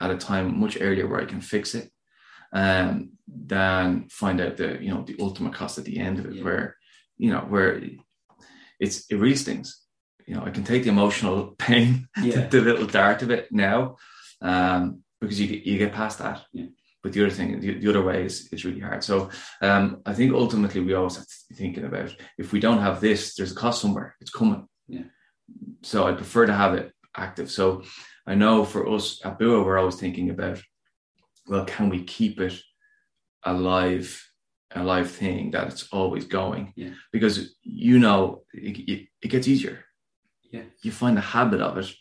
at 0.00 0.10
a 0.10 0.16
time 0.16 0.58
much 0.58 0.78
earlier 0.80 1.06
where 1.06 1.20
I 1.20 1.26
can 1.26 1.40
fix 1.40 1.74
it, 1.74 1.90
um, 2.52 3.10
than 3.28 4.08
find 4.10 4.40
out 4.40 4.56
the 4.56 4.82
you 4.82 4.90
know 4.90 5.02
the 5.02 5.16
ultimate 5.20 5.54
cost 5.54 5.78
at 5.78 5.84
the 5.84 5.98
end 5.98 6.18
of 6.18 6.26
it, 6.26 6.34
Yeah. 6.34 6.44
where 6.44 6.76
you 7.18 7.30
know 7.30 7.40
where 7.40 7.80
it's 8.78 9.06
it 9.10 9.16
really 9.16 9.36
stings. 9.36 9.76
You 10.26 10.36
know, 10.36 10.44
I 10.44 10.50
can 10.50 10.64
take 10.64 10.84
the 10.84 10.90
emotional 10.90 11.54
pain, 11.58 12.08
Yeah. 12.22 12.46
the 12.46 12.60
little 12.60 12.86
dart 12.86 13.22
of 13.22 13.30
it 13.30 13.50
now, 13.50 13.96
um, 14.40 15.02
because 15.20 15.40
you 15.40 15.48
get, 15.48 15.64
you 15.66 15.76
get 15.78 15.92
past 15.92 16.18
that. 16.20 16.44
Yeah. 16.52 16.66
But 17.02 17.12
the 17.12 17.24
other 17.24 17.34
thing, 17.34 17.60
the, 17.60 17.78
the 17.78 17.88
other 17.88 18.02
way 18.02 18.24
is, 18.24 18.48
is 18.52 18.64
really 18.64 18.80
hard. 18.80 19.02
So 19.02 19.30
um, 19.62 20.02
I 20.04 20.12
think 20.12 20.34
ultimately 20.34 20.82
we 20.82 20.94
always 20.94 21.16
have 21.16 21.26
to 21.26 21.34
be 21.48 21.54
thinking 21.54 21.84
about 21.84 22.14
if 22.36 22.52
we 22.52 22.60
don't 22.60 22.82
have 22.82 23.00
this, 23.00 23.34
there's 23.34 23.52
a 23.52 23.54
cost 23.54 23.80
somewhere. 23.80 24.16
It's 24.20 24.30
coming. 24.30 24.66
Yeah. 24.86 25.04
So 25.82 26.06
I 26.06 26.12
prefer 26.12 26.46
to 26.46 26.52
have 26.52 26.74
it 26.74 26.92
active. 27.16 27.50
So 27.50 27.82
I 28.26 28.34
know 28.34 28.64
for 28.64 28.86
us 28.88 29.20
at 29.24 29.38
Bua, 29.38 29.64
we're 29.64 29.78
always 29.78 29.96
thinking 29.96 30.30
about, 30.30 30.60
well, 31.46 31.64
can 31.64 31.88
we 31.88 32.04
keep 32.04 32.38
it 32.38 32.60
alive, 33.44 34.22
a 34.74 34.84
live 34.84 35.10
thing 35.10 35.52
that 35.52 35.68
it's 35.68 35.88
always 35.90 36.26
going? 36.26 36.74
Yeah. 36.76 36.90
Because 37.12 37.56
you 37.62 37.98
know 37.98 38.42
it, 38.52 38.78
it, 38.78 39.08
it 39.22 39.28
gets 39.28 39.48
easier. 39.48 39.84
Yeah. 40.52 40.64
You 40.82 40.92
find 40.92 41.16
a 41.16 41.22
habit 41.22 41.62
of 41.62 41.78
it. 41.78 41.94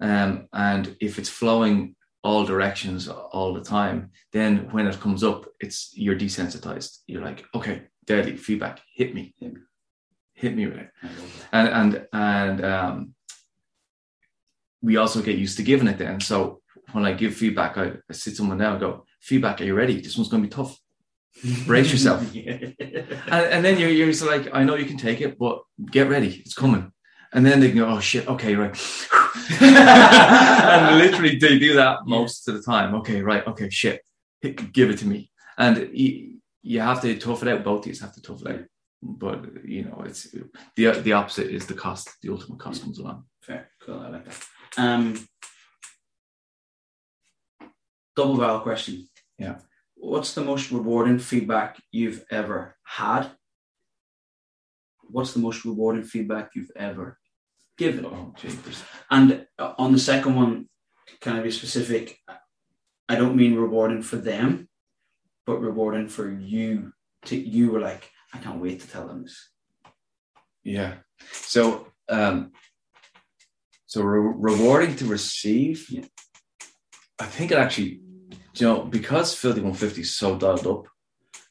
Um, 0.00 0.48
and 0.52 0.96
if 1.00 1.18
it's 1.18 1.28
flowing 1.28 1.94
all 2.24 2.44
directions 2.44 3.08
all 3.08 3.52
the 3.52 3.62
time, 3.62 4.10
then 4.32 4.68
when 4.70 4.86
it 4.86 5.00
comes 5.00 5.22
up, 5.24 5.46
it's 5.60 5.90
you're 5.94 6.16
desensitized. 6.18 6.98
You're 7.06 7.24
like, 7.24 7.44
okay, 7.54 7.82
deadly 8.04 8.36
feedback, 8.36 8.80
hit 8.94 9.14
me, 9.14 9.34
Hit 9.38 9.54
me. 9.54 9.60
hit 10.34 10.56
me 10.56 10.66
with 10.66 10.78
it 10.78 10.90
and 11.52 11.68
and 11.68 12.06
and 12.12 12.64
um, 12.64 13.14
we 14.82 14.96
also 14.96 15.22
get 15.22 15.38
used 15.38 15.56
to 15.58 15.62
giving 15.62 15.88
it 15.88 15.98
then. 15.98 16.20
So 16.20 16.60
when 16.92 17.04
I 17.04 17.12
give 17.12 17.34
feedback, 17.34 17.78
I, 17.78 17.92
I 18.10 18.12
sit 18.12 18.36
someone 18.36 18.58
down 18.58 18.72
and 18.72 18.80
go, 18.80 19.04
feedback, 19.20 19.60
are 19.60 19.64
you 19.64 19.74
ready? 19.74 20.00
This 20.00 20.16
one's 20.16 20.28
going 20.28 20.42
to 20.42 20.48
be 20.48 20.54
tough. 20.54 20.76
Brace 21.66 21.90
yourself. 21.92 22.34
yeah. 22.34 22.58
And, 22.80 23.46
and 23.52 23.64
then 23.64 23.78
you're, 23.78 23.90
you're 23.90 24.10
just 24.10 24.24
like, 24.24 24.48
I 24.52 24.64
know 24.64 24.74
you 24.74 24.84
can 24.84 24.96
take 24.98 25.20
it, 25.20 25.38
but 25.38 25.62
get 25.90 26.08
ready. 26.08 26.42
It's 26.44 26.54
coming. 26.54 26.92
And 27.32 27.46
then 27.46 27.60
they 27.60 27.68
can 27.68 27.78
go, 27.78 27.88
oh 27.88 28.00
shit, 28.00 28.28
okay, 28.28 28.54
right. 28.54 28.76
and 29.60 30.98
literally 30.98 31.36
they 31.36 31.58
do 31.58 31.74
that 31.74 32.00
most 32.06 32.46
of 32.46 32.54
the 32.54 32.62
time. 32.62 32.94
Okay, 32.96 33.22
right, 33.22 33.46
okay, 33.46 33.70
shit. 33.70 34.02
Give 34.42 34.90
it 34.90 34.98
to 34.98 35.06
me. 35.06 35.30
And 35.56 35.88
you, 35.92 36.40
you 36.62 36.80
have 36.80 37.00
to 37.02 37.16
tough 37.18 37.42
it 37.42 37.48
out. 37.48 37.64
Both 37.64 37.86
of 37.86 37.94
you 37.94 38.00
have 38.00 38.14
to 38.14 38.22
tough 38.22 38.42
it 38.42 38.52
out. 38.52 38.64
But 39.02 39.64
you 39.64 39.84
know, 39.84 40.02
it's 40.06 40.30
the 40.76 40.92
the 40.92 41.12
opposite 41.12 41.50
is 41.50 41.66
the 41.66 41.74
cost. 41.74 42.10
The 42.22 42.30
ultimate 42.30 42.60
cost 42.60 42.82
comes 42.82 42.98
along. 42.98 43.24
Fair. 43.40 43.68
Cool. 43.84 43.98
I 43.98 44.08
like 44.10 44.24
that. 44.24 44.46
Um, 44.76 45.28
double 48.14 48.36
valve 48.36 48.62
question. 48.62 49.08
Yeah. 49.38 49.56
What's 49.96 50.34
the 50.34 50.44
most 50.44 50.70
rewarding 50.70 51.18
feedback 51.18 51.82
you've 51.90 52.24
ever 52.30 52.76
had? 52.84 53.30
What's 55.02 55.34
the 55.34 55.40
most 55.40 55.64
rewarding 55.64 56.04
feedback 56.04 56.50
you've 56.54 56.70
ever 56.76 57.18
given? 57.82 58.06
Oh. 58.06 58.34
And 59.10 59.46
uh, 59.58 59.74
on 59.76 59.92
the 59.92 59.98
second 59.98 60.36
one, 60.36 60.68
can 61.20 61.36
I 61.36 61.42
be 61.42 61.50
specific? 61.50 62.18
I 63.08 63.14
don't 63.16 63.36
mean 63.36 63.56
rewarding 63.56 64.02
for 64.02 64.16
them, 64.16 64.68
but 65.46 65.60
rewarding 65.60 66.08
for 66.08 66.30
you. 66.30 66.92
To 67.26 67.36
you 67.36 67.70
were 67.70 67.80
like, 67.80 68.10
I 68.34 68.38
can't 68.38 68.60
wait 68.60 68.80
to 68.80 68.88
tell 68.88 69.06
them 69.06 69.22
this. 69.22 69.36
Yeah. 70.64 70.94
So, 71.30 71.86
um, 72.08 72.52
so 73.86 74.02
re- 74.02 74.34
rewarding 74.50 74.96
to 74.96 75.04
receive. 75.06 75.86
Yeah. 75.88 76.06
I 77.20 77.26
think 77.26 77.52
it 77.52 77.58
actually, 77.58 78.00
you 78.56 78.66
know, 78.66 78.82
because 78.82 79.34
Filthy 79.34 79.60
150 79.60 80.00
is 80.00 80.16
so 80.16 80.36
dialed 80.36 80.66
up 80.66 80.86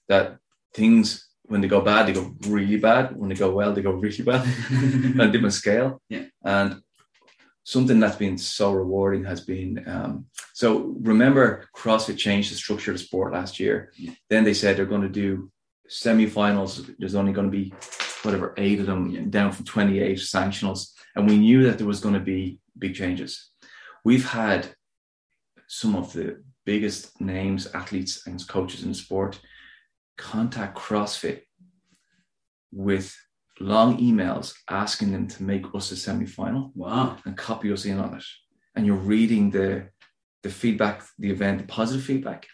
that 0.10 0.38
things 0.74 1.31
when 1.52 1.60
they 1.60 1.68
go 1.68 1.82
bad, 1.82 2.08
they 2.08 2.14
go 2.14 2.34
really 2.47 2.78
bad. 2.78 3.16
When 3.16 3.28
they 3.30 3.36
go 3.36 3.52
well, 3.52 3.74
they 3.74 3.82
go 3.82 3.91
really 3.91 4.24
well 4.24 4.41
on 4.41 5.20
a 5.20 5.32
different 5.32 5.54
scale. 5.54 6.02
Yeah. 6.08 6.26
And 6.43 6.82
something 7.64 7.99
that's 7.99 8.16
been 8.16 8.38
so 8.38 8.72
rewarding 8.72 9.26
has 9.26 9.41
been 9.41 9.84
um, 9.86 10.26
so 10.54 10.95
remember 11.02 11.68
CrossFit 11.76 12.18
changed 12.18 12.52
the 12.52 12.56
structure 12.56 12.91
of 12.91 12.97
the 12.97 13.04
sport 13.04 13.34
last 13.34 13.60
year. 13.60 13.91
Yeah. 13.97 14.14
Then 14.30 14.45
they 14.45 14.54
said 14.54 14.78
they're 14.78 14.86
going 14.95 15.02
to 15.10 15.22
do 15.26 15.52
semi-finals. 15.89 16.89
There's 16.97 17.16
only 17.16 17.34
going 17.34 17.52
to 17.52 17.58
be 17.62 17.74
whatever 18.24 18.54
eight 18.58 18.80
of 18.80 18.86
them 18.86 19.10
Yeah. 19.10 19.22
down 19.30 19.52
from 19.52 19.66
28 19.66 20.18
sanctionals. 20.20 20.91
And 21.16 21.28
we 21.30 21.38
knew 21.38 21.64
that 21.64 21.78
there 21.78 21.88
was 21.88 21.99
going 21.99 22.14
to 22.16 22.22
be 22.36 22.60
big 22.78 22.95
changes. 22.95 23.49
We've 24.06 24.28
had 24.30 24.70
some 25.68 25.95
of 25.97 26.14
the 26.14 26.41
biggest 26.66 27.20
names, 27.20 27.68
athletes, 27.74 28.26
and 28.26 28.47
coaches 28.47 28.84
in 28.84 28.89
the 28.89 28.95
sport 28.95 29.39
contact 30.22 30.78
CrossFit 30.78 31.41
with 32.72 33.15
long 33.59 33.97
emails 33.97 34.53
asking 34.69 35.11
them 35.11 35.28
to 35.28 35.43
make 35.43 35.65
us 35.76 35.91
a 35.91 35.95
semi-final 35.95 36.72
wow. 36.76 37.17
and 37.26 37.36
copy 37.38 37.72
us 37.72 37.86
in 37.86 37.99
on 37.99 38.15
it. 38.15 38.24
And 38.76 38.86
you're 38.86 38.95
reading 38.95 39.51
the 39.51 39.89
the 40.43 40.49
feedback, 40.49 41.03
the 41.19 41.30
event, 41.30 41.59
the 41.59 41.67
positive 41.67 42.03
feedback. 42.03 42.47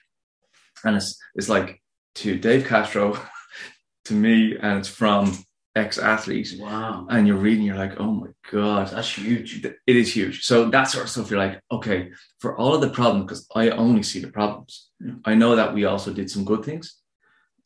And 0.84 0.96
it's 0.98 1.18
it's 1.36 1.50
like 1.50 1.82
to 2.16 2.38
Dave 2.38 2.66
Castro, 2.66 3.18
to 4.06 4.14
me, 4.14 4.58
and 4.60 4.80
it's 4.80 4.90
from 4.90 5.38
ex-athlete. 5.76 6.56
Wow. 6.60 7.06
And 7.10 7.28
you're 7.28 7.38
reading, 7.38 7.64
you're 7.64 7.78
like, 7.78 8.00
oh 8.00 8.12
my 8.12 8.28
God, 8.52 8.88
That's 8.90 9.16
huge. 9.16 9.64
it 9.64 9.96
is 9.96 10.14
huge. 10.14 10.44
So 10.44 10.70
that 10.70 10.86
sort 10.86 11.06
of 11.06 11.12
stuff, 11.12 11.30
you're 11.30 11.40
like, 11.40 11.62
okay, 11.72 12.10
for 12.40 12.58
all 12.58 12.74
of 12.74 12.82
the 12.82 12.90
problems, 12.90 13.26
because 13.26 13.48
I 13.56 13.70
only 13.70 14.04
see 14.04 14.20
the 14.20 14.32
problems. 14.32 14.90
Yeah. 15.00 15.14
I 15.24 15.36
know 15.36 15.56
that 15.56 15.74
we 15.74 15.86
also 15.86 16.12
did 16.12 16.32
some 16.32 16.44
good 16.44 16.66
things. 16.66 16.98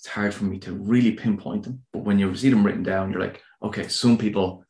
It's 0.02 0.08
hard 0.08 0.34
for 0.34 0.46
me 0.46 0.58
to 0.62 0.74
really 0.74 1.12
pinpoint 1.12 1.62
them, 1.66 1.84
but 1.94 2.00
when 2.04 2.18
you 2.18 2.34
see 2.36 2.50
them 2.50 2.66
written 2.66 2.82
down, 2.82 3.12
you're 3.12 3.22
like, 3.22 3.40
okay, 3.62 3.88
some 3.88 4.18
people 4.18 4.66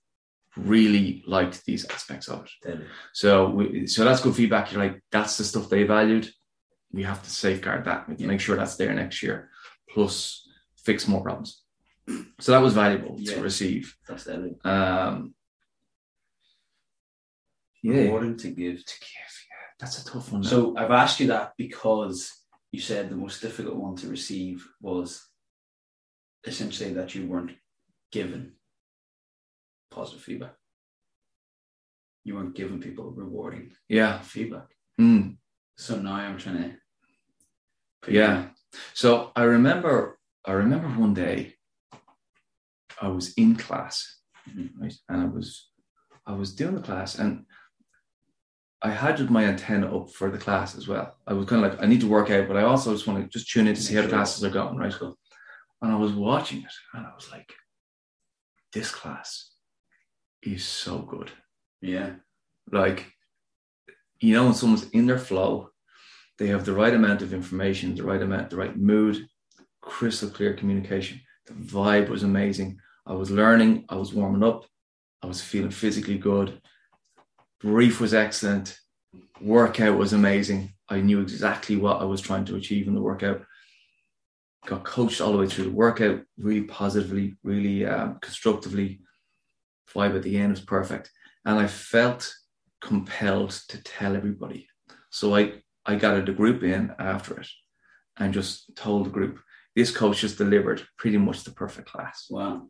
really 0.57 1.23
liked 1.25 1.63
these 1.65 1.85
aspects 1.85 2.27
of 2.27 2.43
it. 2.43 2.51
Deadly. 2.61 2.85
So, 3.13 3.49
we, 3.49 3.87
so 3.87 4.03
that's 4.03 4.19
good 4.19 4.35
feedback. 4.35 4.73
You're 4.73 4.83
like, 4.83 5.01
that's 5.09 5.37
the 5.37 5.45
stuff 5.45 5.69
they 5.69 5.83
valued. 5.83 6.29
We 6.91 7.03
have 7.03 7.23
to 7.23 7.29
safeguard 7.29 7.85
that. 7.85 8.09
We 8.09 8.11
have 8.11 8.17
to 8.17 8.23
Yeah. 8.23 8.27
make 8.27 8.41
sure 8.41 8.57
that's 8.57 8.75
there 8.75 8.93
next 8.93 9.23
year. 9.23 9.49
Plus, 9.89 10.49
fix 10.83 11.07
more 11.07 11.21
problems. 11.23 11.63
So 12.41 12.51
that 12.51 12.61
was 12.61 12.73
valuable 12.73 13.15
Yeah. 13.17 13.35
to 13.35 13.41
receive. 13.41 13.95
That's 14.09 14.25
deadly. 14.25 14.55
Um, 14.65 15.33
yeah, 17.83 17.93
Rewarding 18.01 18.35
to 18.35 18.49
give. 18.49 18.83
to 18.85 18.99
give. 18.99 19.33
Yeah, 19.49 19.67
that's 19.79 20.01
a 20.01 20.11
tough 20.11 20.29
one. 20.33 20.41
though. 20.41 20.49
So 20.49 20.75
I've 20.75 20.91
asked 20.91 21.21
you 21.21 21.27
that 21.27 21.53
because 21.57 22.33
you 22.71 22.79
said 22.79 23.09
the 23.09 23.15
most 23.15 23.41
difficult 23.41 23.75
one 23.75 23.95
to 23.97 24.07
receive 24.07 24.65
was 24.81 25.27
essentially 26.45 26.93
that 26.93 27.13
you 27.13 27.27
weren't 27.27 27.51
given 28.11 28.53
positive 29.89 30.21
feedback. 30.23 30.53
You 32.23 32.35
weren't 32.35 32.55
giving 32.55 32.79
people 32.79 33.11
rewarding 33.11 33.71
yeah, 33.89 34.19
feedback. 34.21 34.67
Mm, 34.99 35.37
So 35.77 35.97
now 35.99 36.13
I'm 36.15 36.37
trying 36.37 36.77
to. 38.05 38.11
yeah. 38.11 38.49
So 38.93 39.31
I 39.35 39.43
remember, 39.43 40.17
I 40.45 40.53
remember 40.53 40.87
one 40.87 41.13
day, 41.13 41.55
I 43.01 43.07
was 43.07 43.33
in 43.33 43.55
class, 43.55 44.19
Mhm. 44.47 44.69
right, 44.79 44.93
and 45.09 45.21
I 45.21 45.25
was, 45.25 45.71
I 46.25 46.33
was 46.33 46.53
doing 46.55 46.75
the 46.75 46.81
class, 46.81 47.17
and 47.19 47.45
I 48.83 48.89
had 48.89 49.29
my 49.29 49.45
antenna 49.45 49.95
up 49.95 50.09
for 50.09 50.31
the 50.31 50.39
class 50.39 50.75
as 50.75 50.87
well. 50.87 51.15
I 51.27 51.33
was 51.33 51.45
kind 51.45 51.63
of 51.63 51.71
like, 51.71 51.83
I 51.83 51.85
need 51.85 52.01
to 52.01 52.07
work 52.07 52.31
out, 52.31 52.47
but 52.47 52.57
I 52.57 52.63
also 52.63 52.93
just 52.93 53.05
want 53.05 53.23
to 53.23 53.29
just 53.29 53.51
tune 53.51 53.67
in 53.67 53.75
to 53.75 53.81
see 53.81 53.93
how 53.93 54.01
the 54.01 54.07
classes 54.07 54.43
are 54.43 54.49
going, 54.49 54.75
right? 54.75 54.93
And 55.81 55.91
I 55.91 55.95
was 55.95 56.13
watching 56.13 56.59
it 56.59 56.73
and 56.93 57.05
I 57.05 57.13
was 57.13 57.29
like, 57.31 57.53
this 58.73 58.89
class 58.91 59.51
is 60.41 60.65
so 60.65 60.99
good. 60.99 61.31
Yeah. 61.81 62.13
Like, 62.71 63.11
you 64.19 64.33
know, 64.33 64.45
when 64.45 64.53
someone's 64.53 64.89
in 64.89 65.05
their 65.05 65.19
flow, 65.19 65.69
they 66.39 66.47
have 66.47 66.65
the 66.65 66.73
right 66.73 66.93
amount 66.93 67.21
of 67.21 67.33
information, 67.33 67.93
the 67.93 68.03
right 68.03 68.21
amount, 68.21 68.49
the 68.49 68.57
right 68.57 68.75
mood, 68.75 69.27
crystal 69.81 70.29
clear 70.29 70.53
communication. 70.53 71.21
The 71.45 71.53
vibe 71.53 72.09
was 72.09 72.23
amazing. 72.23 72.79
I 73.05 73.13
was 73.13 73.29
learning, 73.29 73.85
I 73.89 73.95
was 73.95 74.13
warming 74.13 74.43
up, 74.43 74.65
I 75.21 75.27
was 75.27 75.41
feeling 75.41 75.71
physically 75.71 76.17
good 76.17 76.59
brief 77.61 77.99
was 77.99 78.13
excellent. 78.13 78.77
Workout 79.39 79.97
was 79.97 80.13
amazing. 80.13 80.73
I 80.89 81.01
knew 81.01 81.21
exactly 81.21 81.77
what 81.77 82.01
i 82.01 82.03
was 82.03 82.21
trying 82.21 82.45
to 82.45 82.55
achieve 82.55 82.87
in 82.87 82.95
the 82.95 83.01
workout. 83.01 83.43
Got 84.65 84.83
coached 84.83 85.21
all 85.21 85.31
the 85.31 85.37
way 85.37 85.47
through 85.47 85.65
the 85.65 85.71
workout 85.71 86.21
really 86.37 86.63
positively 86.63 87.37
really 87.43 87.85
um, 87.85 88.19
constructively. 88.21 89.01
Vibe 89.93 90.15
at 90.15 90.23
the 90.23 90.37
end 90.37 90.51
was 90.51 90.61
perfect. 90.61 91.11
And 91.45 91.59
i 91.59 91.67
felt 91.67 92.33
compelled 92.81 93.51
to 93.69 93.81
tell 93.83 94.15
everybody. 94.15 94.67
So 95.09 95.35
i 95.35 95.53
i 95.85 95.95
gathered 95.95 96.27
the 96.27 96.33
group 96.33 96.63
in 96.63 96.93
after 96.99 97.39
it 97.39 97.47
and 98.17 98.33
just 98.33 98.75
told 98.75 99.05
the 99.05 99.09
group 99.09 99.39
this 99.75 99.95
coach 99.95 100.21
has 100.21 100.35
delivered 100.35 100.85
pretty 100.97 101.17
much 101.17 101.43
the 101.43 101.51
perfect 101.51 101.87
class. 101.87 102.27
Wow. 102.29 102.67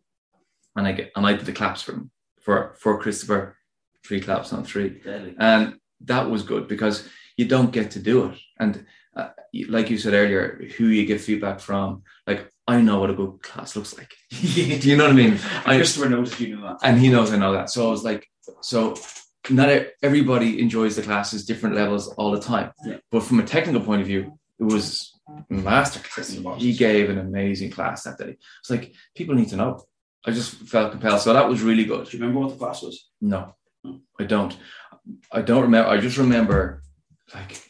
and 0.75 0.87
i 0.87 0.91
get 0.91 1.11
and 1.15 1.25
i 1.25 1.33
did 1.33 1.45
the 1.45 1.53
claps 1.53 1.81
for 1.81 1.93
him 1.93 2.11
for 2.41 2.75
for 2.79 3.01
christopher 3.01 3.57
three 4.05 4.21
claps 4.21 4.53
on 4.53 4.63
three. 4.63 4.89
Deadly. 4.89 5.35
And 5.39 5.75
that 6.01 6.29
was 6.29 6.43
good 6.43 6.67
because 6.67 7.07
you 7.37 7.45
don't 7.45 7.71
get 7.71 7.91
to 7.91 7.99
do 7.99 8.25
it. 8.25 8.39
And 8.59 8.85
uh, 9.15 9.29
like 9.67 9.89
you 9.89 9.97
said 9.97 10.13
earlier, 10.13 10.63
who 10.77 10.87
you 10.87 11.05
get 11.05 11.21
feedback 11.21 11.59
from, 11.59 12.03
like 12.27 12.49
I 12.67 12.81
know 12.81 12.99
what 12.99 13.09
a 13.09 13.13
good 13.13 13.41
class 13.41 13.75
looks 13.75 13.97
like. 13.97 14.13
do 14.29 14.89
you 14.89 14.95
know 14.95 15.05
what 15.05 15.13
I 15.13 15.15
mean? 15.15 15.39
I, 15.65 15.77
Christopher 15.77 16.09
knows 16.09 16.39
you 16.39 16.55
know 16.55 16.67
that. 16.67 16.79
and 16.83 16.99
he 16.99 17.09
knows 17.09 17.31
I 17.31 17.37
know 17.37 17.53
that. 17.53 17.69
So 17.69 17.87
I 17.87 17.91
was 17.91 18.03
like, 18.03 18.27
so 18.61 18.95
not 19.49 19.69
everybody 20.01 20.61
enjoys 20.61 20.95
the 20.95 21.01
classes, 21.01 21.45
different 21.45 21.75
levels 21.75 22.07
all 22.09 22.31
the 22.31 22.39
time. 22.39 22.71
Yeah. 22.85 22.97
But 23.11 23.23
from 23.23 23.39
a 23.39 23.43
technical 23.43 23.81
point 23.81 24.01
of 24.01 24.07
view, 24.07 24.37
it 24.59 24.63
was 24.63 25.19
masterclass. 25.51 26.59
He 26.59 26.73
gave 26.73 27.09
an 27.09 27.17
amazing 27.17 27.71
class 27.71 28.03
that 28.03 28.17
day. 28.17 28.37
It's 28.59 28.69
like 28.69 28.93
people 29.15 29.35
need 29.35 29.49
to 29.49 29.55
know. 29.55 29.83
I 30.25 30.31
just 30.31 30.53
felt 30.53 30.91
compelled. 30.91 31.21
So 31.21 31.33
that 31.33 31.49
was 31.49 31.63
really 31.63 31.85
good. 31.85 32.07
Do 32.07 32.15
you 32.15 32.21
remember 32.21 32.41
what 32.41 32.51
the 32.51 32.57
class 32.63 32.83
was? 32.83 33.09
No. 33.19 33.55
I 33.85 34.23
don't. 34.25 34.55
I 35.31 35.41
don't 35.41 35.63
remember. 35.63 35.89
I 35.89 35.97
just 35.99 36.17
remember, 36.17 36.83
like, 37.33 37.61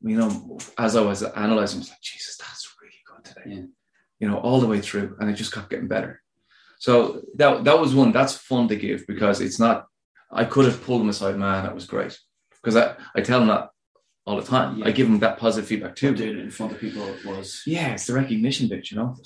you 0.00 0.16
know, 0.16 0.58
as 0.78 0.96
I 0.96 1.02
was 1.02 1.22
analyzing, 1.22 1.78
I 1.78 1.80
was 1.80 1.90
like, 1.90 2.00
Jesus, 2.00 2.36
that's 2.38 2.74
really 2.80 2.94
good 3.06 3.24
today. 3.24 3.56
Yeah. 3.56 3.66
You 4.20 4.28
know, 4.28 4.38
all 4.38 4.60
the 4.60 4.66
way 4.66 4.80
through, 4.80 5.16
and 5.20 5.30
it 5.30 5.34
just 5.34 5.52
kept 5.52 5.70
getting 5.70 5.88
better. 5.88 6.22
So 6.78 7.22
that 7.36 7.64
that 7.64 7.78
was 7.78 7.94
one 7.94 8.12
that's 8.12 8.34
fun 8.34 8.68
to 8.68 8.76
give 8.76 9.06
because 9.06 9.40
it's 9.40 9.58
not. 9.58 9.86
I 10.30 10.44
could 10.44 10.66
have 10.66 10.82
pulled 10.82 11.02
him 11.02 11.08
aside, 11.08 11.36
man. 11.36 11.64
That 11.64 11.74
was 11.74 11.86
great 11.86 12.18
because 12.62 12.76
I 12.76 12.96
I 13.14 13.20
tell 13.20 13.40
him 13.40 13.48
that 13.48 13.70
all 14.28 14.36
the 14.36 14.46
time. 14.46 14.76
Yeah. 14.76 14.88
I 14.88 14.90
give 14.90 15.06
him 15.06 15.18
that 15.20 15.38
positive 15.38 15.66
feedback 15.66 15.96
too. 15.96 16.14
Doing 16.14 16.38
it 16.38 16.42
in 16.42 16.50
front 16.50 16.72
of 16.72 16.78
people 16.78 17.02
was 17.24 17.62
Yeah, 17.66 17.94
it's 17.94 18.06
the 18.06 18.12
recognition 18.12 18.68
bit, 18.68 18.90
you 18.90 18.98
know. 18.98 19.16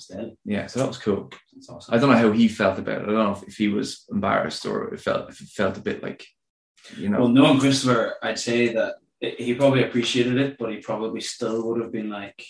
Yeah, 0.45 0.67
so 0.67 0.79
that 0.79 0.87
was 0.87 0.97
cool. 0.97 1.29
That's 1.53 1.69
awesome. 1.69 1.93
I 1.93 1.97
don't 1.97 2.09
know 2.09 2.17
how 2.17 2.31
he 2.31 2.47
felt 2.47 2.79
about 2.79 3.01
it. 3.01 3.03
I 3.03 3.05
don't 3.07 3.15
know 3.15 3.33
if, 3.33 3.43
if 3.43 3.57
he 3.57 3.67
was 3.67 4.05
embarrassed 4.09 4.65
or 4.65 4.93
it 4.93 5.01
felt 5.01 5.29
if 5.29 5.41
it 5.41 5.49
felt 5.49 5.77
a 5.77 5.81
bit 5.81 6.01
like, 6.01 6.25
you 6.97 7.09
know. 7.09 7.19
Well, 7.19 7.27
knowing 7.27 7.59
Christopher, 7.59 8.15
I'd 8.23 8.39
say 8.39 8.73
that 8.73 8.95
he 9.19 9.53
probably 9.55 9.83
appreciated 9.83 10.37
it, 10.37 10.57
but 10.57 10.71
he 10.71 10.77
probably 10.77 11.19
still 11.19 11.67
would 11.67 11.81
have 11.81 11.91
been 11.91 12.09
like, 12.09 12.41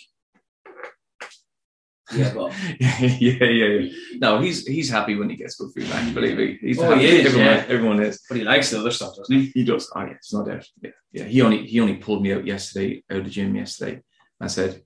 yeah, 2.14 2.98
yeah, 3.00 3.32
yeah, 3.44 3.66
yeah. 3.66 3.92
No, 4.18 4.38
he's 4.40 4.66
he's 4.66 4.90
happy 4.90 5.14
when 5.16 5.30
he 5.30 5.36
gets 5.36 5.56
good 5.56 5.70
feedback. 5.74 6.12
Believe 6.12 6.36
me, 6.36 6.58
he's 6.60 6.78
Oh, 6.78 6.90
happy. 6.90 7.00
he 7.00 7.06
is, 7.20 7.26
everyone, 7.26 7.46
yeah. 7.46 7.64
everyone 7.68 8.02
is. 8.02 8.20
but 8.28 8.36
he 8.38 8.44
likes 8.44 8.70
the 8.70 8.78
other 8.80 8.90
stuff, 8.90 9.16
doesn't 9.16 9.34
he? 9.34 9.46
He 9.54 9.64
does. 9.64 9.90
Oh 9.94 10.00
yeah, 10.02 10.10
it's 10.12 10.32
not 10.34 10.46
doubt. 10.46 10.66
Yeah, 10.82 10.90
yeah. 11.12 11.24
He 11.24 11.40
only 11.40 11.66
he 11.66 11.80
only 11.80 11.94
pulled 11.96 12.22
me 12.22 12.32
out 12.34 12.46
yesterday 12.46 13.02
out 13.10 13.18
of 13.18 13.24
the 13.24 13.30
gym 13.30 13.54
yesterday 13.56 14.02
and 14.40 14.50
said 14.50 14.82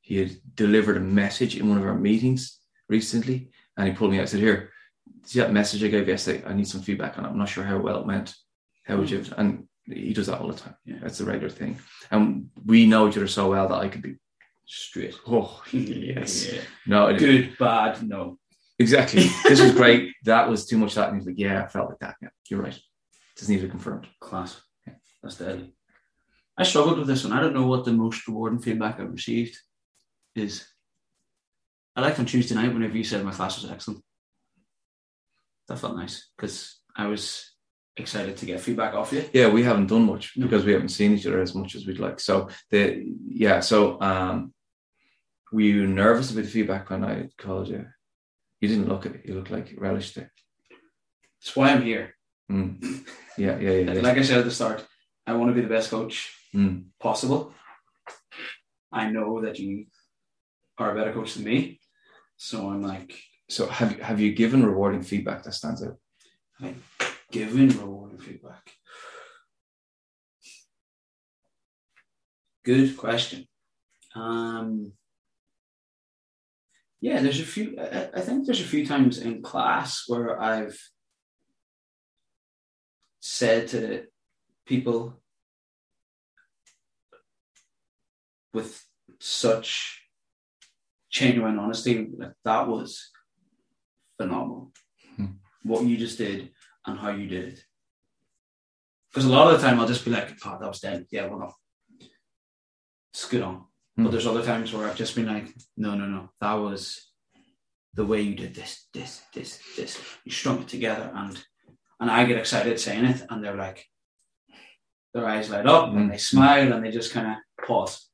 he 0.00 0.16
had 0.18 0.32
delivered 0.56 0.96
a 0.96 1.00
message 1.00 1.56
in 1.56 1.68
one 1.68 1.78
of 1.78 1.84
our 1.84 1.96
meetings 1.98 2.58
recently, 2.88 3.50
and 3.76 3.86
he 3.88 3.94
pulled 3.94 4.10
me 4.10 4.16
out. 4.18 4.22
and 4.22 4.30
said, 4.30 4.40
"Here, 4.40 4.70
see 5.24 5.38
that 5.38 5.52
message 5.52 5.84
I 5.84 5.88
gave 5.88 6.08
yesterday? 6.08 6.42
I 6.46 6.52
need 6.52 6.66
some 6.68 6.82
feedback 6.82 7.16
on 7.16 7.24
it. 7.26 7.28
I'm 7.28 7.38
not 7.38 7.48
sure 7.48 7.64
how 7.64 7.78
well 7.78 8.00
it 8.00 8.06
went. 8.06 8.34
How 8.84 8.96
would 8.96 9.10
you?" 9.10 9.24
And 9.36 9.68
he 9.84 10.12
does 10.12 10.26
that 10.26 10.40
all 10.40 10.48
the 10.48 10.58
time. 10.58 10.74
Yeah. 10.84 10.96
That's 11.00 11.18
the 11.18 11.24
regular 11.26 11.48
thing, 11.50 11.78
and 12.10 12.48
we 12.64 12.86
know 12.86 13.08
each 13.08 13.16
other 13.16 13.28
so 13.28 13.50
well 13.50 13.68
that 13.68 13.76
I 13.76 13.88
could 13.88 14.02
be. 14.02 14.16
Straight. 14.66 15.14
Oh 15.28 15.62
yes. 15.72 16.52
Yeah. 16.52 16.60
No, 16.86 17.06
it, 17.08 17.18
Good, 17.18 17.56
bad, 17.58 18.02
no. 18.02 18.38
Exactly. 18.78 19.26
This 19.44 19.60
was 19.62 19.72
great. 19.72 20.12
That 20.24 20.48
was 20.50 20.66
too 20.66 20.76
much 20.76 20.94
that. 20.96 21.08
And 21.08 21.16
he's 21.18 21.26
like, 21.26 21.38
yeah, 21.38 21.64
I 21.64 21.68
felt 21.68 21.88
like 21.88 21.98
that. 22.00 22.16
Yeah, 22.20 22.28
you're 22.50 22.60
right. 22.62 22.78
Just 23.38 23.48
need 23.48 23.60
to 23.60 23.68
confirmed. 23.68 24.06
Class. 24.20 24.60
Yeah. 24.86 24.94
That's 25.22 25.36
deadly. 25.38 25.72
I 26.58 26.64
struggled 26.64 26.98
with 26.98 27.06
this 27.06 27.24
one. 27.24 27.32
I 27.32 27.40
don't 27.40 27.54
know 27.54 27.66
what 27.66 27.84
the 27.84 27.92
most 27.92 28.26
rewarding 28.26 28.58
feedback 28.58 28.98
I've 29.00 29.12
received 29.12 29.56
is. 30.34 30.66
I 31.94 32.02
liked 32.02 32.18
on 32.18 32.26
Tuesday 32.26 32.54
night 32.54 32.72
whenever 32.74 32.96
you 32.96 33.04
said 33.04 33.24
my 33.24 33.30
class 33.30 33.62
was 33.62 33.70
excellent. 33.70 34.02
That 35.68 35.78
felt 35.78 35.96
nice 35.96 36.28
because 36.36 36.80
I 36.94 37.06
was 37.06 37.52
excited 37.96 38.36
to 38.36 38.46
get 38.46 38.60
feedback 38.60 38.94
off 38.94 39.12
you. 39.12 39.24
Yeah, 39.32 39.48
we 39.48 39.62
haven't 39.62 39.86
done 39.86 40.04
much 40.04 40.36
No. 40.36 40.46
because 40.46 40.64
we 40.64 40.72
haven't 40.72 40.90
seen 40.90 41.12
each 41.14 41.26
other 41.26 41.40
as 41.40 41.54
much 41.54 41.74
as 41.74 41.86
we'd 41.86 41.98
like. 41.98 42.20
So 42.20 42.48
the 42.70 43.04
yeah, 43.26 43.60
so 43.60 44.00
um 44.00 44.52
were 45.52 45.60
you 45.60 45.86
nervous 45.86 46.30
about 46.30 46.44
the 46.44 46.50
feedback 46.50 46.90
when 46.90 47.04
I 47.04 47.28
called 47.38 47.68
you? 47.68 47.86
You 48.60 48.68
didn't 48.68 48.88
look 48.88 49.06
at 49.06 49.14
it. 49.14 49.22
You 49.26 49.34
looked 49.34 49.50
like 49.50 49.70
you 49.70 49.78
relished 49.78 50.16
it. 50.16 50.28
That's 51.40 51.54
why 51.56 51.70
I'm 51.70 51.82
here. 51.82 52.14
Mm. 52.50 53.04
Yeah, 53.36 53.58
yeah, 53.58 53.70
yeah. 53.70 53.92
yeah. 53.92 54.00
Like 54.00 54.18
I 54.18 54.22
said 54.22 54.38
at 54.38 54.44
the 54.44 54.50
start, 54.50 54.86
I 55.26 55.34
want 55.34 55.50
to 55.50 55.54
be 55.54 55.60
the 55.60 55.68
best 55.74 55.90
coach 55.90 56.32
Mm. 56.54 56.86
possible. 56.98 57.52
I 58.90 59.10
know 59.10 59.42
that 59.42 59.58
you 59.58 59.86
are 60.78 60.92
a 60.92 60.94
better 60.94 61.12
coach 61.12 61.34
than 61.34 61.44
me. 61.44 61.80
So 62.36 62.70
I'm 62.70 62.82
like 62.82 63.12
So 63.48 63.66
have 63.66 63.92
you 63.92 64.02
have 64.02 64.20
you 64.20 64.32
given 64.34 64.64
rewarding 64.64 65.02
feedback 65.02 65.42
that 65.42 65.52
stands 65.52 65.82
out? 65.82 65.98
giving 67.30 67.68
rewarding 67.68 68.18
feedback. 68.18 68.70
Good 72.64 72.96
question. 72.96 73.46
Um, 74.14 74.92
yeah, 77.00 77.20
there's 77.20 77.40
a 77.40 77.44
few. 77.44 77.76
I, 77.78 78.08
I 78.14 78.20
think 78.20 78.46
there's 78.46 78.60
a 78.60 78.64
few 78.64 78.86
times 78.86 79.18
in 79.18 79.42
class 79.42 80.04
where 80.06 80.40
I've 80.40 80.78
said 83.20 83.68
to 83.68 84.04
people 84.66 85.20
with 88.54 88.82
such 89.20 90.02
genuine 91.10 91.58
honesty 91.58 92.08
that 92.18 92.34
that 92.44 92.68
was 92.68 93.10
phenomenal. 94.16 94.72
Hmm. 95.16 95.26
What 95.62 95.84
you 95.84 95.96
just 95.96 96.18
did 96.18 96.50
and 96.86 96.98
how 96.98 97.10
you 97.10 97.26
did 97.28 97.52
it. 97.52 97.60
Because 99.10 99.26
a 99.26 99.32
lot 99.32 99.52
of 99.52 99.60
the 99.60 99.66
time 99.66 99.80
I'll 99.80 99.88
just 99.88 100.04
be 100.04 100.10
like, 100.10 100.36
oh, 100.44 100.58
that 100.60 100.68
was 100.68 100.80
dead. 100.80 101.06
Yeah, 101.10 101.26
well, 101.26 101.38
no. 101.38 101.52
It's 103.12 103.28
good 103.28 103.42
on. 103.42 103.64
Hmm. 103.96 104.04
But 104.04 104.12
there's 104.12 104.26
other 104.26 104.44
times 104.44 104.72
where 104.72 104.86
I've 104.86 104.96
just 104.96 105.14
been 105.14 105.26
like, 105.26 105.48
no, 105.76 105.94
no, 105.94 106.06
no. 106.06 106.30
That 106.40 106.54
was 106.54 107.10
the 107.94 108.04
way 108.04 108.20
you 108.20 108.34
did 108.34 108.54
this, 108.54 108.88
this, 108.92 109.22
this, 109.32 109.60
this. 109.76 109.98
You 110.24 110.32
strung 110.32 110.60
it 110.62 110.68
together 110.68 111.10
and 111.14 111.42
and 111.98 112.10
I 112.10 112.24
get 112.26 112.36
excited 112.38 112.78
saying 112.78 113.06
it 113.06 113.22
and 113.30 113.42
they're 113.42 113.56
like 113.56 113.86
their 115.14 115.26
eyes 115.26 115.48
light 115.48 115.66
up 115.66 115.90
Hmm. 115.90 115.98
and 115.98 116.10
they 116.12 116.18
smile 116.18 116.72
and 116.72 116.84
they 116.84 116.90
just 116.90 117.12
kind 117.12 117.26
of 117.28 117.66
pause. 117.66 118.10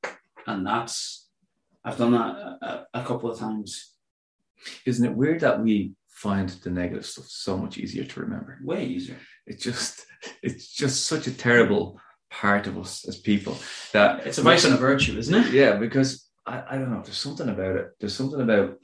And 0.47 0.65
that's 0.67 1.29
I've 1.85 1.99
done 1.99 2.13
that 2.13 2.37
a, 2.37 2.59
a, 2.95 3.01
a 3.01 3.05
couple 3.05 3.31
of 3.31 3.39
times. 3.39 3.95
Isn't 4.87 5.05
it 5.05 5.17
weird 5.17 5.41
that 5.41 5.61
we 5.61 5.95
find 6.09 6.49
the 6.49 6.71
negative 6.71 7.05
stuff 7.05 7.27
so 7.27 7.57
much 7.57 7.77
easier 7.79 8.05
to 8.05 8.21
remember? 8.21 8.61
Way 8.63 8.85
easier. 8.85 9.19
It's 9.49 9.65
just 9.65 10.07
it's 10.45 10.73
just 10.73 11.07
such 11.07 11.27
a 11.27 11.33
terrible 11.37 11.99
part 12.33 12.67
of 12.67 12.79
us 12.79 13.07
as 13.07 13.19
people 13.19 13.57
that 13.93 14.27
It's 14.27 14.39
a 14.39 14.43
vice 14.43 14.65
and 14.65 14.75
a 14.75 14.79
virtue, 14.79 15.17
isn't 15.19 15.35
it? 15.35 15.53
Yeah, 15.53 15.77
because 15.77 16.29
I, 16.47 16.63
I 16.71 16.79
don't 16.79 16.91
know. 16.91 17.03
There's 17.05 17.19
something 17.19 17.49
about 17.49 17.77
it. 17.77 17.91
There's 18.01 18.15
something 18.15 18.41
about 18.41 18.79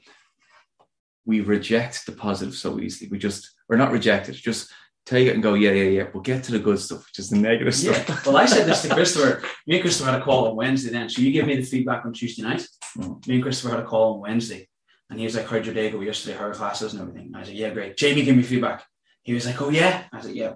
we 1.25 1.41
reject 1.41 2.05
the 2.05 2.11
positive 2.13 2.55
so 2.55 2.79
easily. 2.79 3.09
We 3.09 3.17
just 3.17 3.51
or 3.69 3.77
not 3.77 3.91
reject 3.91 4.29
it. 4.29 4.33
Just 4.35 4.71
take 5.05 5.27
it 5.27 5.33
and 5.33 5.43
go, 5.43 5.53
yeah, 5.55 5.71
yeah, 5.71 5.89
yeah. 5.89 6.07
We'll 6.13 6.23
get 6.23 6.43
to 6.45 6.51
the 6.51 6.59
good 6.59 6.79
stuff, 6.79 7.05
which 7.05 7.19
is 7.19 7.29
the 7.29 7.37
negative 7.37 7.75
Yeah. 7.79 7.93
stuff. 8.03 8.25
Well, 8.25 8.37
I 8.37 8.45
said 8.45 8.67
this 8.67 8.81
to 8.83 8.89
Christopher. 8.93 9.43
Me 9.67 9.75
and 9.75 9.81
Christopher 9.81 10.11
had 10.11 10.21
a 10.21 10.23
call 10.23 10.47
on 10.47 10.55
Wednesday 10.55 10.91
then. 10.91 11.09
So 11.09 11.21
you 11.21 11.31
gave 11.31 11.45
me 11.45 11.55
the 11.55 11.63
feedback 11.63 12.05
on 12.05 12.13
Tuesday 12.13 12.43
night. 12.43 12.65
Mm. 12.97 13.25
Me 13.27 13.35
and 13.35 13.43
Christopher 13.43 13.75
had 13.75 13.79
a 13.83 13.87
call 13.87 14.15
on 14.15 14.21
Wednesday. 14.21 14.67
And 15.09 15.19
he 15.19 15.25
was 15.25 15.35
like, 15.35 15.47
How'd 15.47 15.65
your 15.65 15.75
day 15.75 15.89
go 15.91 16.01
yesterday? 16.01 16.37
How 16.37 16.45
are 16.45 16.53
classes 16.53 16.93
and 16.93 17.01
everything? 17.01 17.27
And 17.27 17.35
I 17.35 17.39
was 17.39 17.49
like, 17.49 17.57
Yeah, 17.57 17.71
great. 17.71 17.97
Jamie 17.97 18.23
gave 18.23 18.35
me 18.37 18.43
feedback. 18.43 18.83
He 19.23 19.33
was 19.33 19.45
like, 19.45 19.61
Oh, 19.61 19.69
yeah. 19.69 20.05
I 20.11 20.17
was 20.17 20.25
like, 20.25 20.35
Yeah. 20.35 20.53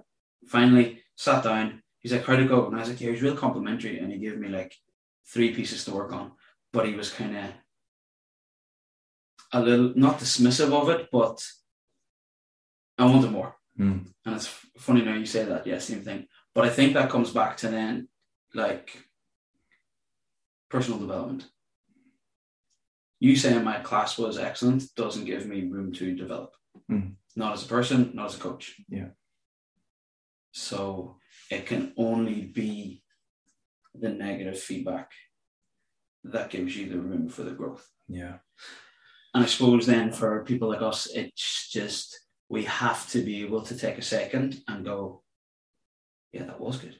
Finally 0.47 1.03
sat 1.15 1.43
down. 1.43 1.82
He's 2.03 2.11
like, 2.11 2.25
how'd 2.25 2.39
it 2.39 2.49
go? 2.49 2.67
And 2.67 2.75
I 2.75 2.81
was 2.81 2.89
like, 2.89 3.01
yeah, 3.01 3.07
he 3.07 3.11
was 3.13 3.21
real 3.23 3.35
complimentary. 3.35 3.97
And 3.97 4.11
he 4.11 4.19
gave 4.19 4.37
me 4.37 4.49
like 4.49 4.75
three 5.25 5.55
pieces 5.55 5.85
to 5.85 5.91
work 5.91 6.11
on. 6.13 6.33
But 6.71 6.85
he 6.85 6.93
was 6.93 7.09
kind 7.09 7.35
of 7.35 7.45
a 9.53 9.61
little, 9.61 9.93
not 9.95 10.19
dismissive 10.19 10.73
of 10.73 10.89
it, 10.89 11.09
but 11.11 11.43
I 12.97 13.05
wanted 13.05 13.31
more. 13.31 13.55
Mm. 13.79 14.07
And 14.25 14.35
it's 14.35 14.47
funny 14.77 15.01
now 15.01 15.15
you 15.15 15.25
say 15.25 15.45
that, 15.45 15.65
yeah, 15.65 15.79
same 15.79 16.01
thing. 16.01 16.27
But 16.53 16.65
I 16.65 16.69
think 16.69 16.93
that 16.93 17.09
comes 17.09 17.31
back 17.31 17.57
to 17.57 17.69
then 17.69 18.09
like 18.53 18.97
personal 20.69 20.99
development. 20.99 21.47
You 23.19 23.35
saying 23.35 23.63
my 23.63 23.79
class 23.79 24.17
was 24.17 24.37
excellent 24.37 24.93
doesn't 24.95 25.25
give 25.25 25.45
me 25.45 25.63
room 25.63 25.93
to 25.93 26.15
develop. 26.15 26.51
Mm. 26.91 27.13
Not 27.35 27.53
as 27.53 27.63
a 27.63 27.67
person, 27.67 28.11
not 28.13 28.25
as 28.25 28.35
a 28.35 28.39
coach. 28.39 28.75
Yeah. 28.89 29.09
So 30.51 31.15
it 31.49 31.65
can 31.65 31.93
only 31.97 32.41
be 32.41 33.03
the 33.93 34.09
negative 34.09 34.59
feedback 34.59 35.11
that 36.23 36.49
gives 36.49 36.75
you 36.75 36.89
the 36.89 36.99
room 36.99 37.29
for 37.29 37.43
the 37.43 37.51
growth. 37.51 37.87
Yeah. 38.07 38.37
And 39.33 39.43
I 39.43 39.47
suppose 39.47 39.85
then 39.85 40.11
for 40.11 40.43
people 40.45 40.69
like 40.69 40.81
us, 40.81 41.07
it's 41.13 41.69
just 41.69 42.17
we 42.49 42.63
have 42.65 43.09
to 43.09 43.19
be 43.19 43.41
able 43.43 43.61
to 43.63 43.77
take 43.77 43.97
a 43.97 44.03
second 44.03 44.61
and 44.67 44.85
go, 44.85 45.23
yeah, 46.31 46.43
that 46.43 46.59
was 46.59 46.77
good. 46.77 46.99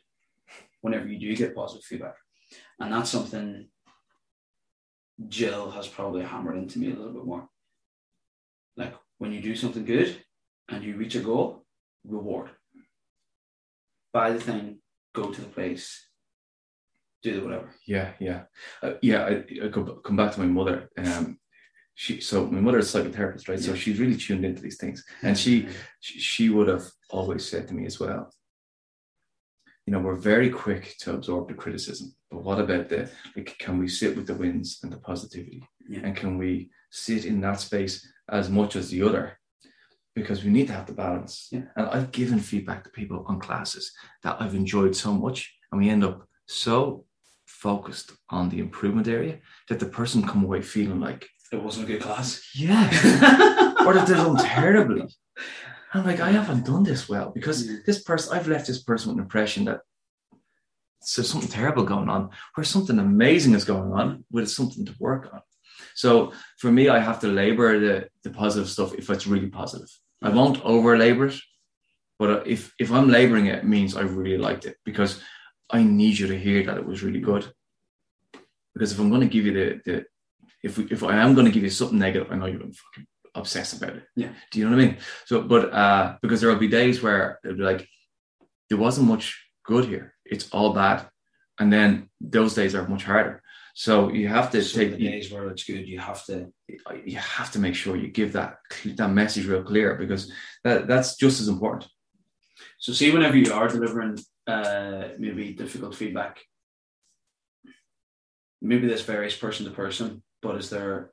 Whenever 0.81 1.07
you 1.07 1.19
do 1.19 1.35
get 1.35 1.55
positive 1.55 1.85
feedback. 1.85 2.15
And 2.79 2.91
that's 2.91 3.09
something 3.09 3.67
Jill 5.27 5.71
has 5.71 5.87
probably 5.87 6.23
hammered 6.23 6.57
into 6.57 6.79
me 6.79 6.87
a 6.87 6.95
little 6.95 7.13
bit 7.13 7.25
more. 7.25 7.47
Like 8.75 8.93
when 9.19 9.31
you 9.31 9.41
do 9.41 9.55
something 9.55 9.85
good 9.85 10.17
and 10.69 10.83
you 10.83 10.97
reach 10.97 11.15
a 11.15 11.19
goal, 11.19 11.65
reward. 12.05 12.49
Buy 14.13 14.31
the 14.31 14.39
thing, 14.39 14.77
go 15.15 15.31
to 15.31 15.41
the 15.41 15.47
place, 15.47 16.07
do 17.23 17.33
the 17.39 17.45
whatever. 17.45 17.73
Yeah, 17.87 18.11
yeah, 18.19 18.43
uh, 18.83 18.93
yeah. 19.01 19.23
I, 19.25 19.43
I 19.63 19.67
go, 19.69 19.83
come 20.05 20.15
back 20.15 20.33
to 20.33 20.39
my 20.39 20.45
mother. 20.45 20.89
Um, 20.97 21.39
she 21.95 22.21
so 22.21 22.45
my 22.47 22.59
mother 22.59 22.79
is 22.79 22.93
a 22.93 23.01
psychotherapist, 23.03 23.49
right? 23.49 23.59
So 23.59 23.75
she's 23.75 23.99
really 23.99 24.15
tuned 24.15 24.45
into 24.45 24.61
these 24.61 24.77
things, 24.77 25.03
and 25.23 25.37
she 25.37 25.67
she, 25.99 26.19
she 26.19 26.49
would 26.49 26.67
have 26.67 26.83
always 27.09 27.47
said 27.47 27.67
to 27.67 27.73
me 27.73 27.85
as 27.85 27.99
well. 27.99 28.31
You 29.85 29.93
know, 29.93 29.99
we're 29.99 30.15
very 30.15 30.49
quick 30.49 30.95
to 30.99 31.13
absorb 31.13 31.49
the 31.49 31.55
criticism, 31.55 32.15
but 32.31 32.43
what 32.43 32.59
about 32.59 32.89
the 32.89 33.09
like? 33.35 33.55
Can 33.59 33.79
we 33.79 33.87
sit 33.87 34.15
with 34.15 34.27
the 34.27 34.35
wins 34.35 34.79
and 34.83 34.91
the 34.93 34.97
positivity, 34.97 35.67
Yeah. 35.89 36.01
and 36.03 36.15
can 36.15 36.37
we 36.37 36.69
sit 36.91 37.25
in 37.25 37.41
that 37.41 37.59
space 37.59 38.07
as 38.29 38.49
much 38.49 38.75
as 38.75 38.89
the 38.89 39.01
other? 39.01 39.39
Because 40.15 40.43
we 40.43 40.51
need 40.51 40.67
to 40.67 40.73
have 40.73 40.85
the 40.85 40.93
balance. 40.93 41.47
Yeah. 41.51 41.63
And 41.75 41.87
I've 41.87 42.11
given 42.11 42.39
feedback 42.39 42.83
to 42.83 42.89
people 42.91 43.25
on 43.27 43.39
classes 43.39 43.91
that 44.21 44.37
I've 44.39 44.53
enjoyed 44.55 44.95
so 44.95 45.11
much, 45.13 45.53
and 45.71 45.81
we 45.81 45.89
end 45.89 46.03
up 46.03 46.27
so 46.47 47.05
focused 47.47 48.11
on 48.29 48.49
the 48.49 48.59
improvement 48.59 49.07
area 49.07 49.39
that 49.69 49.79
the 49.79 49.85
person 49.87 50.27
come 50.27 50.43
away 50.43 50.61
feeling 50.61 50.99
like, 50.99 51.27
It 51.51 51.61
wasn't 51.63 51.85
a 51.89 51.91
good 51.93 52.01
class. 52.01 52.41
yeah, 52.55 52.85
or 53.85 53.93
that 53.93 54.05
they've 54.07 54.17
done 54.17 54.37
terribly. 54.37 55.07
I'm 55.93 56.05
like, 56.05 56.19
I 56.19 56.31
haven't 56.31 56.65
done 56.65 56.83
this 56.83 57.07
well 57.09 57.31
because 57.33 57.67
Yeah. 57.67 57.77
this 57.85 58.03
person, 58.03 58.33
I've 58.37 58.47
left 58.47 58.67
this 58.67 58.83
person 58.83 59.09
with 59.09 59.17
an 59.17 59.23
impression 59.23 59.65
that 59.65 59.81
there's 61.15 61.29
something 61.29 61.49
terrible 61.49 61.83
going 61.83 62.09
on, 62.09 62.29
where 62.55 62.63
something 62.63 62.97
amazing 62.99 63.53
is 63.55 63.65
going 63.65 63.91
on 63.93 64.25
with 64.31 64.49
something 64.49 64.85
to 64.85 64.93
work 64.99 65.29
on. 65.33 65.41
So 65.95 66.31
for 66.59 66.71
me, 66.71 66.87
I 66.89 66.99
have 66.99 67.19
to 67.21 67.27
labor 67.27 67.79
the, 67.79 68.07
the 68.23 68.29
positive 68.31 68.69
stuff 68.69 68.93
if 68.95 69.09
it's 69.09 69.27
really 69.27 69.47
positive. 69.49 69.89
I 70.23 70.29
won't 70.29 70.63
over 70.63 70.97
labor 70.97 71.27
it, 71.27 71.39
but 72.17 72.47
if 72.47 72.73
if 72.79 72.91
I'm 72.91 73.09
laboring 73.09 73.47
it, 73.47 73.59
it 73.59 73.65
means 73.65 73.95
I 73.95 74.01
really 74.01 74.37
liked 74.37 74.65
it 74.65 74.77
because 74.85 75.21
I 75.69 75.83
need 75.83 76.17
you 76.17 76.27
to 76.27 76.39
hear 76.39 76.63
that 76.63 76.77
it 76.77 76.85
was 76.85 77.03
really 77.03 77.19
good. 77.19 77.45
Because 78.73 78.93
if 78.93 78.99
I'm 78.99 79.09
going 79.09 79.27
to 79.27 79.27
give 79.27 79.45
you 79.45 79.53
the 79.53 79.81
the 79.85 80.05
if 80.63 80.77
we, 80.77 80.85
if 80.85 81.03
I 81.03 81.17
am 81.17 81.33
going 81.33 81.45
to 81.45 81.51
give 81.51 81.63
you 81.63 81.69
something 81.69 81.99
negative, 81.99 82.31
I 82.31 82.35
know 82.35 82.45
you're 82.45 82.59
going 82.59 82.71
to 82.71 82.77
fucking 82.77 83.07
obsess 83.35 83.73
about 83.73 83.97
it. 83.97 84.03
Yeah. 84.15 84.31
Do 84.49 84.59
you 84.59 84.65
know 84.65 84.75
what 84.75 84.83
I 84.83 84.87
mean? 84.87 84.97
So, 85.25 85.41
but 85.41 85.73
uh, 85.73 86.15
because 86.21 86.39
there 86.39 86.49
will 86.49 86.57
be 86.57 86.69
days 86.69 87.03
where 87.03 87.39
it'll 87.43 87.57
be 87.57 87.63
like 87.63 87.87
there 88.69 88.77
wasn't 88.77 89.09
much 89.09 89.45
good 89.65 89.85
here. 89.85 90.15
It's 90.25 90.49
all 90.51 90.73
bad, 90.73 91.05
and 91.59 91.71
then 91.71 92.09
those 92.21 92.55
days 92.55 92.75
are 92.75 92.87
much 92.87 93.03
harder. 93.03 93.42
So 93.73 94.11
you 94.11 94.27
have 94.27 94.51
to 94.51 94.61
So 94.61 94.79
take 94.79 94.91
the 94.91 94.97
days 94.97 95.31
where 95.31 95.47
it's 95.49 95.63
good, 95.63 95.87
you 95.87 95.99
have 95.99 96.23
to 96.25 96.51
you 97.05 97.17
have 97.17 97.51
to 97.51 97.59
make 97.59 97.73
sure 97.73 97.95
you 97.95 98.09
give 98.09 98.33
that 98.33 98.57
that 98.85 99.09
message 99.09 99.47
real 99.47 99.63
clear 99.63 99.95
because 99.95 100.31
that, 100.63 100.87
that's 100.87 101.15
just 101.15 101.41
as 101.41 101.47
important. 101.47 101.89
So 102.77 102.93
see, 102.93 103.11
whenever 103.11 103.35
you 103.35 103.51
are 103.51 103.67
delivering 103.67 104.19
uh, 104.45 105.09
maybe 105.17 105.53
difficult 105.53 105.95
feedback, 105.95 106.39
maybe 108.61 108.87
this 108.87 109.01
varies 109.01 109.35
person 109.35 109.65
to 109.65 109.71
person, 109.71 110.21
but 110.41 110.57
is 110.57 110.69
there? 110.69 111.11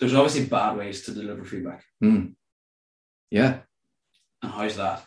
There's 0.00 0.14
obviously 0.14 0.46
bad 0.46 0.76
ways 0.78 1.02
to 1.04 1.12
deliver 1.12 1.44
feedback, 1.44 1.84
Mm. 2.02 2.34
Yeah, 3.30 3.58
and 4.42 4.52
how's 4.52 4.76
that? 4.76 5.04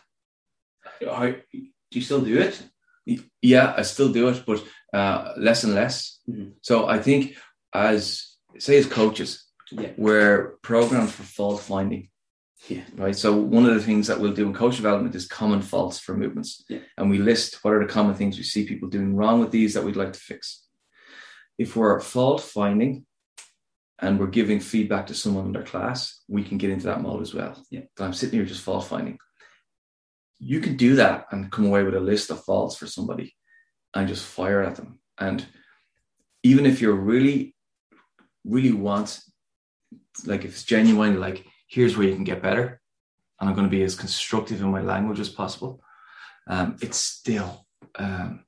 How 1.04 1.26
do 1.30 1.42
you 1.90 2.00
still 2.00 2.20
do 2.20 2.38
it? 2.38 2.62
yeah, 3.42 3.74
I 3.76 3.82
still 3.82 4.12
do 4.12 4.28
it, 4.28 4.44
but 4.46 4.62
uh, 4.92 5.32
less 5.36 5.64
and 5.64 5.74
less. 5.74 6.18
Mhm. 6.28 6.54
So 6.62 6.86
I 6.88 6.98
think 6.98 7.36
as 7.72 8.36
say 8.58 8.78
as 8.78 8.86
coaches, 8.86 9.44
Yeah. 9.70 9.92
we're 9.98 10.56
programmed 10.62 11.10
for 11.10 11.22
fault 11.24 11.60
finding. 11.62 12.08
Yeah. 12.68 12.84
Right. 12.96 13.14
So 13.14 13.36
one 13.36 13.66
of 13.66 13.74
the 13.74 13.82
things 13.82 14.06
that 14.08 14.18
we'll 14.18 14.32
do 14.32 14.46
in 14.46 14.54
coach 14.54 14.76
development 14.76 15.14
is 15.14 15.26
common 15.28 15.62
faults 15.62 15.98
for 16.00 16.16
movements. 16.16 16.64
Yeah. 16.68 16.80
And 16.96 17.08
we 17.10 17.18
list 17.18 17.62
what 17.62 17.74
are 17.74 17.86
the 17.86 17.92
common 17.92 18.14
things 18.16 18.36
we 18.36 18.42
see 18.44 18.66
people 18.66 18.88
doing 18.88 19.14
wrong 19.14 19.40
with 19.40 19.50
these 19.52 19.74
that 19.74 19.84
we'd 19.84 19.96
like 19.96 20.12
to 20.14 20.18
fix. 20.20 20.64
If 21.58 21.76
we're 21.76 22.00
fault 22.00 22.40
finding 22.40 23.06
and 24.00 24.18
we're 24.18 24.26
giving 24.28 24.58
feedback 24.60 25.06
to 25.08 25.14
someone 25.14 25.46
in 25.46 25.52
their 25.52 25.62
class, 25.62 26.22
we 26.28 26.42
can 26.42 26.58
get 26.58 26.70
into 26.70 26.86
that 26.86 27.02
mode 27.02 27.22
as 27.22 27.34
well. 27.34 27.64
Yeah. 27.70 27.82
I'm 27.98 28.12
sitting 28.14 28.38
here 28.38 28.46
just 28.46 28.62
fault 28.62 28.86
finding. 28.86 29.18
You 30.40 30.60
can 30.60 30.76
do 30.76 30.96
that 30.96 31.26
and 31.30 31.52
come 31.52 31.66
away 31.66 31.82
with 31.84 31.94
a 31.94 32.00
list 32.00 32.30
of 32.30 32.42
faults 32.44 32.76
for 32.76 32.86
somebody 32.86 33.34
and 33.94 34.08
just 34.08 34.24
fire 34.24 34.62
at 34.62 34.76
them. 34.76 34.98
And 35.18 35.46
even 36.42 36.66
if 36.66 36.80
you're 36.80 36.94
really, 36.94 37.54
really 38.44 38.72
want, 38.72 39.20
like 40.24 40.44
if 40.44 40.52
it's 40.52 40.64
genuine, 40.64 41.20
like 41.20 41.44
here's 41.66 41.96
where 41.96 42.06
you 42.06 42.14
can 42.14 42.24
get 42.24 42.42
better, 42.42 42.80
and 43.40 43.48
I'm 43.48 43.54
going 43.54 43.66
to 43.66 43.70
be 43.70 43.82
as 43.82 43.94
constructive 43.94 44.60
in 44.60 44.70
my 44.70 44.80
language 44.80 45.20
as 45.20 45.28
possible, 45.28 45.82
um, 46.48 46.76
it's 46.80 46.98
still 46.98 47.66
um, 47.96 48.44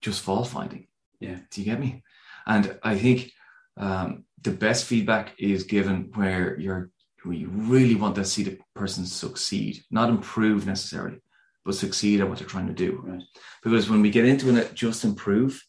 just 0.00 0.22
fault 0.22 0.48
finding. 0.48 0.88
Yeah. 1.20 1.38
Do 1.50 1.60
you 1.60 1.64
get 1.64 1.80
me? 1.80 2.02
And 2.46 2.78
I 2.82 2.96
think 2.96 3.32
um, 3.76 4.24
the 4.42 4.50
best 4.50 4.84
feedback 4.84 5.34
is 5.38 5.64
given 5.64 6.10
where 6.14 6.58
you're 6.58 6.90
where 7.24 7.34
you 7.34 7.48
really 7.48 7.96
want 7.96 8.14
to 8.14 8.24
see 8.24 8.44
the 8.44 8.58
person 8.74 9.04
succeed, 9.04 9.82
not 9.90 10.10
improve 10.10 10.64
necessarily, 10.64 11.18
but 11.66 11.74
succeed 11.74 12.20
at 12.20 12.28
what 12.28 12.38
they're 12.38 12.46
trying 12.46 12.68
to 12.68 12.72
do. 12.72 13.02
Right. 13.04 13.22
Because 13.62 13.90
when 13.90 14.00
we 14.00 14.10
get 14.10 14.24
into 14.24 14.56
it, 14.56 14.72
just 14.72 15.04
improve, 15.04 15.62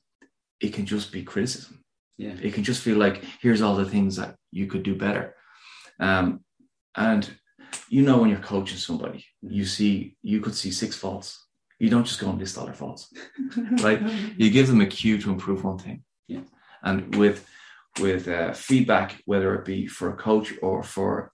it 0.62 0.74
can 0.74 0.86
just 0.86 1.12
be 1.12 1.24
criticism. 1.24 1.84
Yeah. 2.18 2.36
It 2.42 2.54
can 2.54 2.64
just 2.64 2.84
feel 2.84 2.98
like 2.98 3.24
here's 3.42 3.62
all 3.62 3.76
the 3.76 3.90
things 3.90 4.16
that 4.16 4.36
you 4.52 4.68
could 4.68 4.84
do 4.84 4.96
better. 4.96 5.36
Um, 6.00 6.42
and 6.96 7.30
you 7.90 8.04
know 8.04 8.20
when 8.20 8.30
you're 8.30 8.40
coaching 8.40 8.78
somebody, 8.78 9.26
you 9.42 9.66
see 9.66 10.16
you 10.22 10.40
could 10.40 10.56
see 10.56 10.72
six 10.72 10.96
faults. 10.96 11.46
You 11.80 11.90
don't 11.90 12.06
just 12.06 12.20
go 12.20 12.30
and 12.30 12.40
list 12.40 12.58
all 12.58 12.66
their 12.66 12.74
faults. 12.76 13.12
Right. 13.84 14.02
You 14.38 14.50
give 14.52 14.68
them 14.68 14.82
a 14.82 14.86
cue 14.86 15.18
to 15.20 15.32
improve 15.32 15.64
one 15.64 15.80
thing. 15.80 16.04
Yeah. 16.28 16.42
And 16.84 17.16
with 17.16 17.48
with 18.00 18.28
uh, 18.28 18.54
feedback, 18.54 19.22
whether 19.26 19.56
it 19.56 19.66
be 19.66 19.88
for 19.88 20.10
a 20.10 20.18
coach 20.18 20.54
or 20.62 20.84
for 20.84 21.32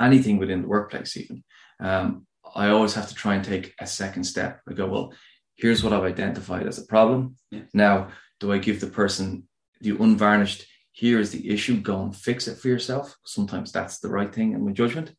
anything 0.00 0.38
within 0.38 0.62
the 0.62 0.68
workplace, 0.68 1.16
even, 1.16 1.44
um, 1.80 2.26
I 2.56 2.70
always 2.70 2.94
have 2.94 3.08
to 3.08 3.14
try 3.14 3.34
and 3.34 3.44
take 3.44 3.74
a 3.80 3.86
second 3.86 4.24
step. 4.24 4.60
I 4.68 4.72
go, 4.72 4.86
well, 4.86 5.12
here's 5.56 5.82
what 5.82 5.92
I've 5.92 6.04
identified 6.04 6.66
as 6.66 6.78
a 6.78 6.86
problem. 6.86 7.36
Yeah. 7.50 7.62
Now, 7.72 8.08
do 8.40 8.52
I 8.52 8.58
give 8.58 8.80
the 8.80 8.86
person 8.86 9.48
the 9.80 9.90
unvarnished? 9.90 10.66
Here 10.92 11.20
is 11.20 11.30
the 11.30 11.50
issue. 11.50 11.80
Go 11.80 12.02
and 12.02 12.16
fix 12.16 12.48
it 12.48 12.58
for 12.58 12.68
yourself. 12.68 13.14
Sometimes 13.24 13.70
that's 13.70 13.98
the 13.98 14.08
right 14.08 14.34
thing 14.34 14.52
in 14.52 14.64
my 14.64 14.72
judgment, 14.72 15.12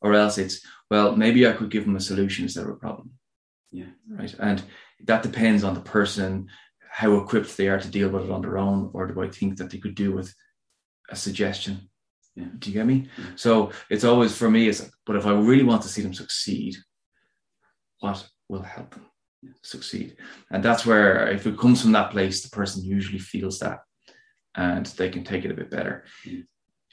or 0.00 0.14
else 0.14 0.38
it's 0.38 0.64
well, 0.90 1.16
maybe 1.16 1.46
I 1.46 1.52
could 1.52 1.70
give 1.70 1.84
them 1.84 1.96
a 1.96 2.00
solution 2.00 2.44
instead 2.44 2.64
of 2.64 2.70
a 2.70 2.76
problem. 2.76 3.10
Yeah. 3.70 3.90
Right. 4.08 4.34
And 4.38 4.62
that 5.04 5.22
depends 5.22 5.64
on 5.64 5.74
the 5.74 5.80
person, 5.80 6.48
how 6.90 7.16
equipped 7.16 7.56
they 7.56 7.68
are 7.68 7.80
to 7.80 7.88
deal 7.88 8.08
with 8.08 8.24
it 8.24 8.30
on 8.30 8.42
their 8.42 8.58
own, 8.58 8.90
or 8.94 9.06
do 9.06 9.20
I 9.20 9.28
think 9.28 9.58
that 9.58 9.70
they 9.70 9.78
could 9.78 9.94
do 9.94 10.12
with 10.12 10.34
a 11.10 11.16
suggestion? 11.16 11.90
Yeah. 12.38 12.46
Do 12.58 12.70
you 12.70 12.74
get 12.74 12.86
me? 12.86 13.08
Yeah. 13.18 13.24
So 13.34 13.72
it's 13.90 14.04
always 14.04 14.36
for 14.36 14.48
me, 14.48 14.68
it's 14.68 14.80
like, 14.80 14.92
but 15.04 15.16
if 15.16 15.26
I 15.26 15.32
really 15.32 15.64
want 15.64 15.82
to 15.82 15.88
see 15.88 16.02
them 16.02 16.14
succeed, 16.14 16.76
what 17.98 18.28
will 18.48 18.62
help 18.62 18.94
them 18.94 19.06
succeed? 19.62 20.16
And 20.52 20.62
that's 20.62 20.86
where 20.86 21.28
if 21.28 21.46
it 21.48 21.58
comes 21.58 21.82
from 21.82 21.92
that 21.92 22.12
place, 22.12 22.42
the 22.42 22.50
person 22.50 22.84
usually 22.84 23.18
feels 23.18 23.58
that 23.58 23.80
and 24.54 24.86
they 24.86 25.10
can 25.10 25.24
take 25.24 25.44
it 25.44 25.50
a 25.50 25.54
bit 25.54 25.68
better. 25.68 26.04
Yeah. 26.24 26.42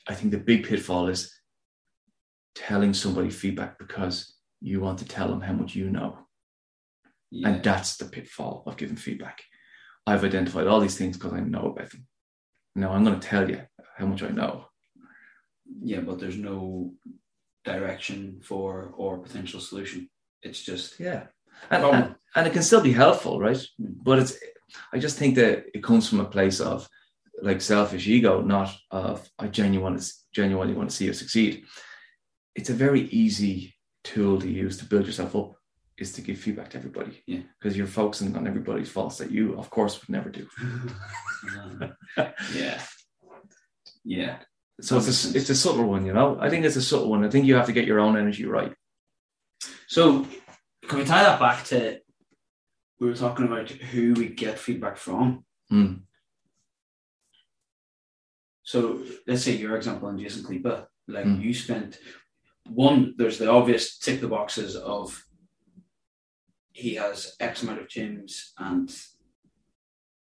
I 0.08 0.16
think 0.16 0.32
the 0.32 0.40
big 0.40 0.66
pitfall 0.66 1.10
is 1.10 1.32
telling 2.56 2.96
somebody 2.96 3.30
feedback 3.30 3.78
because 3.78 4.36
you 4.62 4.82
want 4.82 4.98
to 5.00 5.06
tell 5.06 5.28
them 5.28 5.42
how 5.42 5.54
much 5.54 5.76
you 5.76 5.92
know. 5.92 6.18
And 7.44 7.62
that's 7.62 7.98
the 7.98 8.06
pitfall 8.06 8.64
of 8.66 8.78
giving 8.78 8.96
feedback. 8.96 9.44
I've 10.08 10.24
identified 10.24 10.68
all 10.68 10.80
these 10.80 10.98
things 10.98 11.18
because 11.18 11.34
I 11.34 11.42
know 11.42 11.74
about 11.76 11.92
them. 11.92 12.08
Now 12.76 12.94
I'm 12.94 13.04
going 13.04 13.20
to 13.20 13.28
tell 13.28 13.50
you 13.50 13.62
how 13.98 14.06
much 14.06 14.24
I 14.24 14.30
know. 14.30 14.68
Yeah, 15.82 16.02
but 16.02 16.20
there's 16.20 16.38
no 16.38 16.94
direction 17.64 18.42
for 18.44 18.94
or 18.98 19.18
potential 19.20 19.60
solution. 19.60 20.10
It's 20.42 20.62
just 20.62 21.00
Yeah. 21.00 21.28
And, 21.72 21.84
and, 21.84 22.16
and 22.36 22.48
it 22.48 22.54
can 22.54 22.64
still 22.64 22.82
be 22.82 22.92
helpful, 22.92 23.40
right? 23.40 23.56
Mm. 23.56 23.96
But 24.04 24.20
it's, 24.20 24.38
I 24.92 25.00
just 25.00 25.18
think 25.18 25.36
that 25.36 25.66
it 25.74 25.84
comes 25.84 26.08
from 26.08 26.20
a 26.20 26.26
place 26.26 26.60
of 26.60 26.88
like 27.42 27.62
selfish 27.62 28.08
ego, 28.08 28.42
not 28.42 28.76
of 28.92 29.28
I 29.40 29.48
genuinely, 29.48 30.02
genuinely 30.34 30.74
want 30.74 30.90
to 30.90 30.96
see 30.96 31.06
you 31.06 31.14
succeed. 31.14 31.64
It's 32.56 32.70
a 32.70 32.74
very 32.74 33.02
easy 33.10 33.76
tool 34.04 34.40
to 34.40 34.50
use 34.50 34.78
to 34.78 34.86
build 34.86 35.06
yourself 35.06 35.36
up 35.36 35.56
is 35.98 36.12
to 36.14 36.22
give 36.22 36.38
feedback 36.38 36.70
to 36.70 36.78
everybody. 36.78 37.24
Yeah. 37.26 37.40
Because 37.60 37.78
you're 37.78 37.88
focusing 37.88 38.36
on 38.36 38.48
everybody's 38.48 38.90
faults 38.90 39.18
that 39.18 39.32
you, 39.32 39.58
of 39.58 39.70
course, 39.70 40.00
would 40.02 40.10
never 40.10 40.30
do. 40.30 40.48
yeah, 42.54 42.82
yeah. 44.04 44.38
So 44.82 44.98
it's 44.98 45.34
a, 45.34 45.38
it's 45.38 45.50
a 45.50 45.56
subtle 45.56 45.86
one, 45.86 46.06
you 46.06 46.14
know. 46.14 46.38
I 46.40 46.50
think 46.50 46.66
it's 46.66 46.76
a 46.76 46.82
subtle 46.82 47.10
one. 47.10 47.24
I 47.24 47.30
think 47.30 47.46
you 47.46 47.56
have 47.56 47.68
to 47.68 47.74
get 47.74 47.86
your 47.88 48.00
own 48.00 48.18
energy 48.18 48.46
right. 48.46 48.74
So 49.88 50.28
can 50.88 51.00
we 51.00 51.06
tie 51.06 51.24
that 51.24 51.40
back 51.40 51.64
to 51.66 52.00
we 53.00 53.08
were 53.08 53.16
talking 53.16 53.46
about 53.46 53.70
who 53.70 54.14
we 54.14 54.28
get 54.30 54.60
feedback 54.60 54.98
from? 54.98 55.46
Mm. 55.72 56.02
So 58.64 59.02
let's 59.28 59.44
say 59.44 59.54
your 59.56 59.76
example 59.76 60.10
on 60.10 60.18
Jason 60.20 60.44
Khalipa, 60.44 60.88
like 61.08 61.26
Mm. 61.26 61.42
you 61.42 61.54
spent 61.54 62.00
one, 62.68 63.14
there's 63.18 63.38
the 63.38 63.50
obvious 63.50 63.98
tick 63.98 64.22
the 64.22 64.28
boxes 64.28 64.76
of 64.76 65.24
he 66.72 66.96
has 66.96 67.36
X 67.40 67.64
amount 67.64 67.80
of 67.80 67.88
gyms 67.88 68.50
and 68.58 68.94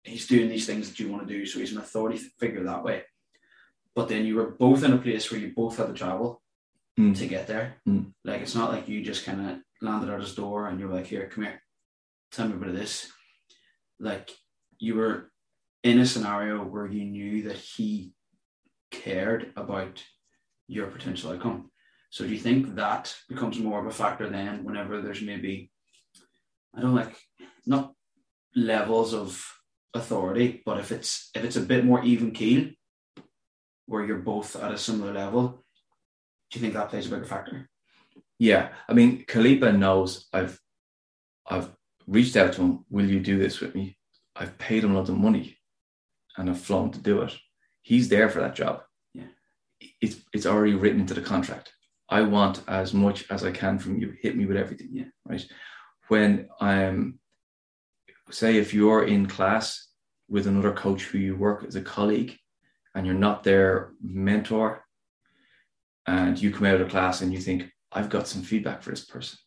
he's 0.04 0.26
doing 0.26 0.50
these 0.50 0.66
things 0.66 0.90
that 0.90 1.00
you 1.00 1.12
want 1.12 1.28
to 1.28 1.34
do, 1.34 1.46
so 1.46 1.60
he's 1.60 1.74
an 1.74 1.78
authority 1.80 2.18
figure 2.40 2.64
that 2.64 2.84
way. 2.84 3.04
But 4.00 4.08
then 4.08 4.26
you 4.26 4.38
were 4.38 4.52
both 4.52 4.86
in 4.86 4.94
a 4.94 4.98
place 4.98 5.30
where 5.30 5.42
you 5.42 5.52
both 5.54 5.76
had 5.76 5.88
to 5.88 5.94
travel 5.94 6.42
Mm. 6.98 7.18
to 7.18 7.28
get 7.28 7.48
there. 7.48 7.76
Mm. 7.86 8.14
Like 8.24 8.40
it's 8.42 8.56
not 8.56 8.72
like 8.72 8.88
you 8.88 9.04
just 9.04 9.26
kind 9.26 9.42
of 9.50 9.58
landed 9.82 10.10
at 10.10 10.22
his 10.22 10.36
door 10.36 10.68
and 10.68 10.80
you're 10.80 10.94
like, 10.94 11.08
here, 11.08 11.28
come 11.28 11.44
here, 11.44 11.62
tell 12.32 12.48
me 12.48 12.56
about 12.56 12.74
this. 12.74 13.12
Like 14.00 14.30
you 14.80 14.96
were 14.96 15.34
in 15.84 16.00
a 16.00 16.06
scenario 16.06 16.64
where 16.64 16.88
you 16.88 17.04
knew 17.04 17.44
that 17.44 17.58
he 17.58 18.14
cared 18.90 19.52
about 19.58 20.02
your 20.70 20.88
potential 20.88 21.32
outcome. 21.34 21.70
So 22.10 22.24
do 22.24 22.32
you 22.32 22.40
think 22.40 22.76
that 22.76 23.14
becomes 23.28 23.60
more 23.60 23.82
of 23.82 23.88
a 23.88 23.92
factor 23.92 24.30
then 24.30 24.64
whenever 24.64 25.02
there's 25.02 25.22
maybe 25.22 25.72
I 26.74 26.80
don't 26.80 26.96
like 26.96 27.18
not 27.66 27.94
levels 28.56 29.14
of 29.14 29.46
authority, 29.94 30.62
but 30.66 30.80
if 30.80 30.94
it's 30.94 31.32
if 31.36 31.44
it's 31.44 31.58
a 31.58 31.70
bit 31.72 31.84
more 31.84 32.02
even 32.04 32.32
keel 32.32 32.70
where 33.90 34.06
you're 34.06 34.20
both 34.20 34.56
at 34.56 34.72
a 34.72 34.78
similar 34.78 35.12
level, 35.12 35.64
do 36.50 36.60
you 36.60 36.62
think 36.62 36.76
that 36.76 36.90
plays 36.90 37.08
a 37.08 37.10
bigger 37.10 37.26
factor? 37.26 37.68
Yeah, 38.38 38.70
I 38.88 38.94
mean, 38.94 39.26
Khalipa 39.26 39.78
knows 39.78 40.28
I've 40.32 40.60
I've 41.50 41.70
reached 42.08 42.38
out 42.38 42.54
to 42.54 42.62
him. 42.62 42.86
Will 42.90 43.10
you 43.10 43.20
do 43.20 43.38
this 43.40 43.60
with 43.60 43.74
me? 43.76 43.98
I've 44.36 44.58
paid 44.58 44.84
him 44.84 44.92
a 44.92 44.98
lot 45.00 45.10
of 45.10 45.18
money, 45.18 45.58
and 46.38 46.50
I've 46.50 46.62
flown 46.62 46.92
to 46.92 47.00
do 47.00 47.22
it. 47.24 47.36
He's 47.82 48.08
there 48.10 48.30
for 48.30 48.40
that 48.40 48.56
job. 48.56 48.84
Yeah. 49.14 49.32
it's 50.02 50.18
it's 50.34 50.46
already 50.46 50.76
written 50.76 51.02
into 51.02 51.16
the 51.16 51.22
contract. 51.22 51.74
I 52.10 52.22
want 52.22 52.62
as 52.68 52.94
much 52.94 53.30
as 53.32 53.44
I 53.44 53.52
can 53.52 53.80
from 53.80 54.00
you. 54.00 54.14
Hit 54.22 54.38
me 54.38 54.46
with 54.46 54.58
everything. 54.58 54.90
Yeah. 54.92 55.10
right. 55.26 55.46
When 56.08 56.48
I'm 56.62 57.20
say 58.32 58.58
if 58.58 58.74
you're 58.74 59.06
in 59.06 59.26
class 59.26 59.88
with 60.30 60.46
another 60.46 60.74
coach 60.74 61.04
who 61.06 61.18
you 61.18 61.36
work 61.36 61.66
as 61.68 61.76
a 61.76 61.82
colleague, 61.82 62.38
and 62.96 63.06
you're 63.06 63.16
not 63.28 63.44
their 63.44 63.92
mentor, 64.02 64.84
and 66.08 66.42
you 66.42 66.52
come 66.52 66.66
out 66.66 66.82
of 66.82 66.90
class 66.90 67.22
and 67.22 67.32
you 67.34 67.40
think 67.40 67.70
I've 67.92 68.10
got 68.10 68.28
some 68.28 68.42
feedback 68.44 68.82
for 68.84 68.92
this 68.92 69.06
person. 69.06 69.38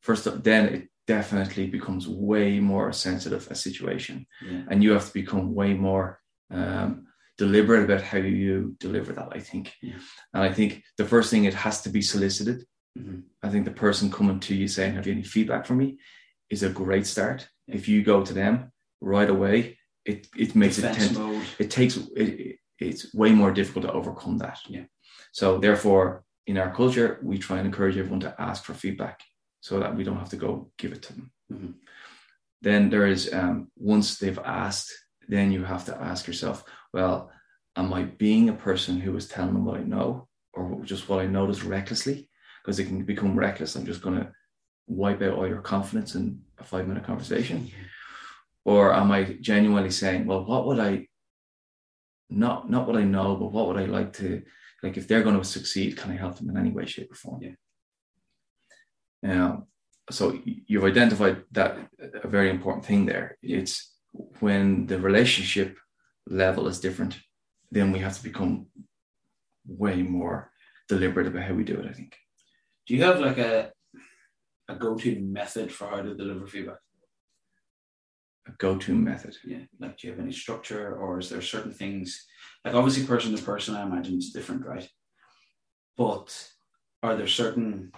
First 0.00 0.26
of 0.26 0.42
then 0.42 0.66
it 0.74 0.88
definitely 1.06 1.66
becomes 1.66 2.06
way 2.08 2.60
more 2.60 2.92
sensitive 2.92 3.46
a 3.50 3.54
situation, 3.54 4.26
Yeah. 4.42 4.64
and 4.70 4.82
you 4.82 4.92
have 4.92 5.06
to 5.06 5.12
become 5.12 5.54
way 5.54 5.74
more 5.74 6.20
um, 6.52 7.06
deliberate 7.38 7.84
about 7.84 8.02
how 8.02 8.18
you 8.18 8.76
deliver 8.80 9.12
that. 9.12 9.28
I 9.32 9.38
think, 9.40 9.72
Yeah. 9.80 9.98
and 10.34 10.42
I 10.42 10.52
think 10.52 10.82
the 10.96 11.04
first 11.06 11.30
thing 11.30 11.44
it 11.44 11.54
has 11.54 11.82
to 11.82 11.88
be 11.90 12.02
solicited. 12.02 12.64
Mhm. 12.98 13.22
I 13.42 13.48
think 13.50 13.64
the 13.66 13.70
person 13.86 14.10
coming 14.10 14.40
to 14.40 14.54
you 14.54 14.66
saying, 14.68 14.94
"Have 14.94 15.06
you 15.06 15.12
any 15.12 15.22
feedback 15.22 15.64
for 15.66 15.74
me?" 15.74 15.98
is 16.48 16.62
a 16.64 16.70
great 16.70 17.06
start. 17.06 17.48
Yeah. 17.66 17.76
If 17.76 17.88
you 17.88 18.02
go 18.02 18.24
to 18.24 18.34
them 18.34 18.72
right 19.00 19.30
away, 19.30 19.78
it 20.04 20.26
it 20.36 20.54
makes 20.56 20.78
it 20.78 20.82
Defense 20.82 21.06
tend, 21.14 21.18
mode. 21.18 21.46
it 21.58 21.70
takes 21.70 21.96
it, 21.96 22.08
it- 22.16 22.59
it's 22.80 23.14
way 23.14 23.32
more 23.32 23.52
difficult 23.52 23.84
to 23.84 23.92
overcome 23.92 24.38
that. 24.38 24.58
Yeah. 24.68 24.84
So 25.32 25.58
therefore, 25.58 26.24
in 26.46 26.58
our 26.58 26.74
culture, 26.74 27.20
we 27.22 27.38
try 27.38 27.58
and 27.58 27.66
encourage 27.66 27.96
everyone 27.96 28.20
to 28.20 28.34
ask 28.38 28.64
for 28.64 28.74
feedback 28.74 29.20
so 29.60 29.78
that 29.78 29.94
we 29.94 30.04
don't 30.04 30.18
have 30.18 30.30
to 30.30 30.36
go 30.36 30.70
give 30.78 30.92
it 30.92 31.02
to 31.02 31.12
them. 31.12 31.32
Mhm. 31.52 31.74
Then 32.62 32.90
there 32.90 33.06
is 33.06 33.32
um, 33.32 33.70
once 33.76 34.18
they've 34.18 34.38
asked, 34.38 34.90
then 35.28 35.52
you 35.52 35.64
have 35.64 35.84
to 35.86 35.96
ask 35.96 36.26
yourself, 36.26 36.64
well, 36.92 37.30
am 37.76 37.92
I 37.92 38.04
being 38.04 38.48
a 38.48 38.54
person 38.54 39.00
who 39.00 39.16
is 39.16 39.28
telling 39.28 39.54
them 39.54 39.64
what 39.64 39.78
I 39.80 39.84
know, 39.84 40.28
or 40.52 40.82
just 40.84 41.08
what 41.08 41.20
I 41.20 41.26
notice 41.26 41.62
recklessly? 41.62 42.28
Because 42.62 42.78
it 42.78 42.86
can 42.86 43.04
become 43.04 43.38
reckless. 43.38 43.76
I'm 43.76 43.86
just 43.86 44.02
going 44.02 44.18
to 44.18 44.32
wipe 44.86 45.22
out 45.22 45.34
all 45.34 45.46
your 45.46 45.62
confidence 45.62 46.14
in 46.14 46.42
a 46.58 46.64
five 46.64 46.86
minute 46.88 47.04
conversation 47.04 47.70
or 48.64 48.92
am 48.94 49.10
I 49.10 49.36
genuinely 49.40 49.90
saying, 49.90 50.26
well, 50.26 50.44
what 50.44 50.66
would 50.66 50.78
I 50.78 51.08
not 52.30 52.70
not 52.70 52.86
what 52.86 52.96
I 52.96 53.04
know, 53.04 53.36
but 53.36 53.52
what 53.52 53.66
would 53.66 53.76
I 53.76 53.86
like 53.86 54.12
to 54.14 54.42
like 54.82 54.96
if 54.96 55.06
they're 55.06 55.22
going 55.22 55.38
to 55.38 55.44
succeed, 55.44 55.96
can 55.96 56.10
I 56.10 56.16
help 56.16 56.36
them 56.36 56.48
in 56.48 56.56
any 56.56 56.70
way, 56.70 56.86
shape, 56.86 57.12
or 57.12 57.16
form? 57.16 57.42
Yeah. 57.42 57.54
Um, 59.44 59.66
so 60.10 60.38
you've 60.44 60.84
identified 60.84 61.44
that 61.52 61.78
a 62.24 62.28
very 62.28 62.50
important 62.50 62.84
thing 62.84 63.06
there. 63.06 63.36
It's 63.42 63.94
when 64.40 64.86
the 64.86 64.98
relationship 64.98 65.78
level 66.26 66.66
is 66.66 66.80
different, 66.80 67.18
then 67.70 67.92
we 67.92 67.98
have 68.00 68.16
to 68.16 68.22
become 68.22 68.66
way 69.66 70.02
more 70.02 70.50
deliberate 70.88 71.26
about 71.26 71.44
how 71.44 71.54
we 71.54 71.64
do 71.64 71.78
it, 71.78 71.86
I 71.86 71.92
think. 71.92 72.16
Do 72.86 72.96
you 72.96 73.04
have 73.04 73.20
like 73.20 73.38
a 73.38 73.72
a 74.68 74.74
go-to 74.76 75.20
method 75.20 75.72
for 75.72 75.88
how 75.88 76.00
to 76.00 76.14
deliver 76.14 76.46
feedback? 76.46 76.78
A 78.48 78.52
go-to 78.58 78.94
method. 78.94 79.36
Yeah. 79.44 79.64
Like 79.78 79.98
do 79.98 80.06
you 80.06 80.12
have 80.12 80.22
any 80.22 80.32
structure 80.32 80.96
or 80.96 81.18
is 81.18 81.28
there 81.28 81.42
certain 81.42 81.72
things 81.72 82.26
like 82.64 82.74
obviously 82.74 83.06
person 83.06 83.36
to 83.36 83.42
person 83.42 83.76
I 83.76 83.82
imagine 83.82 84.14
it's 84.16 84.32
different, 84.32 84.64
right? 84.64 84.88
But 85.96 86.50
are 87.02 87.16
there 87.16 87.26
certain 87.26 87.92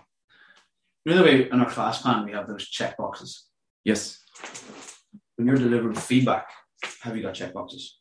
you 1.04 1.12
know 1.12 1.18
the 1.18 1.24
way 1.24 1.48
in 1.50 1.60
our 1.60 1.70
class 1.70 2.02
plan 2.02 2.24
we 2.24 2.32
have 2.32 2.48
those 2.48 2.68
check 2.68 2.96
boxes. 2.96 3.46
Yes. 3.84 4.18
When 5.36 5.46
you're 5.46 5.56
delivering 5.56 5.96
feedback, 5.96 6.48
have 7.02 7.16
you 7.16 7.22
got 7.22 7.34
check 7.34 7.54
boxes? 7.54 7.98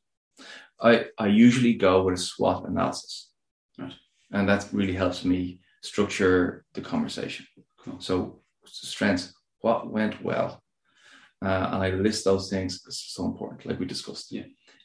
I, 0.80 1.06
I 1.18 1.28
usually 1.28 1.74
go 1.74 2.04
with 2.04 2.16
a 2.16 2.22
SWOT 2.22 2.68
analysis. 2.68 3.30
Right. 3.78 3.94
And 4.32 4.50
that 4.50 4.68
really 4.72 4.94
helps 4.94 5.24
me 5.24 5.62
structure 5.84 6.66
the 6.74 6.82
conversation. 6.82 7.46
Cool. 7.80 8.00
So, 8.00 8.42
strengths, 8.66 9.34
what 9.62 9.92
went 9.92 10.24
well? 10.24 10.62
Uh, 11.44 11.70
and 11.74 11.84
I 11.84 11.90
list 11.92 12.24
those 12.26 12.50
things 12.50 12.80
because 12.80 12.96
it's 12.96 13.14
so 13.16 13.26
important, 13.26 13.66
like 13.66 13.80
we 13.80 13.86
discussed. 13.86 14.32
Yeah. 14.32 14.44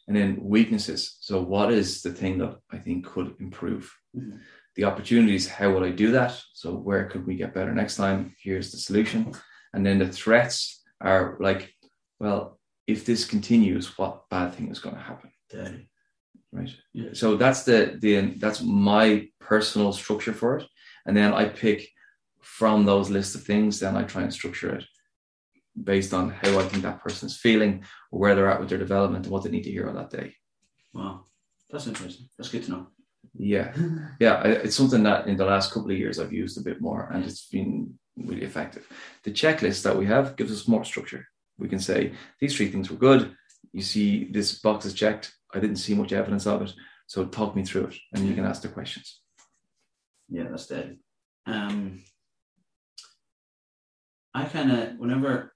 And 0.08 0.16
then 0.16 0.38
weaknesses. 0.40 1.18
So, 1.20 1.42
what 1.42 1.72
is 1.72 2.02
the 2.02 2.12
thing 2.12 2.38
that 2.38 2.56
I 2.72 2.78
think 2.78 3.06
could 3.06 3.34
improve? 3.40 3.92
Mhm. 4.16 4.40
The 4.76 4.84
opportunities, 4.84 5.48
how 5.48 5.70
will 5.72 5.84
I 5.84 5.90
do 5.90 6.12
that? 6.12 6.32
So, 6.54 6.74
where 6.74 7.04
could 7.10 7.26
we 7.26 7.36
get 7.36 7.54
better 7.54 7.74
next 7.74 7.96
time? 7.96 8.34
Here's 8.42 8.70
the 8.72 8.78
solution. 8.78 9.32
And 9.72 9.84
then 9.84 9.98
the 9.98 10.08
threats 10.08 10.82
are 11.00 11.36
like, 11.40 11.74
well, 12.20 12.58
if 12.86 13.04
this 13.04 13.24
continues, 13.24 13.98
what 13.98 14.28
bad 14.30 14.54
thing 14.54 14.70
is 14.70 14.78
going 14.78 14.96
to 14.96 15.02
happen? 15.02 15.30
Daddy. 15.50 15.88
right 16.52 16.70
Yeah. 16.92 17.10
so 17.12 17.36
that's 17.36 17.62
the 17.64 17.98
the 18.00 18.12
that's 18.42 18.62
my 18.62 19.28
personal 19.50 19.92
structure 19.92 20.32
for 20.32 20.58
it 20.58 20.64
and 21.06 21.16
then 21.16 21.32
i 21.42 21.44
pick 21.48 21.88
from 22.40 22.84
those 22.84 23.10
lists 23.10 23.34
of 23.34 23.42
things 23.44 23.78
then 23.80 23.96
i 23.96 24.02
try 24.04 24.22
and 24.22 24.32
structure 24.32 24.70
it 24.78 24.84
based 25.82 26.14
on 26.14 26.30
how 26.30 26.58
i 26.58 26.64
think 26.64 26.82
that 26.82 27.02
person's 27.02 27.36
feeling 27.36 27.84
or 28.10 28.20
where 28.20 28.34
they're 28.34 28.50
at 28.50 28.60
with 28.60 28.68
their 28.68 28.78
development 28.78 29.24
and 29.24 29.32
what 29.32 29.42
they 29.42 29.50
need 29.50 29.64
to 29.64 29.70
hear 29.70 29.88
on 29.88 29.94
that 29.94 30.10
day. 30.10 30.34
Wow. 30.94 31.24
That's 31.70 31.86
interesting. 31.86 32.28
That's 32.36 32.50
good 32.50 32.64
to 32.64 32.70
know. 32.70 32.86
yeah. 33.34 33.72
Yeah 34.20 34.42
it's 34.44 34.76
something 34.76 35.02
that 35.02 35.26
in 35.26 35.36
the 35.36 35.44
last 35.44 35.72
couple 35.72 35.90
of 35.90 35.98
years 35.98 36.18
i've 36.18 36.32
used 36.32 36.58
a 36.58 36.62
bit 36.68 36.80
more 36.80 37.10
and 37.12 37.24
it's 37.24 37.46
been 37.48 37.98
really 38.16 38.44
effective. 38.44 38.86
The 39.24 39.30
checklist 39.30 39.82
that 39.82 39.96
we 39.96 40.06
have 40.06 40.36
gives 40.36 40.52
us 40.52 40.68
more 40.68 40.84
structure. 40.84 41.26
We 41.58 41.68
can 41.68 41.78
say 41.78 42.12
these 42.40 42.56
three 42.56 42.70
things 42.70 42.90
were 42.90 42.96
good. 42.96 43.36
You 43.72 43.82
see 43.82 44.24
this 44.24 44.58
box 44.58 44.86
is 44.86 44.94
checked. 44.94 45.34
I 45.52 45.60
didn't 45.60 45.76
see 45.76 45.94
much 45.94 46.12
evidence 46.12 46.46
of 46.46 46.62
it. 46.62 46.72
So 47.06 47.26
talk 47.26 47.54
me 47.54 47.64
through 47.64 47.86
it 47.88 47.96
and 48.12 48.26
you 48.26 48.34
can 48.34 48.44
ask 48.44 48.62
the 48.62 48.68
questions. 48.68 49.20
Yeah, 50.28 50.44
that's 50.50 50.66
dead. 50.66 50.98
Um, 51.46 52.02
I 54.34 54.44
kind 54.44 54.72
of, 54.72 54.98
whenever 54.98 55.52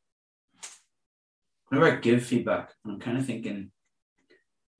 whenever 1.70 1.90
I 1.90 2.00
give 2.00 2.24
feedback, 2.24 2.72
I'm 2.84 2.98
kind 2.98 3.16
of 3.16 3.24
thinking 3.24 3.70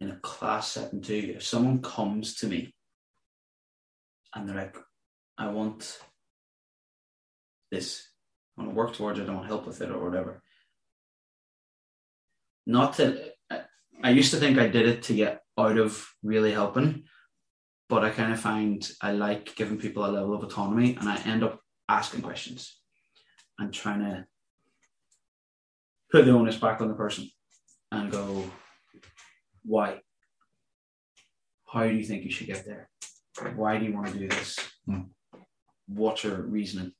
in 0.01 0.11
a 0.11 0.17
class 0.17 0.73
setting 0.73 1.01
too. 1.01 1.35
If 1.37 1.45
someone 1.45 1.81
comes 1.81 2.35
to 2.37 2.47
me 2.47 2.75
and 4.35 4.49
they're 4.49 4.57
like, 4.57 4.77
"I 5.39 5.49
want 5.49 5.99
this," 7.71 8.09
I 8.57 8.63
want 8.63 8.73
to 8.73 8.77
work 8.77 8.95
towards 8.95 9.19
it, 9.19 9.29
I 9.29 9.35
want 9.35 9.47
help 9.47 9.67
with 9.67 9.81
it, 9.81 9.91
or 9.91 10.05
whatever. 10.05 10.43
Not 12.67 12.97
that 12.97 13.35
I, 13.51 13.63
I 14.03 14.11
used 14.11 14.33
to 14.33 14.39
think 14.39 14.59
I 14.59 14.69
did 14.69 14.87
it 14.87 15.03
to 15.05 15.15
get 15.15 15.43
out 15.59 15.79
of 15.79 16.09
really 16.23 16.53
helping, 16.53 17.05
but 17.89 18.05
I 18.05 18.11
kind 18.11 18.33
of 18.33 18.41
find 18.41 18.91
I 19.01 19.13
like 19.13 19.55
giving 19.55 19.79
people 19.79 20.05
a 20.05 20.11
level 20.11 20.35
of 20.35 20.43
autonomy, 20.43 20.97
and 20.97 21.09
I 21.09 21.17
end 21.23 21.45
up 21.45 21.61
asking 21.89 22.23
questions 22.23 22.81
and 23.59 23.73
trying 23.73 24.01
to 24.01 24.27
put 26.11 26.25
the 26.25 26.33
onus 26.33 26.57
back 26.57 26.81
on 26.81 26.89
the 26.89 26.95
person 26.95 27.29
and 27.93 28.11
go, 28.11 28.45
why? 29.65 30.01
How 31.67 31.85
do 31.85 31.95
you 31.95 32.05
think 32.05 32.25
you 32.25 32.31
should 32.31 32.49
get 32.49 32.65
there? 32.65 32.89
Why 33.55 33.79
do 33.79 33.85
you 33.87 33.95
want 33.95 34.09
to 34.09 34.19
do 34.19 34.29
this? 34.29 34.59
Hmm. 34.87 35.03
What's 35.87 36.25
your 36.25 36.43
reasoning? 36.43 36.93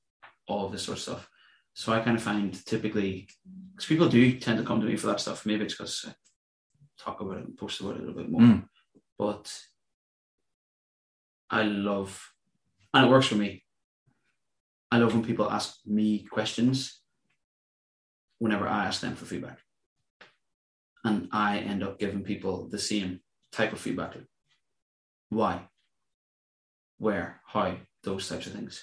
All 0.47 0.67
of 0.67 0.73
this 0.73 0.85
sort 0.85 0.99
of 0.99 1.03
stuff. 1.03 1.29
So 1.75 1.93
I 1.93 2.01
kind 2.01 2.17
of 2.17 2.23
find 2.23 2.65
typically, 2.67 3.29
because 3.73 3.87
people 3.87 4.09
do 4.09 4.39
tend 4.39 4.59
to 4.59 4.65
come 4.65 4.81
to 4.81 4.87
me 4.87 4.97
for 4.97 5.09
that 5.09 5.21
stuff. 5.21 5.47
Maybe 5.47 5.65
it's 5.65 5.75
because 5.75 6.05
I 6.09 6.13
talk 6.99 7.21
about 7.21 7.39
it 7.39 7.47
and 7.47 7.57
post 7.57 7.81
about 7.81 7.97
it 7.97 8.03
a 8.03 8.07
little 8.07 8.15
bit 8.15 8.31
more. 8.31 8.41
Mm. 8.41 8.65
But 9.19 9.53
I 11.51 11.63
love, 11.63 12.33
and 12.95 13.07
it 13.07 13.11
works 13.11 13.27
for 13.27 13.37
me. 13.37 13.65
I 14.91 14.99
love 14.99 15.13
when 15.15 15.25
people 15.25 15.51
ask 15.51 15.79
me 15.87 16.25
questions 16.25 17.00
whenever 18.41 18.67
I 18.67 18.87
ask 18.87 19.01
them 19.01 19.15
for 19.15 19.27
feedback. 19.27 19.59
And 21.05 21.29
I 21.31 21.59
end 21.59 21.83
up 21.85 21.99
giving 21.99 22.23
people 22.23 22.69
the 22.69 22.79
same 22.79 23.21
type 23.53 23.73
of 23.73 23.79
feedback. 23.81 24.17
Why? 25.29 25.69
Where? 26.99 27.41
How? 27.47 27.77
Those 28.03 28.29
types 28.29 28.47
of 28.47 28.55
things. 28.55 28.83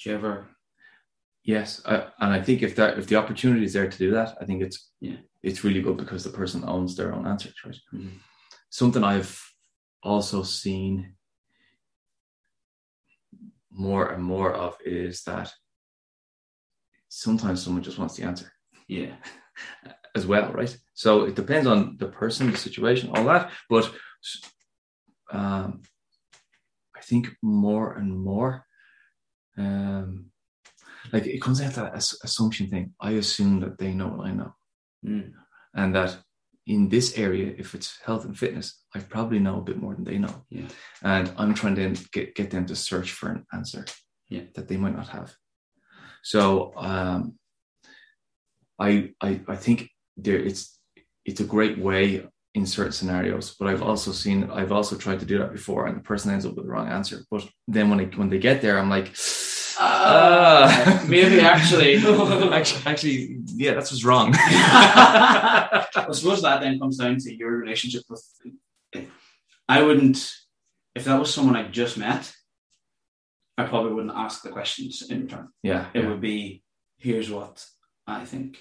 Do 0.00 0.10
you 0.10 0.16
ever? 0.16 0.48
Yes, 1.44 1.80
I, 1.86 2.08
and 2.20 2.32
I 2.32 2.42
think 2.42 2.62
if 2.62 2.76
that 2.76 2.98
if 2.98 3.06
the 3.06 3.16
opportunity 3.16 3.64
is 3.64 3.72
there 3.72 3.88
to 3.88 3.98
do 3.98 4.10
that, 4.12 4.36
I 4.40 4.44
think 4.44 4.62
it's 4.62 4.90
Yeah. 5.00 5.16
it's 5.42 5.64
really 5.64 5.80
good 5.82 5.96
because 5.96 6.22
the 6.24 6.30
person 6.30 6.62
owns 6.64 6.94
their 6.96 7.14
own 7.14 7.26
answers, 7.26 7.54
right? 7.64 7.76
Mhm. 7.92 8.18
Something 8.70 9.04
I've 9.04 9.40
also 10.02 10.42
seen 10.42 11.16
more 13.70 14.12
and 14.12 14.22
more 14.22 14.52
of 14.52 14.76
is 14.84 15.22
that 15.24 15.52
sometimes 17.08 17.62
someone 17.62 17.82
just 17.82 17.98
wants 17.98 18.16
the 18.16 18.24
answer 18.24 18.52
Yeah. 18.88 19.14
as 20.14 20.26
well, 20.26 20.52
right? 20.52 20.76
So 20.94 21.24
it 21.24 21.34
depends 21.34 21.66
on 21.66 21.96
the 21.98 22.06
person, 22.08 22.50
the 22.50 22.56
situation, 22.58 23.10
all 23.14 23.24
that. 23.24 23.50
But 23.70 23.90
um, 25.32 25.82
I 26.96 27.00
think 27.00 27.30
more 27.42 27.94
and 27.94 28.18
more, 28.18 28.64
um, 29.56 30.26
like 31.12 31.26
it 31.26 31.40
comes 31.40 31.60
down 31.60 31.70
to 31.72 31.80
that 31.80 31.94
ass- 31.94 32.18
assumption 32.22 32.68
thing. 32.68 32.92
I 33.00 33.12
assume 33.12 33.60
that 33.60 33.78
they 33.78 33.92
know 33.92 34.08
what 34.08 34.26
I 34.26 34.32
know, 34.32 34.54
Mm. 35.04 35.32
and 35.74 35.94
that 35.94 36.16
in 36.66 36.88
this 36.88 37.18
area, 37.18 37.54
if 37.58 37.74
it's 37.74 37.98
health 38.04 38.24
and 38.24 38.38
fitness, 38.38 38.84
I 38.94 39.00
probably 39.00 39.40
know 39.40 39.58
a 39.58 39.62
bit 39.62 39.78
more 39.78 39.94
than 39.94 40.04
they 40.04 40.18
know. 40.18 40.44
Yeah. 40.48 40.68
And 41.02 41.32
I'm 41.36 41.54
trying 41.54 41.74
to 41.76 41.96
get 42.12 42.34
get 42.36 42.50
them 42.50 42.66
to 42.66 42.76
search 42.76 43.10
for 43.12 43.30
an 43.30 43.44
answer 43.52 43.84
Yeah. 44.28 44.44
that 44.54 44.68
they 44.68 44.76
might 44.76 44.94
not 44.96 45.08
have. 45.08 45.34
So 46.22 46.72
um, 46.76 47.38
I, 48.86 48.90
I 49.28 49.30
I 49.54 49.56
think 49.64 49.78
there 50.24 50.40
it's 50.48 50.62
it's 51.28 51.40
a 51.40 51.44
great 51.54 51.78
way 51.78 52.04
in 52.54 52.66
certain 52.66 52.92
scenarios, 52.92 53.46
but 53.58 53.66
I've 53.70 53.82
also 53.90 54.12
seen 54.12 54.38
I've 54.58 54.72
also 54.78 54.94
tried 54.96 55.20
to 55.20 55.26
do 55.32 55.38
that 55.38 55.52
before, 55.52 55.86
and 55.86 55.96
the 55.98 56.02
person 56.10 56.30
ends 56.32 56.44
up 56.46 56.54
with 56.54 56.64
the 56.66 56.70
wrong 56.72 56.88
answer. 56.88 57.16
But 57.30 57.42
then 57.74 57.86
when 57.90 58.00
I, 58.00 58.04
when 58.18 58.28
they 58.30 58.38
get 58.38 58.60
there, 58.62 58.76
I'm 58.78 58.90
like, 58.90 59.08
Ah, 59.78 61.04
maybe 61.08 61.40
actually. 61.40 61.96
actually, 62.60 62.82
actually, 62.92 63.38
yeah, 63.64 63.74
that's 63.74 63.90
what's 63.90 64.04
wrong. 64.04 64.32
I 64.36 65.86
suppose 66.12 66.42
that 66.42 66.60
then 66.60 66.78
comes 66.78 66.98
down 66.98 67.16
to 67.18 67.34
your 67.34 67.52
relationship 67.56 68.02
with. 68.08 68.22
I 69.68 69.82
wouldn't, 69.82 70.18
if 70.94 71.04
that 71.04 71.18
was 71.18 71.32
someone 71.32 71.56
I 71.56 71.68
just 71.68 71.96
met, 71.96 72.32
I 73.56 73.64
probably 73.64 73.92
wouldn't 73.94 74.14
ask 74.16 74.42
the 74.42 74.50
questions 74.50 75.02
in 75.10 75.22
return. 75.22 75.48
yeah, 75.62 75.86
It 75.94 76.02
yeah. 76.02 76.08
would 76.08 76.20
be, 76.20 76.62
here's 76.98 77.30
what 77.30 77.64
I 78.06 78.24
think, 78.24 78.58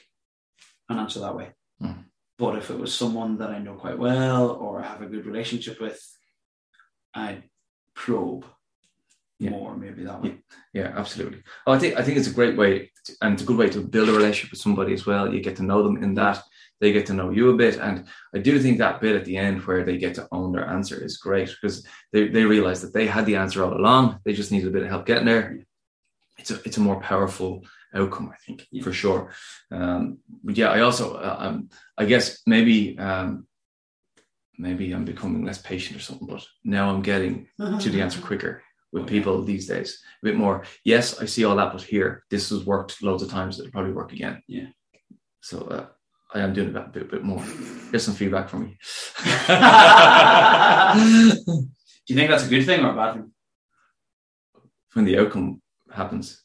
and 0.91 0.99
answer 0.99 1.19
that 1.21 1.35
way. 1.35 1.49
Mm. 1.81 2.05
But 2.37 2.57
if 2.57 2.69
it 2.69 2.79
was 2.79 2.93
someone 2.93 3.37
that 3.37 3.49
I 3.49 3.59
know 3.59 3.75
quite 3.75 3.99
well 3.99 4.51
or 4.51 4.81
I 4.81 4.87
have 4.87 5.01
a 5.01 5.07
good 5.07 5.25
relationship 5.25 5.79
with, 5.79 5.99
I'd 7.13 7.43
probe 7.93 8.45
Yeah. 9.39 9.51
more, 9.51 9.75
maybe 9.75 10.03
that 10.03 10.21
way. 10.21 10.37
Yeah, 10.73 10.93
absolutely. 10.95 11.41
Oh, 11.65 11.73
I 11.73 11.79
think 11.79 11.97
I 11.99 12.03
think 12.03 12.17
it's 12.17 12.31
a 12.31 12.39
great 12.39 12.55
way, 12.57 12.91
to, 13.05 13.11
and 13.21 13.33
it's 13.33 13.43
a 13.43 13.45
good 13.45 13.57
way 13.57 13.69
to 13.71 13.81
build 13.81 14.09
a 14.09 14.13
relationship 14.13 14.51
with 14.51 14.61
somebody 14.61 14.93
as 14.93 15.05
well. 15.05 15.33
You 15.33 15.41
get 15.41 15.55
to 15.57 15.63
know 15.69 15.81
them 15.83 15.97
in 16.03 16.13
that 16.15 16.37
they 16.79 16.91
get 16.91 17.05
to 17.07 17.13
know 17.13 17.29
you 17.29 17.49
a 17.51 17.55
bit, 17.63 17.77
and 17.77 18.05
I 18.35 18.39
do 18.39 18.59
think 18.59 18.77
that 18.77 19.01
bit 19.01 19.15
at 19.15 19.25
the 19.25 19.37
end 19.37 19.61
where 19.65 19.83
they 19.83 19.97
get 19.97 20.15
to 20.15 20.27
own 20.31 20.51
their 20.51 20.67
answer 20.67 20.97
is 21.03 21.17
great 21.17 21.49
because 21.49 21.85
they 22.11 22.27
they 22.35 22.45
realize 22.45 22.81
that 22.81 22.93
they 22.93 23.07
had 23.07 23.25
the 23.25 23.35
answer 23.43 23.63
all 23.63 23.75
along. 23.81 24.19
They 24.23 24.33
just 24.33 24.51
needed 24.51 24.69
a 24.69 24.75
bit 24.75 24.83
of 24.83 24.89
help 24.89 25.05
getting 25.05 25.29
there. 25.31 25.45
It's 26.39 26.51
a 26.51 26.55
it's 26.65 26.77
a 26.77 26.87
more 26.87 26.99
powerful 27.11 27.51
outcome, 27.93 28.29
I 28.33 28.37
think, 28.45 28.67
Yeah. 28.71 28.83
for 28.83 28.93
sure. 28.93 29.31
Um, 29.71 30.19
but 30.43 30.57
yeah, 30.57 30.69
I 30.69 30.81
also 30.81 31.15
uh, 31.15 31.35
um, 31.39 31.69
I 31.97 32.05
guess 32.05 32.41
maybe 32.45 32.97
um, 32.99 33.47
maybe 34.57 34.91
I'm 34.93 35.05
becoming 35.05 35.45
less 35.45 35.61
patient 35.61 35.97
or 35.97 36.01
something, 36.01 36.27
but 36.27 36.45
now 36.63 36.89
I'm 36.89 37.01
getting 37.01 37.47
to 37.79 37.89
the 37.89 38.01
answer 38.01 38.21
quicker 38.29 38.61
with 38.91 39.03
Okay. 39.03 39.13
people 39.19 39.43
these 39.43 39.67
days. 39.67 40.01
A 40.21 40.25
bit 40.25 40.35
more, 40.35 40.63
yes, 40.83 41.19
I 41.21 41.25
see 41.25 41.45
all 41.45 41.55
that, 41.55 41.71
but 41.71 41.81
here, 41.81 42.23
this 42.29 42.49
has 42.49 42.65
worked 42.65 43.01
loads 43.01 43.23
of 43.23 43.29
times. 43.29 43.59
It'll 43.59 43.71
probably 43.71 43.93
work 43.93 44.11
again. 44.13 44.41
Yeah. 44.47 44.67
So 45.41 45.59
uh, 45.67 45.85
I 46.33 46.39
am 46.41 46.53
doing 46.53 46.73
that 46.73 46.87
a 46.87 46.89
bit, 46.89 47.09
bit 47.11 47.23
more. 47.23 47.43
Get 47.91 48.01
some 48.01 48.13
feedback 48.15 48.49
from 48.49 48.63
me. 48.65 48.77
Do 52.07 52.13
you 52.13 52.15
think 52.15 52.29
that's 52.29 52.45
a 52.45 52.49
good 52.49 52.65
thing 52.65 52.83
or 52.85 52.91
a 52.91 52.95
bad 52.95 53.13
thing? 53.15 53.31
when 54.93 55.05
the 55.05 55.17
outcome 55.17 55.61
happens, 55.89 56.43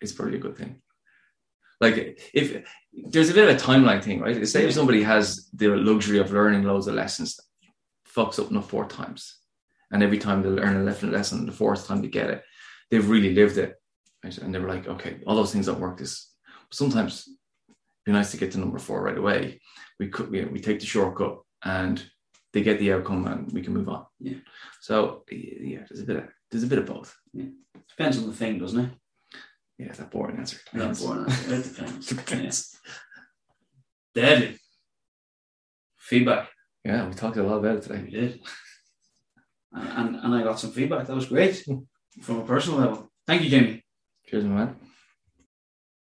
it's 0.00 0.12
probably 0.12 0.36
a 0.36 0.40
good 0.40 0.56
thing. 0.56 0.80
Like 1.80 2.20
if 2.34 2.64
there's 2.92 3.30
a 3.30 3.34
bit 3.34 3.48
of 3.48 3.56
a 3.56 3.58
timeline 3.58 4.02
thing, 4.02 4.20
right? 4.20 4.46
Say 4.46 4.64
if 4.64 4.74
somebody 4.74 5.02
has 5.02 5.48
the 5.54 5.68
luxury 5.68 6.18
of 6.18 6.32
learning 6.32 6.64
loads 6.64 6.86
of 6.86 6.94
lessons, 6.94 7.40
fucks 8.06 8.38
up 8.38 8.50
enough 8.50 8.68
four 8.68 8.86
times, 8.86 9.38
and 9.90 10.02
every 10.02 10.18
time 10.18 10.42
they 10.42 10.48
learn 10.48 10.76
a 10.76 10.84
lesson, 10.84 11.10
lesson, 11.10 11.46
the 11.46 11.52
fourth 11.52 11.86
time 11.86 12.02
they 12.02 12.08
get 12.08 12.30
it, 12.30 12.44
they've 12.90 13.08
really 13.08 13.34
lived 13.34 13.56
it, 13.56 13.76
right? 14.22 14.36
and 14.38 14.54
they 14.54 14.58
were 14.58 14.68
like, 14.68 14.88
okay, 14.88 15.20
all 15.26 15.36
those 15.36 15.52
things 15.52 15.66
don't 15.66 15.80
work. 15.80 15.98
This 15.98 16.34
sometimes 16.70 17.26
it'd 17.26 17.76
be 18.04 18.12
nice 18.12 18.30
to 18.32 18.36
get 18.36 18.52
to 18.52 18.58
number 18.58 18.78
four 18.78 19.02
right 19.02 19.18
away. 19.18 19.60
We 19.98 20.08
could 20.08 20.30
we, 20.30 20.44
we 20.44 20.60
take 20.60 20.80
the 20.80 20.86
shortcut 20.86 21.38
and 21.64 22.02
they 22.52 22.62
get 22.62 22.78
the 22.78 22.92
outcome 22.92 23.26
and 23.26 23.50
we 23.52 23.62
can 23.62 23.72
move 23.72 23.88
on. 23.88 24.06
Yeah. 24.18 24.38
So 24.80 25.24
yeah, 25.30 25.84
there's 25.88 26.02
a 26.02 26.06
bit 26.06 26.16
of 26.16 26.24
there's 26.50 26.64
a 26.64 26.68
bit 26.68 26.78
of 26.78 26.86
both. 26.86 27.16
Yeah. 27.32 27.46
Depends 27.88 28.18
on 28.18 28.26
the 28.26 28.34
thing, 28.34 28.58
doesn't 28.58 28.80
it? 28.80 28.90
Yeah, 29.80 29.92
that 29.92 30.10
boring 30.10 30.36
answer. 30.36 30.58
Not 30.74 30.98
boring. 30.98 31.24
It 31.48 31.64
depends. 31.64 32.06
Depends. 32.06 32.78
Yeah. 34.14 34.22
Deadly. 34.22 34.58
Feedback. 35.96 36.48
Yeah, 36.84 37.08
we 37.08 37.14
talked 37.14 37.38
a 37.38 37.42
lot 37.42 37.58
about 37.58 37.76
it 37.76 37.82
today. 37.82 38.02
We 38.02 38.10
did. 38.10 38.40
And, 39.72 39.88
and, 39.88 40.16
and 40.16 40.34
I 40.34 40.42
got 40.42 40.60
some 40.60 40.72
feedback. 40.72 41.06
That 41.06 41.16
was 41.16 41.26
great 41.26 41.64
from 42.20 42.40
a 42.40 42.44
personal 42.44 42.80
level. 42.80 43.10
Thank 43.26 43.42
you, 43.42 43.48
Jamie. 43.48 43.82
Cheers, 44.26 44.44
my 44.44 44.64
man. 44.64 44.76